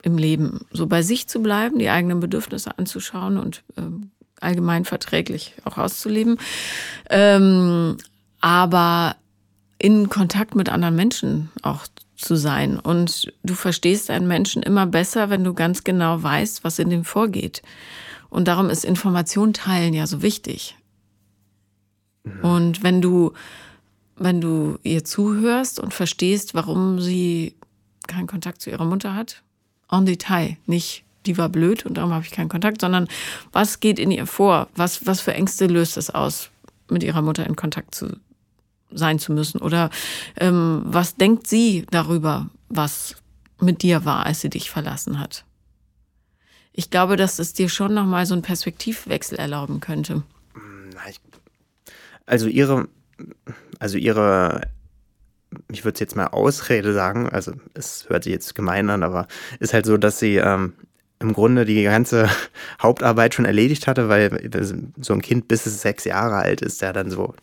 im 0.02 0.16
Leben 0.16 0.60
so 0.70 0.86
bei 0.86 1.02
sich 1.02 1.28
zu 1.28 1.42
bleiben, 1.42 1.78
die 1.78 1.90
eigenen 1.90 2.20
Bedürfnisse 2.20 2.78
anzuschauen 2.78 3.38
und 3.38 3.64
ähm, 3.76 4.10
allgemein 4.40 4.84
verträglich 4.84 5.54
auch 5.64 5.78
auszuleben. 5.78 6.38
Ähm, 7.10 7.96
aber 8.40 9.16
in 9.78 10.08
Kontakt 10.08 10.54
mit 10.54 10.68
anderen 10.68 10.96
Menschen 10.96 11.50
auch 11.62 11.86
zu 12.16 12.36
sein. 12.36 12.78
Und 12.78 13.32
du 13.44 13.54
verstehst 13.54 14.10
einen 14.10 14.26
Menschen 14.26 14.62
immer 14.62 14.86
besser, 14.86 15.30
wenn 15.30 15.44
du 15.44 15.54
ganz 15.54 15.84
genau 15.84 16.22
weißt, 16.22 16.64
was 16.64 16.78
in 16.78 16.90
dem 16.90 17.04
vorgeht. 17.04 17.62
Und 18.28 18.48
darum 18.48 18.68
ist 18.70 18.84
Information 18.84 19.52
teilen 19.52 19.94
ja 19.94 20.06
so 20.06 20.20
wichtig. 20.20 20.76
Mhm. 22.24 22.44
Und 22.44 22.82
wenn 22.82 23.00
du, 23.00 23.32
wenn 24.16 24.40
du 24.40 24.78
ihr 24.82 25.04
zuhörst 25.04 25.78
und 25.78 25.94
verstehst, 25.94 26.54
warum 26.54 27.00
sie 27.00 27.54
keinen 28.06 28.26
Kontakt 28.26 28.60
zu 28.60 28.70
ihrer 28.70 28.84
Mutter 28.84 29.14
hat, 29.14 29.42
en 29.90 30.04
Detail, 30.04 30.56
nicht 30.66 31.04
die 31.26 31.38
war 31.38 31.48
blöd 31.48 31.84
und 31.84 31.94
darum 31.94 32.12
habe 32.12 32.24
ich 32.24 32.30
keinen 32.30 32.48
Kontakt, 32.48 32.80
sondern 32.80 33.06
was 33.52 33.80
geht 33.80 33.98
in 33.98 34.10
ihr 34.10 34.26
vor? 34.26 34.68
Was, 34.74 35.06
was 35.06 35.20
für 35.20 35.34
Ängste 35.34 35.66
löst 35.66 35.96
es 35.96 36.10
aus, 36.10 36.50
mit 36.88 37.02
ihrer 37.02 37.22
Mutter 37.22 37.46
in 37.46 37.54
Kontakt 37.56 37.94
zu 37.94 38.16
sein 38.90 39.18
zu 39.18 39.32
müssen? 39.32 39.60
Oder 39.60 39.90
ähm, 40.36 40.82
was 40.84 41.16
denkt 41.16 41.46
sie 41.46 41.86
darüber, 41.90 42.48
was 42.68 43.16
mit 43.60 43.82
dir 43.82 44.04
war, 44.04 44.26
als 44.26 44.40
sie 44.40 44.50
dich 44.50 44.70
verlassen 44.70 45.20
hat? 45.20 45.44
Ich 46.72 46.90
glaube, 46.90 47.16
dass 47.16 47.38
es 47.38 47.54
dir 47.54 47.68
schon 47.68 47.94
nochmal 47.94 48.26
so 48.26 48.34
einen 48.34 48.42
Perspektivwechsel 48.42 49.38
erlauben 49.38 49.80
könnte. 49.80 50.22
Also 52.26 52.46
ihre, 52.46 52.88
also 53.78 53.96
ihre 53.98 54.60
ich 55.70 55.84
würde 55.84 55.94
es 55.94 56.00
jetzt 56.00 56.16
mal 56.16 56.26
Ausrede 56.26 56.92
sagen, 56.92 57.28
also 57.28 57.52
es 57.74 58.06
hört 58.08 58.24
sich 58.24 58.32
jetzt 58.32 58.54
gemein 58.54 58.90
an, 58.90 59.02
aber 59.02 59.28
ist 59.60 59.72
halt 59.72 59.86
so, 59.86 59.96
dass 59.96 60.18
sie 60.18 60.36
ähm, 60.36 60.74
im 61.20 61.32
Grunde 61.32 61.64
die 61.64 61.82
ganze 61.82 62.28
Hauptarbeit 62.82 63.34
schon 63.34 63.44
erledigt 63.44 63.86
hatte, 63.86 64.08
weil 64.08 64.50
so 65.00 65.14
ein 65.14 65.22
Kind 65.22 65.48
bis 65.48 65.66
es 65.66 65.82
sechs 65.82 66.04
Jahre 66.04 66.36
alt 66.36 66.60
ist, 66.60 66.82
der 66.82 66.92
dann 66.92 67.10
so 67.10 67.34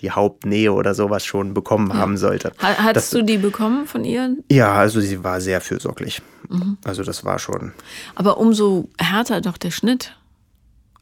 die 0.00 0.10
Hauptnähe 0.10 0.72
oder 0.72 0.94
sowas 0.94 1.24
schon 1.24 1.54
bekommen 1.54 1.90
ja. 1.90 1.96
haben 1.96 2.16
sollte. 2.16 2.52
Hattest 2.58 3.12
das, 3.12 3.18
du 3.18 3.24
die 3.24 3.38
bekommen 3.38 3.86
von 3.86 4.04
ihr? 4.04 4.36
Ja, 4.50 4.74
also 4.74 5.00
sie 5.00 5.24
war 5.24 5.40
sehr 5.40 5.60
fürsorglich. 5.60 6.22
Mhm. 6.48 6.78
Also 6.84 7.02
das 7.02 7.24
war 7.24 7.38
schon. 7.38 7.72
Aber 8.14 8.38
umso 8.38 8.88
härter 8.98 9.40
doch 9.40 9.56
der 9.56 9.70
Schnitt. 9.70 10.16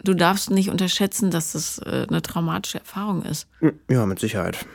Du 0.03 0.13
darfst 0.13 0.51
nicht 0.51 0.69
unterschätzen, 0.69 1.31
dass 1.31 1.53
das 1.53 1.79
äh, 1.79 2.07
eine 2.09 2.21
traumatische 2.21 2.79
Erfahrung 2.79 3.23
ist. 3.23 3.49
Ja, 3.89 4.05
mit 4.05 4.21
Sicherheit. 4.21 4.67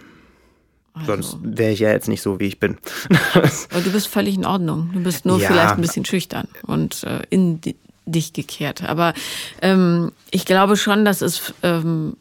Also. 0.93 1.05
Sonst 1.05 1.37
wäre 1.43 1.71
ich 1.71 1.79
ja 1.79 1.91
jetzt 1.91 2.07
nicht 2.07 2.23
so, 2.23 2.39
wie 2.39 2.45
ich 2.45 2.59
bin. 2.59 2.77
Aber 3.33 3.81
du 3.81 3.91
bist 3.91 4.07
völlig 4.07 4.35
in 4.35 4.45
Ordnung. 4.45 4.89
Du 4.93 5.01
bist 5.01 5.25
nur 5.25 5.39
ja. 5.39 5.47
vielleicht 5.47 5.75
ein 5.75 5.81
bisschen 5.81 6.03
schüchtern 6.03 6.47
und 6.63 7.03
äh, 7.03 7.21
in 7.29 7.61
dich 8.05 8.33
gekehrt. 8.33 8.83
Aber 8.83 9.13
ähm, 9.61 10.11
ich 10.31 10.45
glaube 10.45 10.77
schon, 10.77 11.05
dass 11.05 11.21
es 11.21 11.53
ähm, 11.63 12.17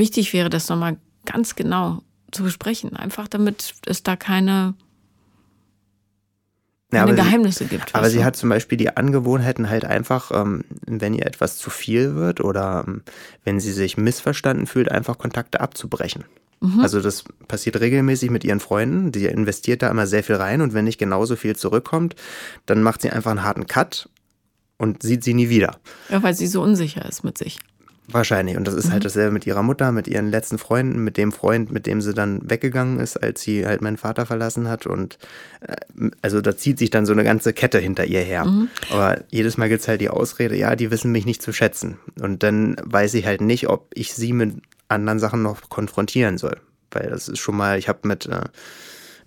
wichtig 0.00 0.32
wäre, 0.32 0.50
das 0.50 0.68
nochmal 0.68 0.96
ganz 1.24 1.54
genau 1.54 2.02
zu 2.32 2.42
besprechen. 2.42 2.96
Einfach 2.96 3.28
damit 3.28 3.74
es 3.86 4.02
da 4.02 4.16
keine 4.16 4.74
keine 6.90 7.16
ja, 7.16 7.22
Geheimnisse 7.24 7.64
sie, 7.64 7.70
gibt. 7.70 7.94
Aber 7.94 8.10
sie 8.10 8.24
hat 8.24 8.34
zum 8.34 8.48
Beispiel 8.48 8.76
die 8.76 8.96
Angewohnheiten 8.96 9.70
halt 9.70 9.84
einfach, 9.84 10.32
ähm, 10.34 10.64
wenn 10.86 11.14
ihr 11.14 11.24
etwas 11.24 11.56
zu 11.56 11.70
viel 11.70 12.16
wird 12.16 12.40
oder 12.40 12.84
ähm, 12.86 13.02
wenn 13.44 13.60
sie 13.60 13.72
sich 13.72 13.96
missverstanden 13.96 14.66
fühlt, 14.66 14.90
einfach 14.90 15.16
Kontakte 15.16 15.60
abzubrechen. 15.60 16.24
Mhm. 16.60 16.80
Also 16.80 17.00
das 17.00 17.24
passiert 17.46 17.78
regelmäßig 17.78 18.30
mit 18.30 18.44
ihren 18.44 18.60
Freunden. 18.60 19.12
Die 19.12 19.26
investiert 19.26 19.82
da 19.82 19.88
immer 19.88 20.06
sehr 20.06 20.24
viel 20.24 20.36
rein 20.36 20.60
und 20.60 20.74
wenn 20.74 20.84
nicht 20.84 20.98
genauso 20.98 21.36
viel 21.36 21.54
zurückkommt, 21.54 22.16
dann 22.66 22.82
macht 22.82 23.02
sie 23.02 23.10
einfach 23.10 23.30
einen 23.30 23.44
harten 23.44 23.66
Cut 23.66 24.08
und 24.76 25.02
sieht 25.02 25.22
sie 25.22 25.34
nie 25.34 25.48
wieder. 25.48 25.78
Ja, 26.08 26.22
weil 26.22 26.34
sie 26.34 26.46
so 26.46 26.62
unsicher 26.62 27.04
ist 27.06 27.22
mit 27.22 27.38
sich. 27.38 27.58
Wahrscheinlich. 28.12 28.56
Und 28.56 28.66
das 28.66 28.74
ist 28.74 28.84
halt 28.84 28.88
mhm. 28.88 28.92
halt 28.94 29.04
dasselbe 29.04 29.32
mit 29.32 29.46
ihrer 29.46 29.62
Mutter, 29.62 29.92
mit 29.92 30.08
ihren 30.08 30.30
letzten 30.30 30.58
Freunden, 30.58 31.02
mit 31.04 31.16
dem 31.16 31.32
Freund, 31.32 31.70
mit 31.70 31.86
dem 31.86 32.00
sie 32.00 32.14
dann 32.14 32.48
weggegangen 32.48 32.98
ist, 32.98 33.16
als 33.16 33.42
sie 33.42 33.66
halt 33.66 33.82
meinen 33.82 33.96
Vater 33.96 34.26
verlassen 34.26 34.68
hat. 34.68 34.86
Und 34.86 35.18
äh, 35.60 35.76
also 36.22 36.40
da 36.40 36.56
zieht 36.56 36.78
sich 36.78 36.90
dann 36.90 37.06
so 37.06 37.12
eine 37.12 37.24
ganze 37.24 37.52
Kette 37.52 37.78
hinter 37.78 38.04
ihr 38.04 38.20
her. 38.20 38.44
Mhm. 38.44 38.68
Aber 38.90 39.22
jedes 39.28 39.56
Mal 39.56 39.68
gibt 39.68 39.82
es 39.82 39.88
halt 39.88 40.00
die 40.00 40.10
Ausrede, 40.10 40.56
ja, 40.56 40.76
die 40.76 40.90
wissen 40.90 41.12
mich 41.12 41.26
nicht 41.26 41.42
zu 41.42 41.52
schätzen. 41.52 41.98
Und 42.20 42.42
dann 42.42 42.76
weiß 42.82 43.14
ich 43.14 43.26
halt 43.26 43.40
nicht, 43.40 43.68
ob 43.68 43.90
ich 43.94 44.14
sie 44.14 44.32
mit 44.32 44.62
anderen 44.88 45.18
Sachen 45.18 45.42
noch 45.42 45.68
konfrontieren 45.68 46.38
soll. 46.38 46.56
Weil 46.90 47.08
das 47.10 47.28
ist 47.28 47.38
schon 47.38 47.56
mal, 47.56 47.78
ich 47.78 47.88
habe 47.88 48.08
mit 48.08 48.26
äh, 48.26 48.42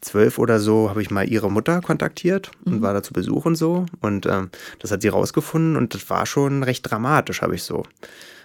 zwölf 0.02 0.38
oder 0.38 0.60
so, 0.60 0.90
habe 0.90 1.02
ich 1.02 1.12
mal 1.12 1.28
ihre 1.28 1.50
Mutter 1.50 1.82
kontaktiert 1.82 2.52
und 2.66 2.76
mhm. 2.76 2.82
war 2.82 2.94
da 2.94 3.02
zu 3.02 3.14
Besuch 3.14 3.46
und 3.46 3.56
so. 3.56 3.86
Und 4.02 4.26
ähm, 4.26 4.50
das 4.80 4.92
hat 4.92 5.02
sie 5.02 5.08
rausgefunden 5.08 5.76
und 5.78 5.94
das 5.94 6.10
war 6.10 6.26
schon 6.26 6.64
recht 6.64 6.90
dramatisch, 6.90 7.42
habe 7.42 7.56
ich 7.56 7.64
so. 7.64 7.84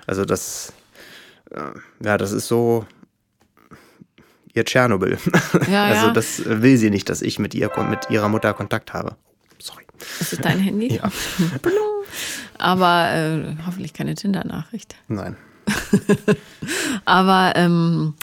Also 0.09 0.25
das, 0.25 0.73
äh, 1.51 1.61
ja, 2.03 2.17
das 2.17 2.33
ist 2.33 2.49
so 2.49 2.87
ihr 4.55 4.65
Tschernobyl. 4.65 5.19
Ja, 5.71 5.85
also 5.85 6.07
ja. 6.07 6.13
das 6.13 6.43
will 6.47 6.79
sie 6.79 6.91
nicht, 6.91 7.11
dass 7.11 7.21
ich 7.21 7.39
mit 7.39 7.55
ihr 7.55 7.71
mit 7.91 8.09
ihrer 8.11 8.29
Mutter 8.29 8.55
Kontakt 8.55 8.95
habe. 8.95 9.17
Sorry. 9.59 9.85
Ist 10.19 10.33
das 10.33 10.41
dein 10.41 10.59
Handy? 10.59 10.89
Ja. 11.03 11.11
Aber 12.59 13.11
äh, 13.13 13.57
hoffentlich 13.67 13.93
keine 13.93 14.15
Tinder-Nachricht. 14.15 14.97
Nein. 15.07 15.37
Aber 17.05 17.53
ähm, 17.55 18.15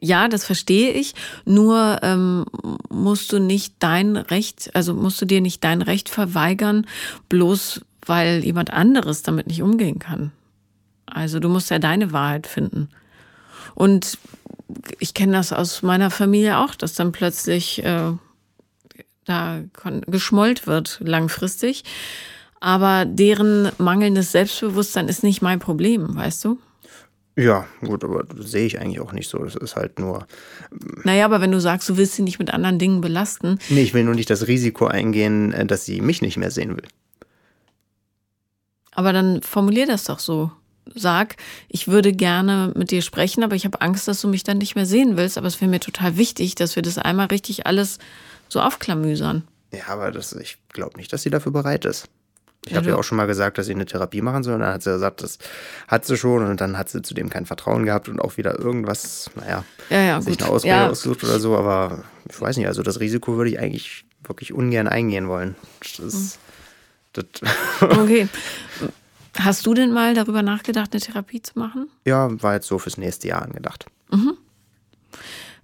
ja, 0.00 0.28
das 0.28 0.44
verstehe 0.44 0.92
ich. 0.92 1.14
Nur 1.44 1.98
ähm, 2.02 2.46
musst 2.88 3.32
du 3.32 3.40
nicht 3.40 3.74
dein 3.80 4.16
Recht, 4.16 4.70
also 4.74 4.94
musst 4.94 5.20
du 5.20 5.26
dir 5.26 5.40
nicht 5.40 5.62
dein 5.64 5.82
Recht 5.82 6.08
verweigern, 6.08 6.86
bloß 7.28 7.82
weil 8.06 8.44
jemand 8.44 8.72
anderes 8.72 9.22
damit 9.22 9.46
nicht 9.46 9.62
umgehen 9.62 9.98
kann. 9.98 10.32
Also 11.06 11.40
du 11.40 11.48
musst 11.48 11.70
ja 11.70 11.78
deine 11.78 12.12
Wahrheit 12.12 12.46
finden. 12.46 12.88
Und 13.74 14.18
ich 14.98 15.14
kenne 15.14 15.32
das 15.32 15.52
aus 15.52 15.82
meiner 15.82 16.10
Familie 16.10 16.58
auch, 16.58 16.74
dass 16.74 16.94
dann 16.94 17.12
plötzlich 17.12 17.84
äh, 17.84 18.12
da 19.24 19.60
geschmollt 20.06 20.66
wird 20.66 21.00
langfristig. 21.02 21.84
Aber 22.60 23.04
deren 23.04 23.70
mangelndes 23.78 24.32
Selbstbewusstsein 24.32 25.08
ist 25.08 25.22
nicht 25.22 25.42
mein 25.42 25.58
Problem, 25.58 26.14
weißt 26.14 26.44
du? 26.44 26.58
Ja, 27.34 27.66
gut, 27.80 28.04
aber 28.04 28.24
das 28.24 28.50
sehe 28.50 28.66
ich 28.66 28.78
eigentlich 28.78 29.00
auch 29.00 29.12
nicht 29.12 29.28
so. 29.28 29.38
Das 29.38 29.56
ist 29.56 29.74
halt 29.74 29.98
nur. 29.98 30.26
Naja, 31.02 31.24
aber 31.24 31.40
wenn 31.40 31.50
du 31.50 31.60
sagst, 31.60 31.88
du 31.88 31.96
willst 31.96 32.14
sie 32.14 32.22
nicht 32.22 32.38
mit 32.38 32.52
anderen 32.52 32.78
Dingen 32.78 33.00
belasten. 33.00 33.58
Nee, 33.70 33.82
ich 33.82 33.94
will 33.94 34.04
nur 34.04 34.14
nicht 34.14 34.28
das 34.28 34.46
Risiko 34.46 34.86
eingehen, 34.86 35.52
äh, 35.52 35.64
dass 35.64 35.86
sie 35.86 36.00
mich 36.00 36.20
nicht 36.20 36.36
mehr 36.36 36.50
sehen 36.50 36.76
will. 36.76 36.86
Aber 38.94 39.12
dann 39.12 39.42
formulier 39.42 39.86
das 39.86 40.04
doch 40.04 40.18
so. 40.18 40.50
Sag, 40.94 41.36
ich 41.68 41.88
würde 41.88 42.12
gerne 42.12 42.72
mit 42.76 42.90
dir 42.90 43.02
sprechen, 43.02 43.44
aber 43.44 43.54
ich 43.54 43.64
habe 43.64 43.80
Angst, 43.80 44.08
dass 44.08 44.20
du 44.20 44.28
mich 44.28 44.42
dann 44.42 44.58
nicht 44.58 44.74
mehr 44.74 44.86
sehen 44.86 45.16
willst. 45.16 45.38
Aber 45.38 45.46
es 45.46 45.60
wäre 45.60 45.70
mir 45.70 45.80
total 45.80 46.16
wichtig, 46.16 46.54
dass 46.54 46.76
wir 46.76 46.82
das 46.82 46.98
einmal 46.98 47.26
richtig 47.26 47.66
alles 47.66 47.98
so 48.48 48.60
aufklamüsern. 48.60 49.44
Ja, 49.72 49.88
aber 49.88 50.10
das, 50.10 50.32
ich 50.32 50.58
glaube 50.72 50.98
nicht, 50.98 51.12
dass 51.12 51.22
sie 51.22 51.30
dafür 51.30 51.52
bereit 51.52 51.84
ist. 51.84 52.08
Ich 52.64 52.72
ja, 52.72 52.78
habe 52.78 52.90
ja 52.90 52.96
auch 52.96 53.02
schon 53.02 53.16
mal 53.16 53.26
gesagt, 53.26 53.58
dass 53.58 53.66
sie 53.66 53.74
eine 53.74 53.86
Therapie 53.86 54.20
machen 54.22 54.44
soll. 54.44 54.54
Und 54.54 54.60
dann 54.60 54.74
hat 54.74 54.82
sie 54.82 54.92
gesagt, 54.92 55.22
das 55.22 55.38
hat 55.88 56.04
sie 56.04 56.16
schon. 56.16 56.46
Und 56.46 56.60
dann 56.60 56.78
hat 56.78 56.88
sie 56.88 57.02
zudem 57.02 57.28
kein 57.28 57.46
Vertrauen 57.46 57.84
gehabt 57.84 58.08
und 58.08 58.20
auch 58.20 58.36
wieder 58.36 58.58
irgendwas, 58.58 59.30
naja, 59.34 59.64
ja, 59.90 60.00
ja, 60.00 60.20
sich 60.20 60.38
gut. 60.38 60.42
eine 60.42 60.52
Ausrede 60.52 60.74
ja. 60.74 60.90
ausgesucht 60.90 61.24
oder 61.24 61.40
so. 61.40 61.56
Aber 61.56 62.04
ich 62.28 62.40
weiß 62.40 62.56
nicht, 62.56 62.68
also 62.68 62.82
das 62.82 63.00
Risiko 63.00 63.36
würde 63.36 63.50
ich 63.50 63.58
eigentlich 63.58 64.04
wirklich 64.22 64.52
ungern 64.52 64.86
eingehen 64.86 65.28
wollen. 65.28 65.56
Das, 65.80 65.96
das 65.96 66.38
okay. 67.80 68.28
Hast 69.38 69.64
du 69.64 69.72
denn 69.72 69.92
mal 69.92 70.14
darüber 70.14 70.42
nachgedacht, 70.42 70.92
eine 70.92 71.00
Therapie 71.00 71.40
zu 71.40 71.58
machen? 71.58 71.88
Ja, 72.04 72.28
war 72.42 72.54
jetzt 72.54 72.66
so 72.66 72.78
fürs 72.78 72.98
nächste 72.98 73.28
Jahr 73.28 73.42
angedacht. 73.42 73.86
Mhm. 74.10 74.36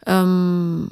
Ähm, 0.06 0.90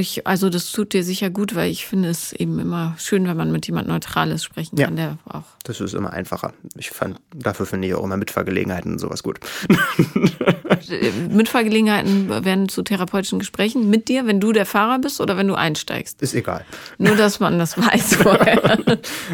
ich, 0.00 0.26
also 0.26 0.50
das 0.50 0.70
tut 0.72 0.92
dir 0.92 1.04
sicher 1.04 1.30
gut, 1.30 1.54
weil 1.54 1.70
ich 1.70 1.86
finde 1.86 2.08
es 2.08 2.32
eben 2.32 2.58
immer 2.58 2.94
schön, 2.98 3.26
wenn 3.26 3.36
man 3.36 3.52
mit 3.52 3.66
jemand 3.66 3.88
Neutrales 3.88 4.44
sprechen 4.44 4.76
kann, 4.76 4.96
ja, 4.96 5.06
der 5.06 5.18
auch. 5.32 5.44
Das 5.64 5.80
ist 5.80 5.94
immer 5.94 6.12
einfacher. 6.12 6.52
Ich 6.76 6.90
fand, 6.90 7.20
dafür 7.34 7.66
finde 7.66 7.88
ich 7.88 7.94
auch 7.94 8.04
immer 8.04 8.16
Mitfahrgelegenheiten 8.16 8.92
und 8.92 8.98
sowas 8.98 9.22
gut. 9.22 9.40
Mitfahrgelegenheiten 11.30 12.44
werden 12.44 12.68
zu 12.68 12.82
therapeutischen 12.82 13.38
Gesprächen 13.38 13.90
mit 13.90 14.08
dir, 14.08 14.26
wenn 14.26 14.40
du 14.40 14.52
der 14.52 14.66
Fahrer 14.66 14.98
bist 14.98 15.20
oder 15.20 15.36
wenn 15.36 15.48
du 15.48 15.54
einsteigst? 15.54 16.22
Ist 16.22 16.34
egal. 16.34 16.64
Nur, 16.98 17.16
dass 17.16 17.40
man 17.40 17.58
das 17.58 17.76
weiß 17.76 18.16
vorher. 18.16 18.78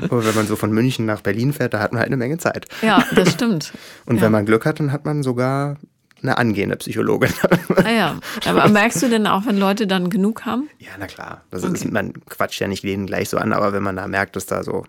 Aber 0.02 0.24
wenn 0.24 0.34
man 0.34 0.46
so 0.46 0.56
von 0.56 0.72
München 0.72 1.06
nach 1.06 1.20
Berlin 1.20 1.52
fährt, 1.52 1.74
da 1.74 1.80
hat 1.80 1.92
man 1.92 2.00
halt 2.00 2.08
eine 2.08 2.16
Menge 2.16 2.38
Zeit. 2.38 2.66
Ja, 2.82 3.04
das 3.14 3.32
stimmt. 3.32 3.72
Und 4.06 4.16
ja. 4.16 4.22
wenn 4.22 4.32
man 4.32 4.46
Glück 4.46 4.66
hat, 4.66 4.80
dann 4.80 4.92
hat 4.92 5.04
man 5.04 5.22
sogar 5.22 5.76
eine 6.22 6.38
angehende 6.38 6.76
Psychologin. 6.76 7.32
Ah 7.76 7.90
ja, 7.90 8.20
aber 8.46 8.68
merkst 8.68 9.02
du 9.02 9.08
denn 9.08 9.26
auch, 9.26 9.46
wenn 9.46 9.58
Leute 9.58 9.86
dann 9.86 10.10
genug 10.10 10.44
haben? 10.46 10.70
Ja, 10.78 10.92
na 10.98 11.06
klar. 11.06 11.42
Das 11.50 11.64
okay. 11.64 11.74
ist, 11.74 11.92
man 11.92 12.14
quatscht 12.26 12.60
ja 12.60 12.68
nicht 12.68 12.82
jeden 12.82 13.06
gleich 13.06 13.28
so 13.28 13.36
an, 13.36 13.52
aber 13.52 13.72
wenn 13.72 13.82
man 13.82 13.96
da 13.96 14.08
merkt, 14.08 14.36
dass 14.36 14.46
da 14.46 14.62
so, 14.62 14.86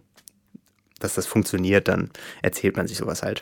dass 1.00 1.16
das 1.16 1.26
funktioniert, 1.26 1.88
dann 1.88 2.10
erzählt 2.42 2.78
man 2.78 2.88
sich 2.88 2.98
sowas 2.98 3.22
halt. 3.22 3.42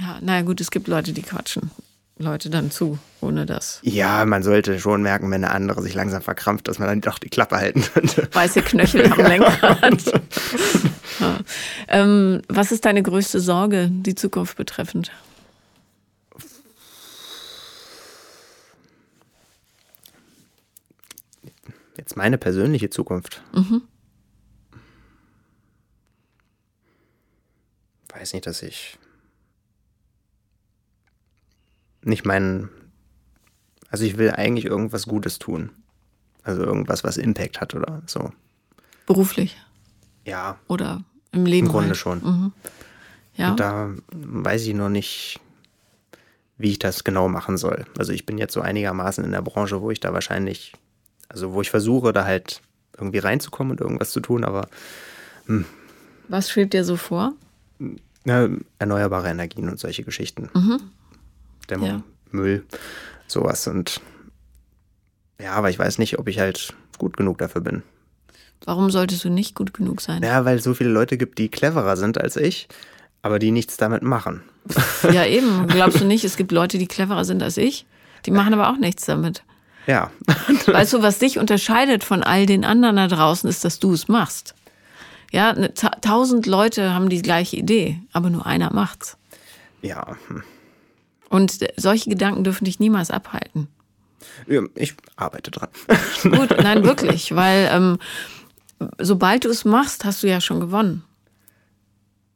Ja, 0.00 0.18
naja 0.20 0.42
gut, 0.42 0.60
es 0.60 0.70
gibt 0.70 0.88
Leute, 0.88 1.12
die 1.12 1.22
quatschen. 1.22 1.70
Leute 2.18 2.50
dann 2.50 2.70
zu, 2.72 2.98
ohne 3.20 3.46
das. 3.46 3.78
Ja, 3.82 4.24
man 4.24 4.42
sollte 4.42 4.80
schon 4.80 5.02
merken, 5.02 5.30
wenn 5.30 5.42
der 5.42 5.54
andere 5.54 5.82
sich 5.82 5.94
langsam 5.94 6.20
verkrampft, 6.20 6.66
dass 6.66 6.80
man 6.80 6.88
dann 6.88 7.00
doch 7.00 7.18
die 7.18 7.28
Klappe 7.28 7.56
halten 7.56 7.82
könnte. 7.82 8.28
Weiße 8.32 8.62
Knöchel 8.62 9.12
am 9.12 9.18
Lenkrad. 9.26 10.20
ja. 11.20 11.38
ähm, 11.86 12.42
was 12.48 12.72
ist 12.72 12.84
deine 12.84 13.04
größte 13.04 13.38
Sorge, 13.38 13.88
die 13.90 14.16
Zukunft 14.16 14.56
betreffend? 14.56 15.12
Jetzt 21.98 22.16
meine 22.16 22.38
persönliche 22.38 22.90
Zukunft. 22.90 23.42
Mhm. 23.52 23.82
Weiß 28.14 28.32
nicht, 28.32 28.46
dass 28.46 28.62
ich 28.62 28.98
nicht 32.02 32.24
meinen. 32.24 32.70
Also 33.90 34.04
ich 34.04 34.16
will 34.16 34.30
eigentlich 34.30 34.64
irgendwas 34.64 35.06
Gutes 35.06 35.38
tun. 35.40 35.70
Also 36.44 36.62
irgendwas, 36.62 37.02
was 37.02 37.16
Impact 37.16 37.60
hat 37.60 37.74
oder 37.74 38.02
so. 38.06 38.32
Beruflich? 39.06 39.56
Ja. 40.24 40.58
Oder 40.68 41.04
im 41.32 41.46
Leben? 41.46 41.66
Im 41.66 41.72
Grunde 41.72 41.88
halt. 41.88 41.96
schon. 41.96 42.22
Mhm. 42.22 42.52
Ja. 43.34 43.50
Und 43.50 43.60
da 43.60 43.92
weiß 44.12 44.66
ich 44.66 44.74
noch 44.74 44.88
nicht, 44.88 45.40
wie 46.58 46.70
ich 46.70 46.78
das 46.78 47.02
genau 47.02 47.28
machen 47.28 47.56
soll. 47.56 47.86
Also 47.98 48.12
ich 48.12 48.24
bin 48.24 48.38
jetzt 48.38 48.54
so 48.54 48.60
einigermaßen 48.60 49.24
in 49.24 49.32
der 49.32 49.42
Branche, 49.42 49.80
wo 49.80 49.90
ich 49.90 50.00
da 50.00 50.12
wahrscheinlich 50.12 50.74
also 51.28 51.52
wo 51.52 51.60
ich 51.60 51.70
versuche, 51.70 52.12
da 52.12 52.24
halt 52.24 52.60
irgendwie 52.96 53.18
reinzukommen 53.18 53.72
und 53.72 53.80
irgendwas 53.80 54.10
zu 54.10 54.20
tun, 54.20 54.44
aber. 54.44 54.68
Hm. 55.46 55.64
Was 56.28 56.50
schwebt 56.50 56.74
dir 56.74 56.84
so 56.84 56.96
vor? 56.96 57.32
Ja, 58.24 58.48
erneuerbare 58.78 59.28
Energien 59.28 59.68
und 59.68 59.78
solche 59.78 60.04
Geschichten. 60.04 60.50
Mhm. 60.54 60.80
Dämmung, 61.70 61.88
ja. 61.88 62.02
Müll, 62.30 62.66
sowas. 63.26 63.66
Und 63.66 64.00
ja, 65.40 65.52
aber 65.52 65.70
ich 65.70 65.78
weiß 65.78 65.98
nicht, 65.98 66.18
ob 66.18 66.28
ich 66.28 66.38
halt 66.38 66.74
gut 66.98 67.16
genug 67.16 67.38
dafür 67.38 67.60
bin. 67.60 67.82
Warum 68.64 68.90
solltest 68.90 69.24
du 69.24 69.30
nicht 69.30 69.54
gut 69.54 69.72
genug 69.72 70.00
sein? 70.00 70.22
Ja, 70.22 70.44
weil 70.44 70.58
es 70.58 70.64
so 70.64 70.74
viele 70.74 70.90
Leute 70.90 71.16
gibt, 71.16 71.38
die 71.38 71.48
cleverer 71.48 71.96
sind 71.96 72.20
als 72.20 72.36
ich, 72.36 72.68
aber 73.22 73.38
die 73.38 73.52
nichts 73.52 73.76
damit 73.76 74.02
machen. 74.02 74.42
Ja, 75.10 75.24
eben. 75.24 75.66
Glaubst 75.68 76.00
du 76.00 76.04
nicht, 76.04 76.24
es 76.24 76.36
gibt 76.36 76.52
Leute, 76.52 76.76
die 76.76 76.88
cleverer 76.88 77.24
sind 77.24 77.42
als 77.42 77.56
ich? 77.56 77.86
Die 78.26 78.30
machen 78.30 78.52
aber 78.52 78.68
auch 78.68 78.76
nichts 78.76 79.06
damit. 79.06 79.44
Ja. 79.88 80.12
weißt 80.66 80.92
du, 80.92 81.02
was 81.02 81.18
dich 81.18 81.38
unterscheidet 81.38 82.04
von 82.04 82.22
all 82.22 82.44
den 82.46 82.64
anderen 82.64 82.96
da 82.96 83.08
draußen, 83.08 83.48
ist, 83.48 83.64
dass 83.64 83.80
du 83.80 83.92
es 83.92 84.06
machst. 84.06 84.54
Ja, 85.32 85.54
ne, 85.54 85.72
tausend 85.74 86.46
Leute 86.46 86.94
haben 86.94 87.08
die 87.08 87.22
gleiche 87.22 87.56
Idee, 87.56 88.00
aber 88.12 88.30
nur 88.30 88.46
einer 88.46 88.72
macht's. 88.72 89.16
Ja. 89.82 90.16
Und 91.30 91.58
solche 91.76 92.10
Gedanken 92.10 92.44
dürfen 92.44 92.64
dich 92.64 92.80
niemals 92.80 93.10
abhalten. 93.10 93.68
Ja, 94.46 94.62
ich 94.74 94.94
arbeite 95.16 95.50
dran. 95.50 95.68
Gut, 96.22 96.50
nein, 96.62 96.84
wirklich, 96.84 97.34
weil 97.34 97.68
ähm, 97.72 97.98
sobald 98.98 99.44
du 99.44 99.48
es 99.48 99.64
machst, 99.64 100.04
hast 100.04 100.22
du 100.22 100.28
ja 100.28 100.40
schon 100.40 100.60
gewonnen. 100.60 101.04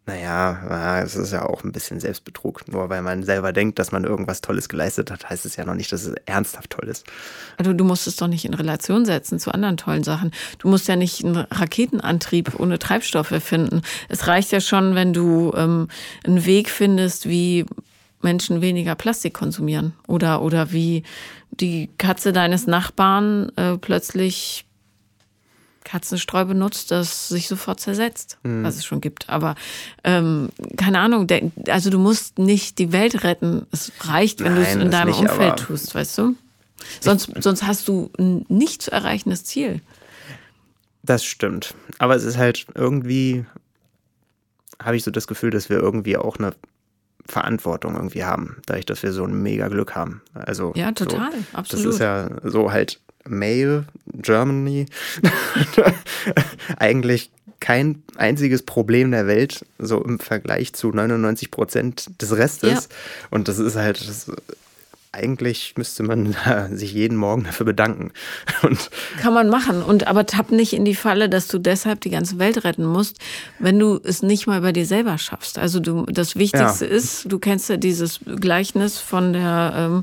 Naja, 0.05 1.01
es 1.01 1.15
ist 1.15 1.33
ja 1.33 1.47
auch 1.47 1.63
ein 1.63 1.71
bisschen 1.71 2.01
Selbstbetrug. 2.01 2.67
Nur 2.67 2.89
weil 2.89 3.03
man 3.03 3.23
selber 3.23 3.53
denkt, 3.53 3.79
dass 3.79 3.93
man 3.93 4.03
irgendwas 4.03 4.41
Tolles 4.41 4.69
geleistet 4.69 5.13
hat, 5.13 5.31
heißt 5.31 5.47
es 5.47 5.55
ja 5.55 5.65
noch 5.65 5.75
nicht, 5.75 5.93
dass 5.93 6.05
es 6.05 6.15
ernsthaft 6.27 6.71
toll 6.71 6.89
ist. 6.89 7.07
Also 7.57 7.73
du 7.73 7.85
musst 7.85 8.09
es 8.09 8.17
doch 8.17 8.27
nicht 8.27 8.45
in 8.45 8.55
Relation 8.55 9.05
setzen 9.05 9.39
zu 9.39 9.53
anderen 9.53 9.77
tollen 9.77 10.03
Sachen. 10.03 10.33
Du 10.59 10.69
musst 10.69 10.89
ja 10.89 10.97
nicht 10.97 11.25
einen 11.25 11.37
Raketenantrieb 11.37 12.59
ohne 12.59 12.81
Treibstoff 12.81 13.31
erfinden. 13.31 13.83
Es 14.09 14.27
reicht 14.27 14.51
ja 14.51 14.61
schon, 14.61 14.97
wenn 14.97 15.13
du 15.13 15.53
ähm, 15.57 15.87
einen 16.25 16.45
Weg 16.47 16.69
findest, 16.69 17.29
wie 17.29 17.65
Menschen 18.23 18.61
weniger 18.61 18.97
Plastik 18.97 19.35
konsumieren 19.35 19.93
oder, 20.09 20.43
oder 20.43 20.73
wie 20.73 21.05
die 21.51 21.91
Katze 21.99 22.33
deines 22.33 22.67
Nachbarn 22.67 23.53
äh, 23.57 23.77
plötzlich 23.79 24.65
Katzenstreu 25.85 26.45
benutzt, 26.45 26.91
das 26.91 27.29
sich 27.29 27.49
sofort 27.49 27.81
zersetzt, 27.81 28.39
mhm. 28.43 28.65
was 28.65 28.77
es 28.77 28.85
schon 28.85 29.01
gibt. 29.01 29.29
Aber 29.29 29.55
ähm, 30.05 30.51
keine 30.77 31.01
Ahnung, 31.01 31.27
der, 31.27 31.51
also 31.69 31.91
du 31.91 31.99
musst 31.99 32.39
nicht 32.39 32.79
die 32.79 32.93
Welt 32.93 33.25
retten. 33.25 33.67
Es 33.73 33.93
reicht, 34.01 34.43
wenn 34.43 34.55
du 34.55 34.63
es 34.63 34.75
in 34.75 34.91
deinem 34.91 35.09
nicht, 35.09 35.21
Umfeld 35.21 35.59
tust, 35.59 35.95
weißt 35.95 36.19
du? 36.19 36.35
Sonst, 37.01 37.31
sonst 37.41 37.65
hast 37.65 37.89
du 37.89 38.11
ein 38.19 38.45
nicht 38.49 38.83
zu 38.83 38.91
erreichendes 38.93 39.45
Ziel. 39.45 39.81
Das 41.03 41.25
stimmt. 41.25 41.75
Aber 41.99 42.15
es 42.15 42.25
ist 42.25 42.37
halt 42.37 42.67
irgendwie, 42.75 43.45
habe 44.83 44.97
ich 44.97 45.05
so 45.05 45.11
das 45.11 45.27
Gefühl, 45.27 45.51
dass 45.51 45.69
wir 45.69 45.79
irgendwie 45.79 46.17
auch 46.17 46.39
eine 46.39 46.55
Verantwortung 47.27 47.95
irgendwie 47.95 48.25
haben, 48.25 48.57
dadurch, 48.67 48.87
dass 48.87 49.03
wir 49.03 49.13
so 49.13 49.25
ein 49.25 49.43
mega 49.43 49.69
Glück 49.69 49.95
haben. 49.95 50.23
Also 50.35 50.73
ja, 50.75 50.93
total, 50.93 51.31
so, 51.33 51.59
absolut. 51.59 51.87
Das 51.87 51.95
ist 51.95 52.01
ja 52.01 52.31
so 52.43 52.73
halt 52.73 53.01
Mail, 53.27 53.85
Germany, 54.15 54.87
eigentlich 56.79 57.31
kein 57.61 58.03
einziges 58.17 58.63
Problem 58.63 59.13
der 59.13 59.27
Welt, 59.29 59.65
so 59.79 60.03
im 60.03 60.19
Vergleich 60.19 60.73
zu 60.73 60.91
99 60.91 61.51
Prozent 61.51 62.21
des 62.21 62.37
Restes. 62.37 62.71
Ja. 62.71 62.97
Und 63.31 63.47
das 63.47 63.59
ist 63.59 63.77
halt, 63.77 64.07
das, 64.09 64.31
eigentlich 65.13 65.75
müsste 65.77 66.03
man 66.03 66.35
sich 66.73 66.93
jeden 66.95 67.17
Morgen 67.17 67.45
dafür 67.45 67.67
bedanken. 67.67 68.13
Und 68.63 68.91
Kann 69.19 69.35
man 69.35 69.49
machen. 69.49 69.83
Und 69.83 70.07
aber 70.07 70.27
tapp 70.27 70.51
nicht 70.51 70.73
in 70.73 70.85
die 70.85 70.95
Falle, 70.95 71.29
dass 71.29 71.49
du 71.49 71.59
deshalb 71.59 72.01
die 72.01 72.11
ganze 72.11 72.39
Welt 72.39 72.65
retten 72.65 72.87
musst, 72.87 73.19
wenn 73.59 73.79
du 73.79 74.01
es 74.03 74.23
nicht 74.23 74.47
mal 74.47 74.63
bei 74.63 74.73
dir 74.73 74.87
selber 74.87 75.19
schaffst. 75.19 75.59
Also 75.59 75.81
du, 75.81 76.07
das 76.07 76.37
Wichtigste 76.37 76.87
ja. 76.87 76.91
ist, 76.91 77.31
du 77.31 77.39
kennst 77.39 77.69
ja 77.69 77.77
dieses 77.77 78.21
Gleichnis 78.41 78.99
von 78.99 79.33
der 79.33 79.73
ähm, 79.77 80.03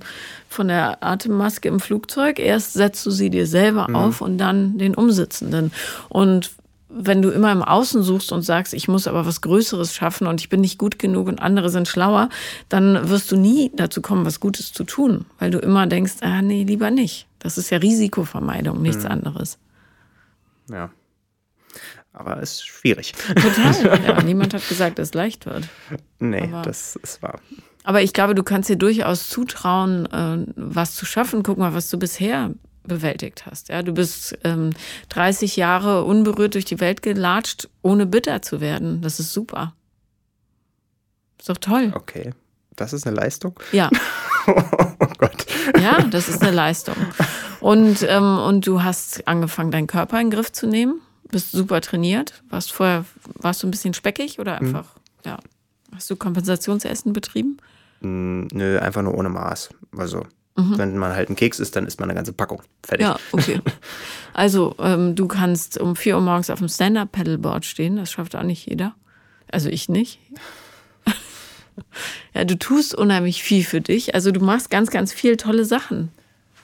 von 0.51 0.68
der 0.68 1.03
Atemmaske 1.03 1.68
im 1.68 1.80
Flugzeug. 1.80 2.39
Erst 2.39 2.74
setzt 2.74 3.05
du 3.05 3.12
sie 3.12 3.30
dir 3.30 3.45
selber 3.45 3.88
mhm. 3.88 3.95
auf 3.95 4.22
und 4.22 4.39
dann 4.39 4.80
den 4.80 4.95
Umsitzenden. 4.95 5.72
Und 6.10 6.51
wenn 6.90 7.22
du 7.22 7.30
immer 7.30 7.52
im 7.52 7.62
Außen 7.62 8.02
suchst 8.02 8.32
und 8.32 8.42
sagst, 8.42 8.74
ich 8.74 8.88
muss 8.88 9.08
aber 9.08 9.26
was 9.26 9.42
Größeres 9.42 9.94
schaffen 9.94 10.28
und 10.28 10.42
ich 10.42 10.50
bin 10.50 10.62
nicht 10.62 10.78
gut 10.78 10.98
genug 10.98 11.28
und 11.28 11.40
andere 11.40 11.70
sind 11.70 11.88
schlauer, 11.88 12.30
dann 12.68 13.10
wirst 13.10 13.32
du 13.32 13.38
nie 13.38 13.72
dazu 13.76 14.02
kommen, 14.02 14.26
was 14.26 14.40
Gutes 14.40 14.74
zu 14.74 14.84
tun, 14.84 15.26
weil 15.38 15.52
du 15.52 15.60
immer 15.60 15.86
denkst, 15.88 16.16
ah 16.22 16.42
nee, 16.42 16.64
lieber 16.64 16.90
nicht. 16.90 17.28
Das 17.38 17.58
ist 17.58 17.70
ja 17.70 17.78
Risikovermeidung, 17.78 18.82
nichts 18.82 19.04
mhm. 19.04 19.12
anderes. 19.12 19.60
Ja. 20.70 20.90
Aber 22.12 22.42
es 22.42 22.54
ist 22.54 22.68
schwierig. 22.68 23.14
Total. 23.14 24.00
Ja, 24.08 24.22
niemand 24.24 24.54
hat 24.54 24.68
gesagt, 24.68 25.00
dass 25.00 25.10
es 25.10 25.14
leicht 25.14 25.46
wird. 25.46 25.70
Nee, 26.20 26.50
aber 26.52 26.64
das 26.64 26.96
ist 26.96 27.22
wahr. 27.22 27.40
Aber 27.84 28.02
ich 28.02 28.14
glaube, 28.14 28.36
du 28.36 28.44
kannst 28.44 28.70
dir 28.70 28.76
durchaus 28.76 29.30
zutrauen, 29.30 30.06
äh, 30.08 30.46
was 30.56 30.96
zu 30.96 31.06
schaffen. 31.06 31.44
Guck 31.44 31.58
mal, 31.58 31.74
was 31.74 31.90
du 31.90 31.98
bisher 31.98 32.52
bewältigt 32.90 33.46
hast. 33.46 33.70
Ja, 33.70 33.82
du 33.82 33.94
bist 33.94 34.38
ähm, 34.44 34.72
30 35.08 35.56
Jahre 35.56 36.04
unberührt 36.04 36.56
durch 36.56 36.66
die 36.66 36.82
Welt 36.82 37.02
gelatscht, 37.02 37.70
ohne 37.82 38.06
bitter 38.06 38.42
zu 38.42 38.60
werden. 38.60 39.02
Das 39.02 39.22
ist 39.22 39.32
super. 39.32 39.74
Ist 41.38 41.48
doch 41.48 41.58
toll. 41.58 41.94
Okay. 41.96 42.34
Das 42.76 42.92
ist 42.92 43.08
eine 43.08 43.16
Leistung? 43.16 43.58
Ja. 43.72 43.90
oh 44.48 45.08
Gott. 45.18 45.46
Ja, 45.82 46.02
das 46.02 46.28
ist 46.28 46.42
eine 46.42 46.52
Leistung. 46.52 46.96
Und, 47.62 48.06
ähm, 48.08 48.38
und 48.38 48.68
du 48.68 48.84
hast 48.84 49.28
angefangen, 49.28 49.72
deinen 49.72 49.88
Körper 49.88 50.20
in 50.20 50.30
den 50.30 50.36
Griff 50.36 50.52
zu 50.52 50.68
nehmen. 50.68 51.02
Bist 51.30 51.52
super 51.52 51.82
trainiert. 51.82 52.42
Warst 52.50 52.72
vorher, 52.72 53.06
warst 53.36 53.64
du 53.64 53.68
ein 53.68 53.72
bisschen 53.72 53.94
speckig 53.94 54.40
oder 54.40 54.60
hm. 54.60 54.68
einfach, 54.68 54.96
mhm. 54.96 55.30
ja. 55.30 55.40
Hast 55.96 56.10
du 56.10 56.16
Kompensationsessen 56.16 57.14
betrieben? 57.14 57.58
Mm, 58.02 58.48
nö, 58.54 58.80
einfach 58.80 59.02
nur 59.02 59.16
ohne 59.16 59.30
Maß. 59.30 59.70
Also, 59.98 60.26
mhm. 60.60 60.78
wenn 60.78 60.97
man 60.97 61.16
halt 61.16 61.30
einen 61.30 61.36
Keks 61.36 61.60
isst, 61.60 61.76
dann 61.76 61.86
isst 61.86 61.99
man 61.99 62.10
eine 62.10 62.16
ganze 62.16 62.34
Packung. 62.34 62.62
Fertig. 62.84 63.07
Ja, 63.07 63.20
okay. 63.32 63.62
Also, 64.32 64.76
ähm, 64.80 65.16
du 65.16 65.28
kannst 65.28 65.80
um 65.80 65.95
4 65.97 66.16
Uhr 66.16 66.22
morgens 66.22 66.49
auf 66.49 66.60
dem 66.60 66.70
Stand-Up-Paddleboard 66.70 67.66
stehen. 67.66 67.97
Das 67.97 68.12
schafft 68.12 68.36
auch 68.36 68.43
nicht 68.43 68.68
jeder. 68.68 68.95
Also, 69.51 69.68
ich 69.70 69.89
nicht. 69.89 70.20
ja, 72.34 72.45
du 72.45 72.57
tust 72.57 72.95
unheimlich 72.95 73.43
viel 73.43 73.66
für 73.66 73.82
dich. 73.82 74.16
Also, 74.16 74.32
du 74.32 74.39
machst 74.39 74.70
ganz, 74.70 74.91
ganz 74.91 75.12
viel 75.12 75.36
tolle 75.36 75.66
Sachen. 75.66 76.12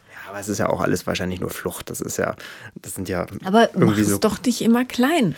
Ja, 0.10 0.30
aber 0.30 0.40
es 0.40 0.48
ist 0.48 0.60
ja 0.60 0.70
auch 0.70 0.80
alles 0.80 1.06
wahrscheinlich 1.06 1.42
nur 1.42 1.50
Flucht. 1.50 1.90
Das 1.90 2.00
ist 2.00 2.18
ja, 2.18 2.36
das 2.76 2.96
sind 2.96 3.10
ja. 3.10 3.26
Aber 3.44 3.74
irgendwie 3.74 4.04
mach 4.04 4.10
so 4.10 4.18
doch 4.20 4.38
dich 4.38 4.62
immer 4.62 4.86
klein. 4.86 5.36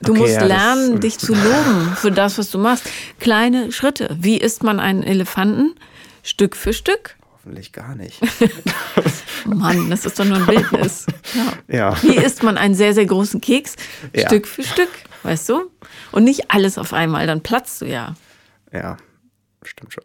Du 0.00 0.12
okay, 0.12 0.20
musst 0.20 0.34
ja, 0.34 0.44
lernen, 0.44 1.00
dich 1.00 1.18
zu 1.18 1.34
loben 1.34 1.96
für 1.96 2.12
das, 2.12 2.38
was 2.38 2.50
du 2.50 2.58
machst. 2.58 2.84
Kleine 3.20 3.72
Schritte. 3.72 4.16
Wie 4.18 4.38
isst 4.38 4.62
man 4.62 4.80
einen 4.80 5.02
Elefanten? 5.02 5.74
Stück 6.22 6.56
für 6.56 6.72
Stück. 6.72 7.17
Hoffentlich 7.48 7.72
gar 7.72 7.94
nicht. 7.94 8.20
Mann, 9.46 9.88
das 9.88 10.04
ist 10.04 10.18
doch 10.18 10.26
nur 10.26 10.36
ein 10.36 10.44
Bildnis. 10.44 11.06
Ja. 11.34 11.52
ja. 11.92 12.02
Wie 12.02 12.16
isst 12.16 12.42
man 12.42 12.58
einen 12.58 12.74
sehr, 12.74 12.92
sehr 12.92 13.06
großen 13.06 13.40
Keks? 13.40 13.76
Ja. 14.14 14.26
Stück 14.26 14.46
für 14.46 14.62
Stück, 14.62 14.90
weißt 15.22 15.48
du? 15.48 15.70
Und 16.12 16.24
nicht 16.24 16.50
alles 16.50 16.76
auf 16.76 16.92
einmal, 16.92 17.26
dann 17.26 17.42
platzt 17.42 17.80
du 17.80 17.86
ja. 17.86 18.16
Ja, 18.70 18.98
stimmt 19.62 19.94
schon. 19.94 20.04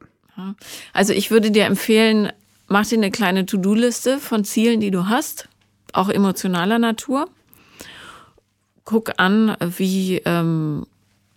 Also 0.94 1.12
ich 1.12 1.32
würde 1.32 1.52
dir 1.52 1.66
empfehlen, 1.66 2.32
mach 2.68 2.88
dir 2.88 2.98
eine 2.98 3.12
kleine 3.12 3.46
To-Do-Liste 3.46 4.20
von 4.20 4.46
Zielen, 4.46 4.80
die 4.80 4.92
du 4.92 5.10
hast, 5.10 5.50
auch 5.92 6.08
emotionaler 6.08 6.80
Natur 6.80 7.28
guck 8.86 9.14
an, 9.18 9.56
wie 9.78 10.18
ähm, 10.26 10.86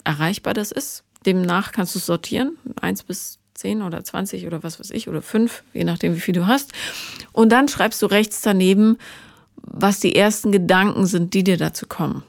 erreichbar 0.04 0.54
das 0.54 0.72
ist. 0.72 1.04
Demnach 1.24 1.72
kannst 1.72 1.94
du 1.94 1.98
sortieren, 1.98 2.56
eins 2.80 3.02
bis 3.02 3.38
zehn 3.56 3.82
oder 3.82 4.04
zwanzig 4.04 4.46
oder 4.46 4.62
was 4.62 4.78
weiß 4.78 4.90
ich, 4.90 5.08
oder 5.08 5.22
fünf, 5.22 5.62
je 5.72 5.84
nachdem, 5.84 6.14
wie 6.14 6.20
viel 6.20 6.34
du 6.34 6.46
hast. 6.46 6.72
Und 7.32 7.50
dann 7.50 7.68
schreibst 7.68 8.02
du 8.02 8.06
rechts 8.06 8.40
daneben, 8.42 8.98
was 9.56 10.00
die 10.00 10.14
ersten 10.14 10.52
Gedanken 10.52 11.06
sind, 11.06 11.34
die 11.34 11.44
dir 11.44 11.56
dazu 11.56 11.86
kommen. 11.86 12.22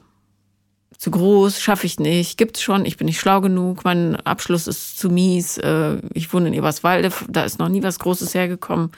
Zu 0.96 1.12
groß, 1.12 1.60
schaffe 1.60 1.86
ich 1.86 2.00
nicht, 2.00 2.38
gibt's 2.38 2.60
schon, 2.60 2.84
ich 2.84 2.96
bin 2.96 3.06
nicht 3.06 3.20
schlau 3.20 3.40
genug, 3.40 3.84
mein 3.84 4.16
Abschluss 4.16 4.66
ist 4.66 4.98
zu 4.98 5.10
mies, 5.10 5.56
äh, 5.58 5.98
ich 6.12 6.32
wohne 6.32 6.48
in 6.48 6.54
Eberswalde, 6.54 7.12
da 7.28 7.44
ist 7.44 7.60
noch 7.60 7.68
nie 7.68 7.84
was 7.84 8.00
Großes 8.00 8.34
hergekommen. 8.34 8.90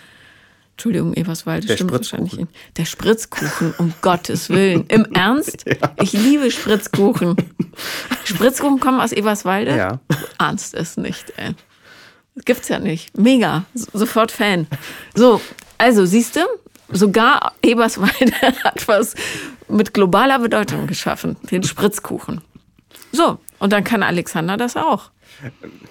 Entschuldigung, 0.80 1.12
Eberswalde 1.12 1.66
der 1.66 1.74
stimmt 1.74 1.92
wahrscheinlich. 1.92 2.34
Nicht. 2.38 2.48
Der 2.78 2.86
Spritzkuchen, 2.86 3.74
um 3.76 3.92
Gottes 4.00 4.48
Willen. 4.48 4.86
Im 4.88 5.04
Ernst? 5.12 5.66
Ja. 5.66 5.94
Ich 6.00 6.14
liebe 6.14 6.50
Spritzkuchen. 6.50 7.36
Spritzkuchen 8.24 8.80
kommen 8.80 8.98
aus 8.98 9.12
Eberswalde? 9.12 9.76
Ja. 9.76 10.00
Du 10.08 10.16
ahnst 10.38 10.72
es 10.72 10.96
nicht, 10.96 11.34
ey. 11.36 11.54
Gibt's 12.44 12.68
ja 12.68 12.78
nicht. 12.78 13.16
Mega. 13.16 13.64
Sofort 13.74 14.32
Fan. 14.32 14.66
So, 15.14 15.40
also 15.78 16.06
siehst 16.06 16.36
du, 16.36 16.40
sogar 16.88 17.52
Eberswalde 17.62 18.32
hat 18.64 18.86
was 18.88 19.14
mit 19.68 19.94
globaler 19.94 20.38
Bedeutung 20.38 20.86
geschaffen. 20.86 21.36
Den 21.50 21.62
Spritzkuchen. 21.62 22.40
So, 23.12 23.38
und 23.58 23.72
dann 23.72 23.84
kann 23.84 24.02
Alexander 24.02 24.56
das 24.56 24.76
auch. 24.76 25.10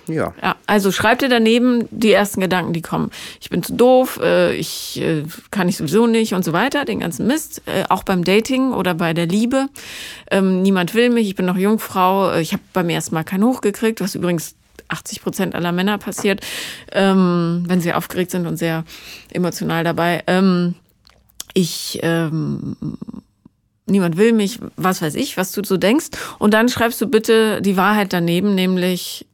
Ja. 0.07 0.33
ja. 0.41 0.55
Also 0.67 0.91
schreib 0.91 1.19
dir 1.19 1.29
daneben 1.29 1.87
die 1.91 2.11
ersten 2.11 2.41
Gedanken, 2.41 2.73
die 2.73 2.81
kommen. 2.81 3.09
Ich 3.41 3.49
bin 3.49 3.63
zu 3.63 3.73
doof, 3.73 4.19
äh, 4.21 4.55
ich 4.55 5.01
äh, 5.01 5.23
kann 5.49 5.67
ich 5.69 5.77
sowieso 5.77 6.07
nicht 6.07 6.33
und 6.33 6.43
so 6.43 6.53
weiter, 6.53 6.85
den 6.85 6.99
ganzen 6.99 7.25
Mist. 7.25 7.63
Äh, 7.65 7.85
auch 7.89 8.03
beim 8.03 8.23
Dating 8.23 8.73
oder 8.73 8.93
bei 8.93 9.13
der 9.13 9.25
Liebe. 9.25 9.67
Ähm, 10.29 10.61
niemand 10.61 10.93
will 10.93 11.09
mich, 11.09 11.27
ich 11.27 11.35
bin 11.35 11.45
noch 11.45 11.57
Jungfrau, 11.57 12.35
ich 12.35 12.53
habe 12.53 12.63
beim 12.73 12.89
ersten 12.89 13.15
Mal 13.15 13.23
keinen 13.23 13.43
Hoch 13.43 13.61
gekriegt, 13.61 14.01
was 14.01 14.15
übrigens 14.15 14.55
80 14.89 15.21
Prozent 15.21 15.55
aller 15.55 15.71
Männer 15.71 15.97
passiert, 15.97 16.41
ähm, 16.91 17.63
wenn 17.67 17.81
sie 17.81 17.93
aufgeregt 17.93 18.31
sind 18.31 18.45
und 18.45 18.57
sehr 18.57 18.83
emotional 19.31 19.83
dabei. 19.83 20.23
Ähm, 20.27 20.75
ich 21.53 21.99
ähm, 22.03 22.75
niemand 23.85 24.17
will 24.17 24.33
mich, 24.33 24.59
was 24.75 25.01
weiß 25.01 25.15
ich, 25.15 25.37
was 25.37 25.51
du 25.51 25.63
so 25.63 25.77
denkst. 25.77 26.09
Und 26.37 26.53
dann 26.53 26.69
schreibst 26.69 27.01
du 27.01 27.07
bitte 27.07 27.61
die 27.61 27.77
Wahrheit 27.77 28.13
daneben, 28.13 28.55
nämlich 28.55 29.25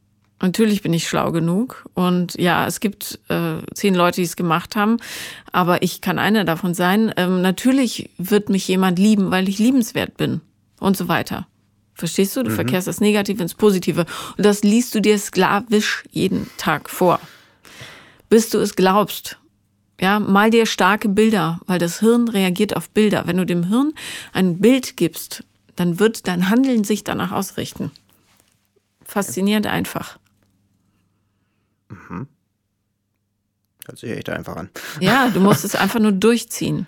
Natürlich 0.42 0.82
bin 0.82 0.92
ich 0.92 1.08
schlau 1.08 1.32
genug 1.32 1.88
und 1.94 2.34
ja, 2.34 2.66
es 2.66 2.80
gibt 2.80 3.20
äh, 3.28 3.56
zehn 3.72 3.94
Leute, 3.94 4.16
die 4.16 4.26
es 4.26 4.36
gemacht 4.36 4.76
haben, 4.76 4.98
aber 5.50 5.82
ich 5.82 6.02
kann 6.02 6.18
einer 6.18 6.44
davon 6.44 6.74
sein. 6.74 7.10
Ähm, 7.16 7.40
natürlich 7.40 8.10
wird 8.18 8.50
mich 8.50 8.68
jemand 8.68 8.98
lieben, 8.98 9.30
weil 9.30 9.48
ich 9.48 9.58
liebenswert 9.58 10.18
bin 10.18 10.42
und 10.78 10.94
so 10.94 11.08
weiter. 11.08 11.46
Verstehst 11.96 12.36
du? 12.36 12.42
Du 12.42 12.50
mhm. 12.50 12.56
verkehrst 12.56 12.86
das 12.86 13.00
Negative 13.00 13.42
ins 13.42 13.54
Positive 13.54 14.04
und 14.36 14.44
das 14.44 14.62
liest 14.62 14.94
du 14.94 15.00
dir 15.00 15.18
sklavisch 15.18 16.04
jeden 16.10 16.50
Tag 16.58 16.90
vor, 16.90 17.18
bis 18.28 18.50
du 18.50 18.58
es 18.58 18.76
glaubst. 18.76 19.38
Ja, 19.98 20.20
mal 20.20 20.50
dir 20.50 20.66
starke 20.66 21.08
Bilder, 21.08 21.58
weil 21.66 21.78
das 21.78 22.00
Hirn 22.00 22.28
reagiert 22.28 22.76
auf 22.76 22.90
Bilder. 22.90 23.26
Wenn 23.26 23.38
du 23.38 23.46
dem 23.46 23.68
Hirn 23.68 23.94
ein 24.34 24.58
Bild 24.58 24.98
gibst, 24.98 25.42
dann 25.74 25.98
wird 25.98 26.28
dein 26.28 26.50
Handeln 26.50 26.84
sich 26.84 27.02
danach 27.02 27.32
ausrichten. 27.32 27.90
Faszinierend 29.02 29.66
einfach. 29.66 30.18
Mhm. 31.88 32.28
Hört 33.86 33.98
sich 33.98 34.10
echt 34.10 34.28
einfach 34.28 34.56
an. 34.56 34.68
Ja, 35.00 35.30
du 35.30 35.40
musst 35.40 35.64
es 35.64 35.74
einfach 35.74 36.00
nur 36.00 36.12
durchziehen. 36.12 36.86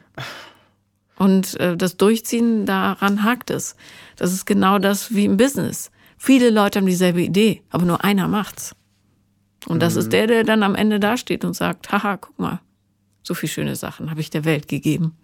Und 1.19 1.59
äh, 1.59 1.77
das 1.77 1.97
Durchziehen, 1.97 2.65
daran 2.65 3.25
hakt 3.25 3.51
es. 3.51 3.75
Das 4.17 4.33
ist 4.33 4.47
genau 4.47 4.79
das 4.79 5.15
wie 5.15 5.25
im 5.25 5.37
Business. 5.37 5.91
Viele 6.17 6.51
Leute 6.51 6.79
haben 6.79 6.87
dieselbe 6.87 7.23
Idee, 7.23 7.63
aber 7.71 7.85
nur 7.85 8.05
einer 8.05 8.29
macht's. 8.29 8.75
Und 9.67 9.81
das 9.81 9.95
mhm. 9.95 10.01
ist 10.01 10.13
der, 10.13 10.27
der 10.29 10.45
dann 10.45 10.63
am 10.63 10.77
Ende 10.77 11.01
dasteht 11.01 11.45
und 11.45 11.55
sagt, 11.55 11.91
haha, 11.91 12.17
guck 12.17 12.39
mal, 12.39 12.61
so 13.23 13.35
viele 13.35 13.53
schöne 13.53 13.77
Sachen 13.77 14.11
habe 14.11 14.21
ich 14.21 14.31
der 14.31 14.45
Welt 14.45 14.69
gegeben. 14.69 15.17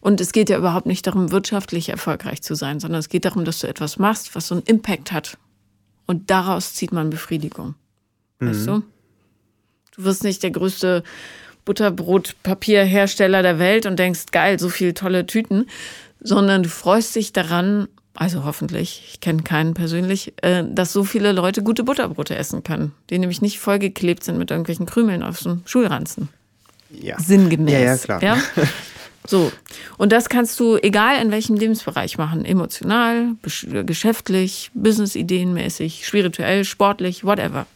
Und 0.00 0.20
es 0.20 0.32
geht 0.32 0.48
ja 0.48 0.58
überhaupt 0.58 0.86
nicht 0.86 1.06
darum, 1.06 1.32
wirtschaftlich 1.32 1.88
erfolgreich 1.88 2.42
zu 2.42 2.54
sein, 2.54 2.78
sondern 2.78 3.00
es 3.00 3.08
geht 3.08 3.24
darum, 3.24 3.44
dass 3.44 3.58
du 3.58 3.66
etwas 3.66 3.98
machst, 3.98 4.34
was 4.36 4.46
so 4.48 4.54
einen 4.54 4.64
Impact 4.64 5.10
hat. 5.10 5.36
Und 6.06 6.30
daraus 6.30 6.74
zieht 6.74 6.92
man 6.92 7.10
Befriedigung. 7.10 7.74
Mhm. 8.38 8.48
Weißt 8.48 8.66
du? 8.68 8.82
Du 9.96 10.04
wirst 10.04 10.22
nicht 10.22 10.42
der 10.42 10.52
größte 10.52 11.02
Butterbrotpapierhersteller 11.64 13.42
der 13.42 13.58
Welt 13.58 13.86
und 13.86 13.98
denkst, 13.98 14.26
geil, 14.32 14.58
so 14.58 14.68
viele 14.68 14.94
tolle 14.94 15.26
Tüten, 15.26 15.66
sondern 16.20 16.62
du 16.62 16.68
freust 16.68 17.14
dich 17.14 17.32
daran, 17.32 17.88
also 18.14 18.44
hoffentlich, 18.44 19.04
ich 19.12 19.20
kenne 19.20 19.42
keinen 19.42 19.74
persönlich, 19.74 20.34
äh, 20.42 20.64
dass 20.68 20.92
so 20.92 21.04
viele 21.04 21.32
Leute 21.32 21.62
gute 21.62 21.84
Butterbrote 21.84 22.36
essen 22.36 22.62
können, 22.62 22.92
die 23.10 23.18
nämlich 23.18 23.42
nicht 23.42 23.58
vollgeklebt 23.58 24.24
sind 24.24 24.38
mit 24.38 24.50
irgendwelchen 24.50 24.86
Krümeln 24.86 25.22
aus 25.22 25.40
dem 25.40 25.62
Schulranzen. 25.64 26.28
Ja. 26.90 27.18
Sinngemäß. 27.18 27.72
Ja, 27.72 27.80
ja, 27.80 27.96
klar. 27.96 28.22
Ja? 28.22 28.38
So. 29.26 29.52
Und 29.98 30.12
das 30.12 30.28
kannst 30.28 30.58
du, 30.58 30.76
egal 30.76 31.22
in 31.22 31.30
welchem 31.30 31.56
Lebensbereich 31.56 32.18
machen, 32.18 32.44
emotional, 32.44 33.36
geschäftlich, 33.86 34.70
businessideenmäßig, 34.74 36.06
spirituell, 36.06 36.64
sportlich, 36.64 37.24
whatever. 37.24 37.66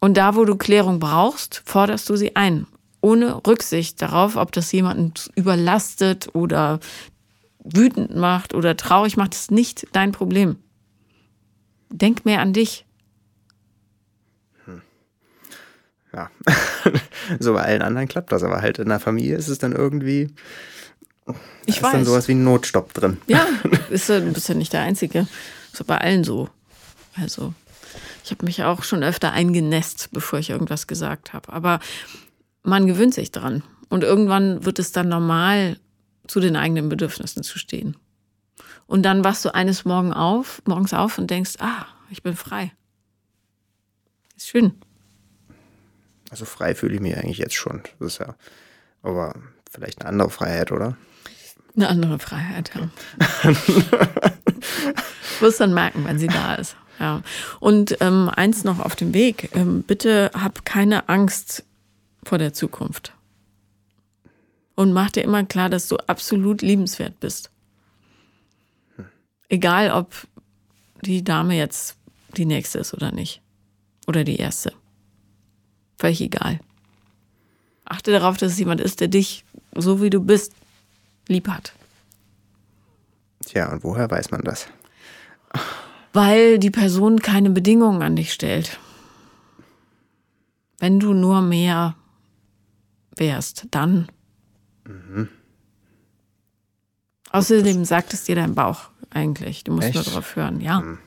Und 0.00 0.16
da, 0.16 0.36
wo 0.36 0.44
du 0.44 0.56
Klärung 0.56 1.00
brauchst, 1.00 1.62
forderst 1.64 2.08
du 2.08 2.16
sie 2.16 2.36
ein. 2.36 2.66
Ohne 3.00 3.46
Rücksicht 3.46 4.00
darauf, 4.00 4.36
ob 4.36 4.52
das 4.52 4.72
jemanden 4.72 5.14
überlastet 5.34 6.34
oder 6.34 6.80
wütend 7.64 8.14
macht 8.14 8.54
oder 8.54 8.76
traurig 8.76 9.16
macht, 9.16 9.34
ist 9.34 9.50
nicht 9.50 9.86
dein 9.92 10.12
Problem. 10.12 10.56
Denk 11.90 12.24
mehr 12.24 12.40
an 12.40 12.52
dich. 12.52 12.84
Hm. 14.64 14.82
Ja, 16.12 16.30
so 17.38 17.54
bei 17.54 17.62
allen 17.62 17.82
anderen 17.82 18.08
klappt 18.08 18.32
das, 18.32 18.42
aber 18.42 18.60
halt 18.60 18.78
in 18.78 18.88
der 18.88 19.00
Familie 19.00 19.36
ist 19.36 19.48
es 19.48 19.58
dann 19.58 19.72
irgendwie. 19.72 20.30
Ich 21.66 21.76
ist 21.76 21.82
weiß. 21.82 21.92
dann 21.92 22.04
sowas 22.04 22.28
wie 22.28 22.34
ein 22.34 22.44
Notstopp 22.44 22.92
drin. 22.92 23.18
Ja, 23.26 23.46
bist 23.88 24.08
du 24.08 24.20
bist 24.32 24.48
ja 24.48 24.54
nicht 24.54 24.72
der 24.72 24.82
Einzige. 24.82 25.26
Ist 25.72 25.86
bei 25.86 25.98
allen 25.98 26.24
so. 26.24 26.50
Also. 27.16 27.54
Ich 28.24 28.30
habe 28.30 28.44
mich 28.44 28.64
auch 28.64 28.82
schon 28.82 29.02
öfter 29.02 29.32
eingenässt, 29.32 30.10
bevor 30.12 30.38
ich 30.38 30.50
irgendwas 30.50 30.86
gesagt 30.86 31.32
habe. 31.32 31.52
Aber 31.52 31.80
man 32.62 32.86
gewöhnt 32.86 33.14
sich 33.14 33.32
dran. 33.32 33.62
Und 33.88 34.04
irgendwann 34.04 34.64
wird 34.64 34.78
es 34.78 34.92
dann 34.92 35.08
normal, 35.08 35.78
zu 36.26 36.40
den 36.40 36.56
eigenen 36.56 36.88
Bedürfnissen 36.88 37.42
zu 37.42 37.58
stehen. 37.58 37.96
Und 38.86 39.02
dann 39.02 39.24
wachst 39.24 39.44
du 39.44 39.54
eines 39.54 39.84
Morgen 39.84 40.12
auf, 40.12 40.62
morgens 40.66 40.94
auf 40.94 41.18
und 41.18 41.30
denkst, 41.30 41.54
ah, 41.58 41.86
ich 42.10 42.22
bin 42.22 42.34
frei. 42.34 42.72
Ist 44.36 44.48
schön. 44.48 44.74
Also 46.30 46.44
frei 46.44 46.74
fühle 46.74 46.94
ich 46.94 47.00
mich 47.00 47.16
eigentlich 47.16 47.38
jetzt 47.38 47.54
schon. 47.54 47.82
Das 47.98 48.14
ist 48.14 48.18
ja, 48.18 48.34
aber 49.02 49.34
vielleicht 49.70 50.00
eine 50.00 50.08
andere 50.08 50.30
Freiheit, 50.30 50.72
oder? 50.72 50.96
Eine 51.76 51.88
andere 51.88 52.18
Freiheit, 52.18 52.72
ja. 52.74 52.88
wirst 55.40 55.60
dann 55.60 55.74
merken, 55.74 56.04
wenn 56.04 56.18
sie 56.18 56.28
da 56.28 56.54
ist. 56.54 56.76
Ja. 56.98 57.22
Und 57.60 57.96
ähm, 58.00 58.30
eins 58.34 58.64
noch 58.64 58.80
auf 58.80 58.96
dem 58.96 59.14
Weg. 59.14 59.50
Ähm, 59.54 59.82
bitte 59.82 60.30
hab 60.34 60.64
keine 60.64 61.08
Angst 61.08 61.64
vor 62.24 62.38
der 62.38 62.52
Zukunft. 62.52 63.12
Und 64.74 64.92
mach 64.92 65.10
dir 65.10 65.22
immer 65.22 65.44
klar, 65.44 65.68
dass 65.68 65.88
du 65.88 65.96
absolut 65.96 66.62
liebenswert 66.62 67.20
bist. 67.20 67.50
Egal, 69.48 69.92
ob 69.92 70.26
die 71.02 71.22
Dame 71.22 71.56
jetzt 71.56 71.96
die 72.36 72.46
nächste 72.46 72.78
ist 72.78 72.94
oder 72.94 73.12
nicht. 73.12 73.40
Oder 74.06 74.24
die 74.24 74.36
erste. 74.36 74.72
Völlig 75.98 76.20
egal. 76.20 76.60
Achte 77.84 78.10
darauf, 78.10 78.36
dass 78.36 78.52
es 78.52 78.58
jemand 78.58 78.80
ist, 78.80 79.00
der 79.00 79.08
dich, 79.08 79.44
so 79.74 80.02
wie 80.02 80.10
du 80.10 80.20
bist, 80.20 80.52
lieb 81.28 81.48
hat. 81.48 81.72
Tja, 83.46 83.70
und 83.70 83.84
woher 83.84 84.10
weiß 84.10 84.30
man 84.30 84.42
das? 84.42 84.66
Weil 86.14 86.58
die 86.58 86.70
Person 86.70 87.20
keine 87.20 87.50
Bedingungen 87.50 88.00
an 88.00 88.16
dich 88.16 88.32
stellt. 88.32 88.78
Wenn 90.78 91.00
du 91.00 91.12
nur 91.12 91.42
mehr 91.42 91.96
wärst, 93.16 93.66
dann. 93.70 94.08
Mhm. 94.86 95.28
Außerdem 97.30 97.84
sagt 97.84 98.14
es 98.14 98.24
dir 98.24 98.36
dein 98.36 98.54
Bauch 98.54 98.90
eigentlich. 99.10 99.64
Du 99.64 99.72
musst 99.72 99.88
Echt? 99.88 99.96
nur 99.96 100.04
darauf 100.04 100.36
hören, 100.36 100.60
ja. 100.60 100.78
Hm. 100.78 100.98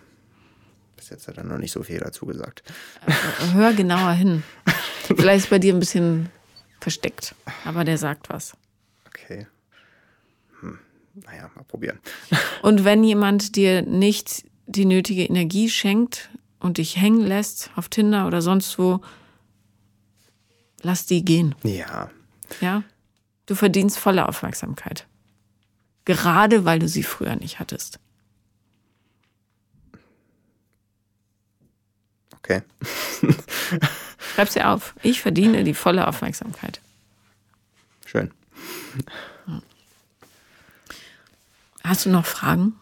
Bis 0.98 1.10
jetzt 1.10 1.28
hat 1.28 1.38
er 1.38 1.46
noch 1.46 1.58
nicht 1.58 1.72
so 1.72 1.84
viel 1.84 2.00
dazu 2.00 2.26
gesagt. 2.26 2.64
Äh, 3.06 3.54
hör 3.54 3.74
genauer 3.74 4.12
hin. 4.12 4.44
Vielleicht 5.04 5.46
ist 5.46 5.50
bei 5.50 5.60
dir 5.60 5.74
ein 5.74 5.80
bisschen 5.80 6.30
versteckt, 6.82 7.34
aber 7.64 7.86
der 7.86 7.98
sagt 7.98 8.30
was. 8.30 8.58
Okay. 9.08 9.48
Hm. 10.60 10.80
Naja, 11.26 11.50
mal 11.56 11.64
probieren. 11.64 12.00
Und 12.62 12.84
wenn 12.84 13.06
jemand 13.06 13.56
dir 13.56 13.84
nicht 13.84 14.44
die 14.68 14.86
nötige 14.86 15.24
Energie 15.24 15.70
schenkt 15.70 16.30
und 16.60 16.78
dich 16.78 16.98
hängen 16.98 17.26
lässt 17.26 17.72
auf 17.76 17.90
Tinder 17.90 18.28
oder 18.28 18.42
sonst 18.42 18.78
wo, 18.78 19.02
lass 20.82 21.06
die 21.06 21.24
gehen. 21.26 21.56
Ja. 21.64 22.12
Ja? 22.62 22.84
Du 23.46 23.56
verdienst 23.56 23.98
volle 23.98 24.28
Aufmerksamkeit. 24.28 25.08
Gerade 26.06 26.66
weil 26.66 26.80
du 26.80 26.88
sie 26.88 27.04
früher 27.04 27.36
nicht 27.36 27.60
hattest. 27.60 28.00
Okay. 32.34 32.62
Schreib 34.36 34.50
sie 34.50 34.64
auf. 34.64 34.94
Ich 35.02 35.22
verdiene 35.22 35.64
die 35.64 35.74
volle 35.74 36.08
Aufmerksamkeit. 36.08 36.82
Schön. 38.06 38.32
Hast 41.84 42.06
du 42.06 42.10
noch 42.10 42.26
Fragen? 42.26 42.74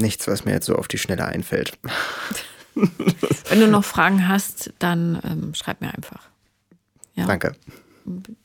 Nichts, 0.00 0.26
was 0.26 0.44
mir 0.44 0.52
jetzt 0.52 0.66
so 0.66 0.76
auf 0.76 0.88
die 0.88 0.98
Schnelle 0.98 1.24
einfällt. 1.24 1.78
Wenn 3.48 3.60
du 3.60 3.68
noch 3.68 3.84
Fragen 3.84 4.28
hast, 4.28 4.72
dann 4.78 5.20
ähm, 5.24 5.54
schreib 5.54 5.80
mir 5.80 5.92
einfach. 5.94 6.28
Ja? 7.14 7.26
Danke. 7.26 7.54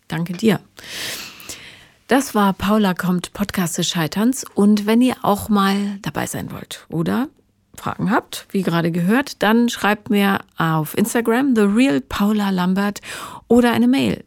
Danke 0.07 0.33
dir. 0.33 0.59
Das 2.07 2.35
war 2.35 2.53
Paula 2.53 2.93
kommt 2.93 3.33
Podcast 3.33 3.77
des 3.77 3.87
Scheiterns. 3.87 4.45
Und 4.53 4.85
wenn 4.85 5.01
ihr 5.01 5.15
auch 5.23 5.49
mal 5.49 5.97
dabei 6.01 6.27
sein 6.27 6.51
wollt 6.51 6.85
oder 6.89 7.29
Fragen 7.75 8.11
habt, 8.11 8.47
wie 8.51 8.61
gerade 8.61 8.91
gehört, 8.91 9.41
dann 9.41 9.69
schreibt 9.69 10.09
mir 10.09 10.39
auf 10.57 10.97
Instagram 10.97 11.55
The 11.55 11.63
Real 11.63 12.01
Paula 12.01 12.49
Lambert 12.49 13.01
oder 13.47 13.71
eine 13.71 13.87
Mail 13.87 14.23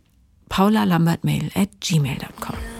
paulalambertmail 0.49 1.51
at 1.55 1.69
gmail.com. 1.81 2.78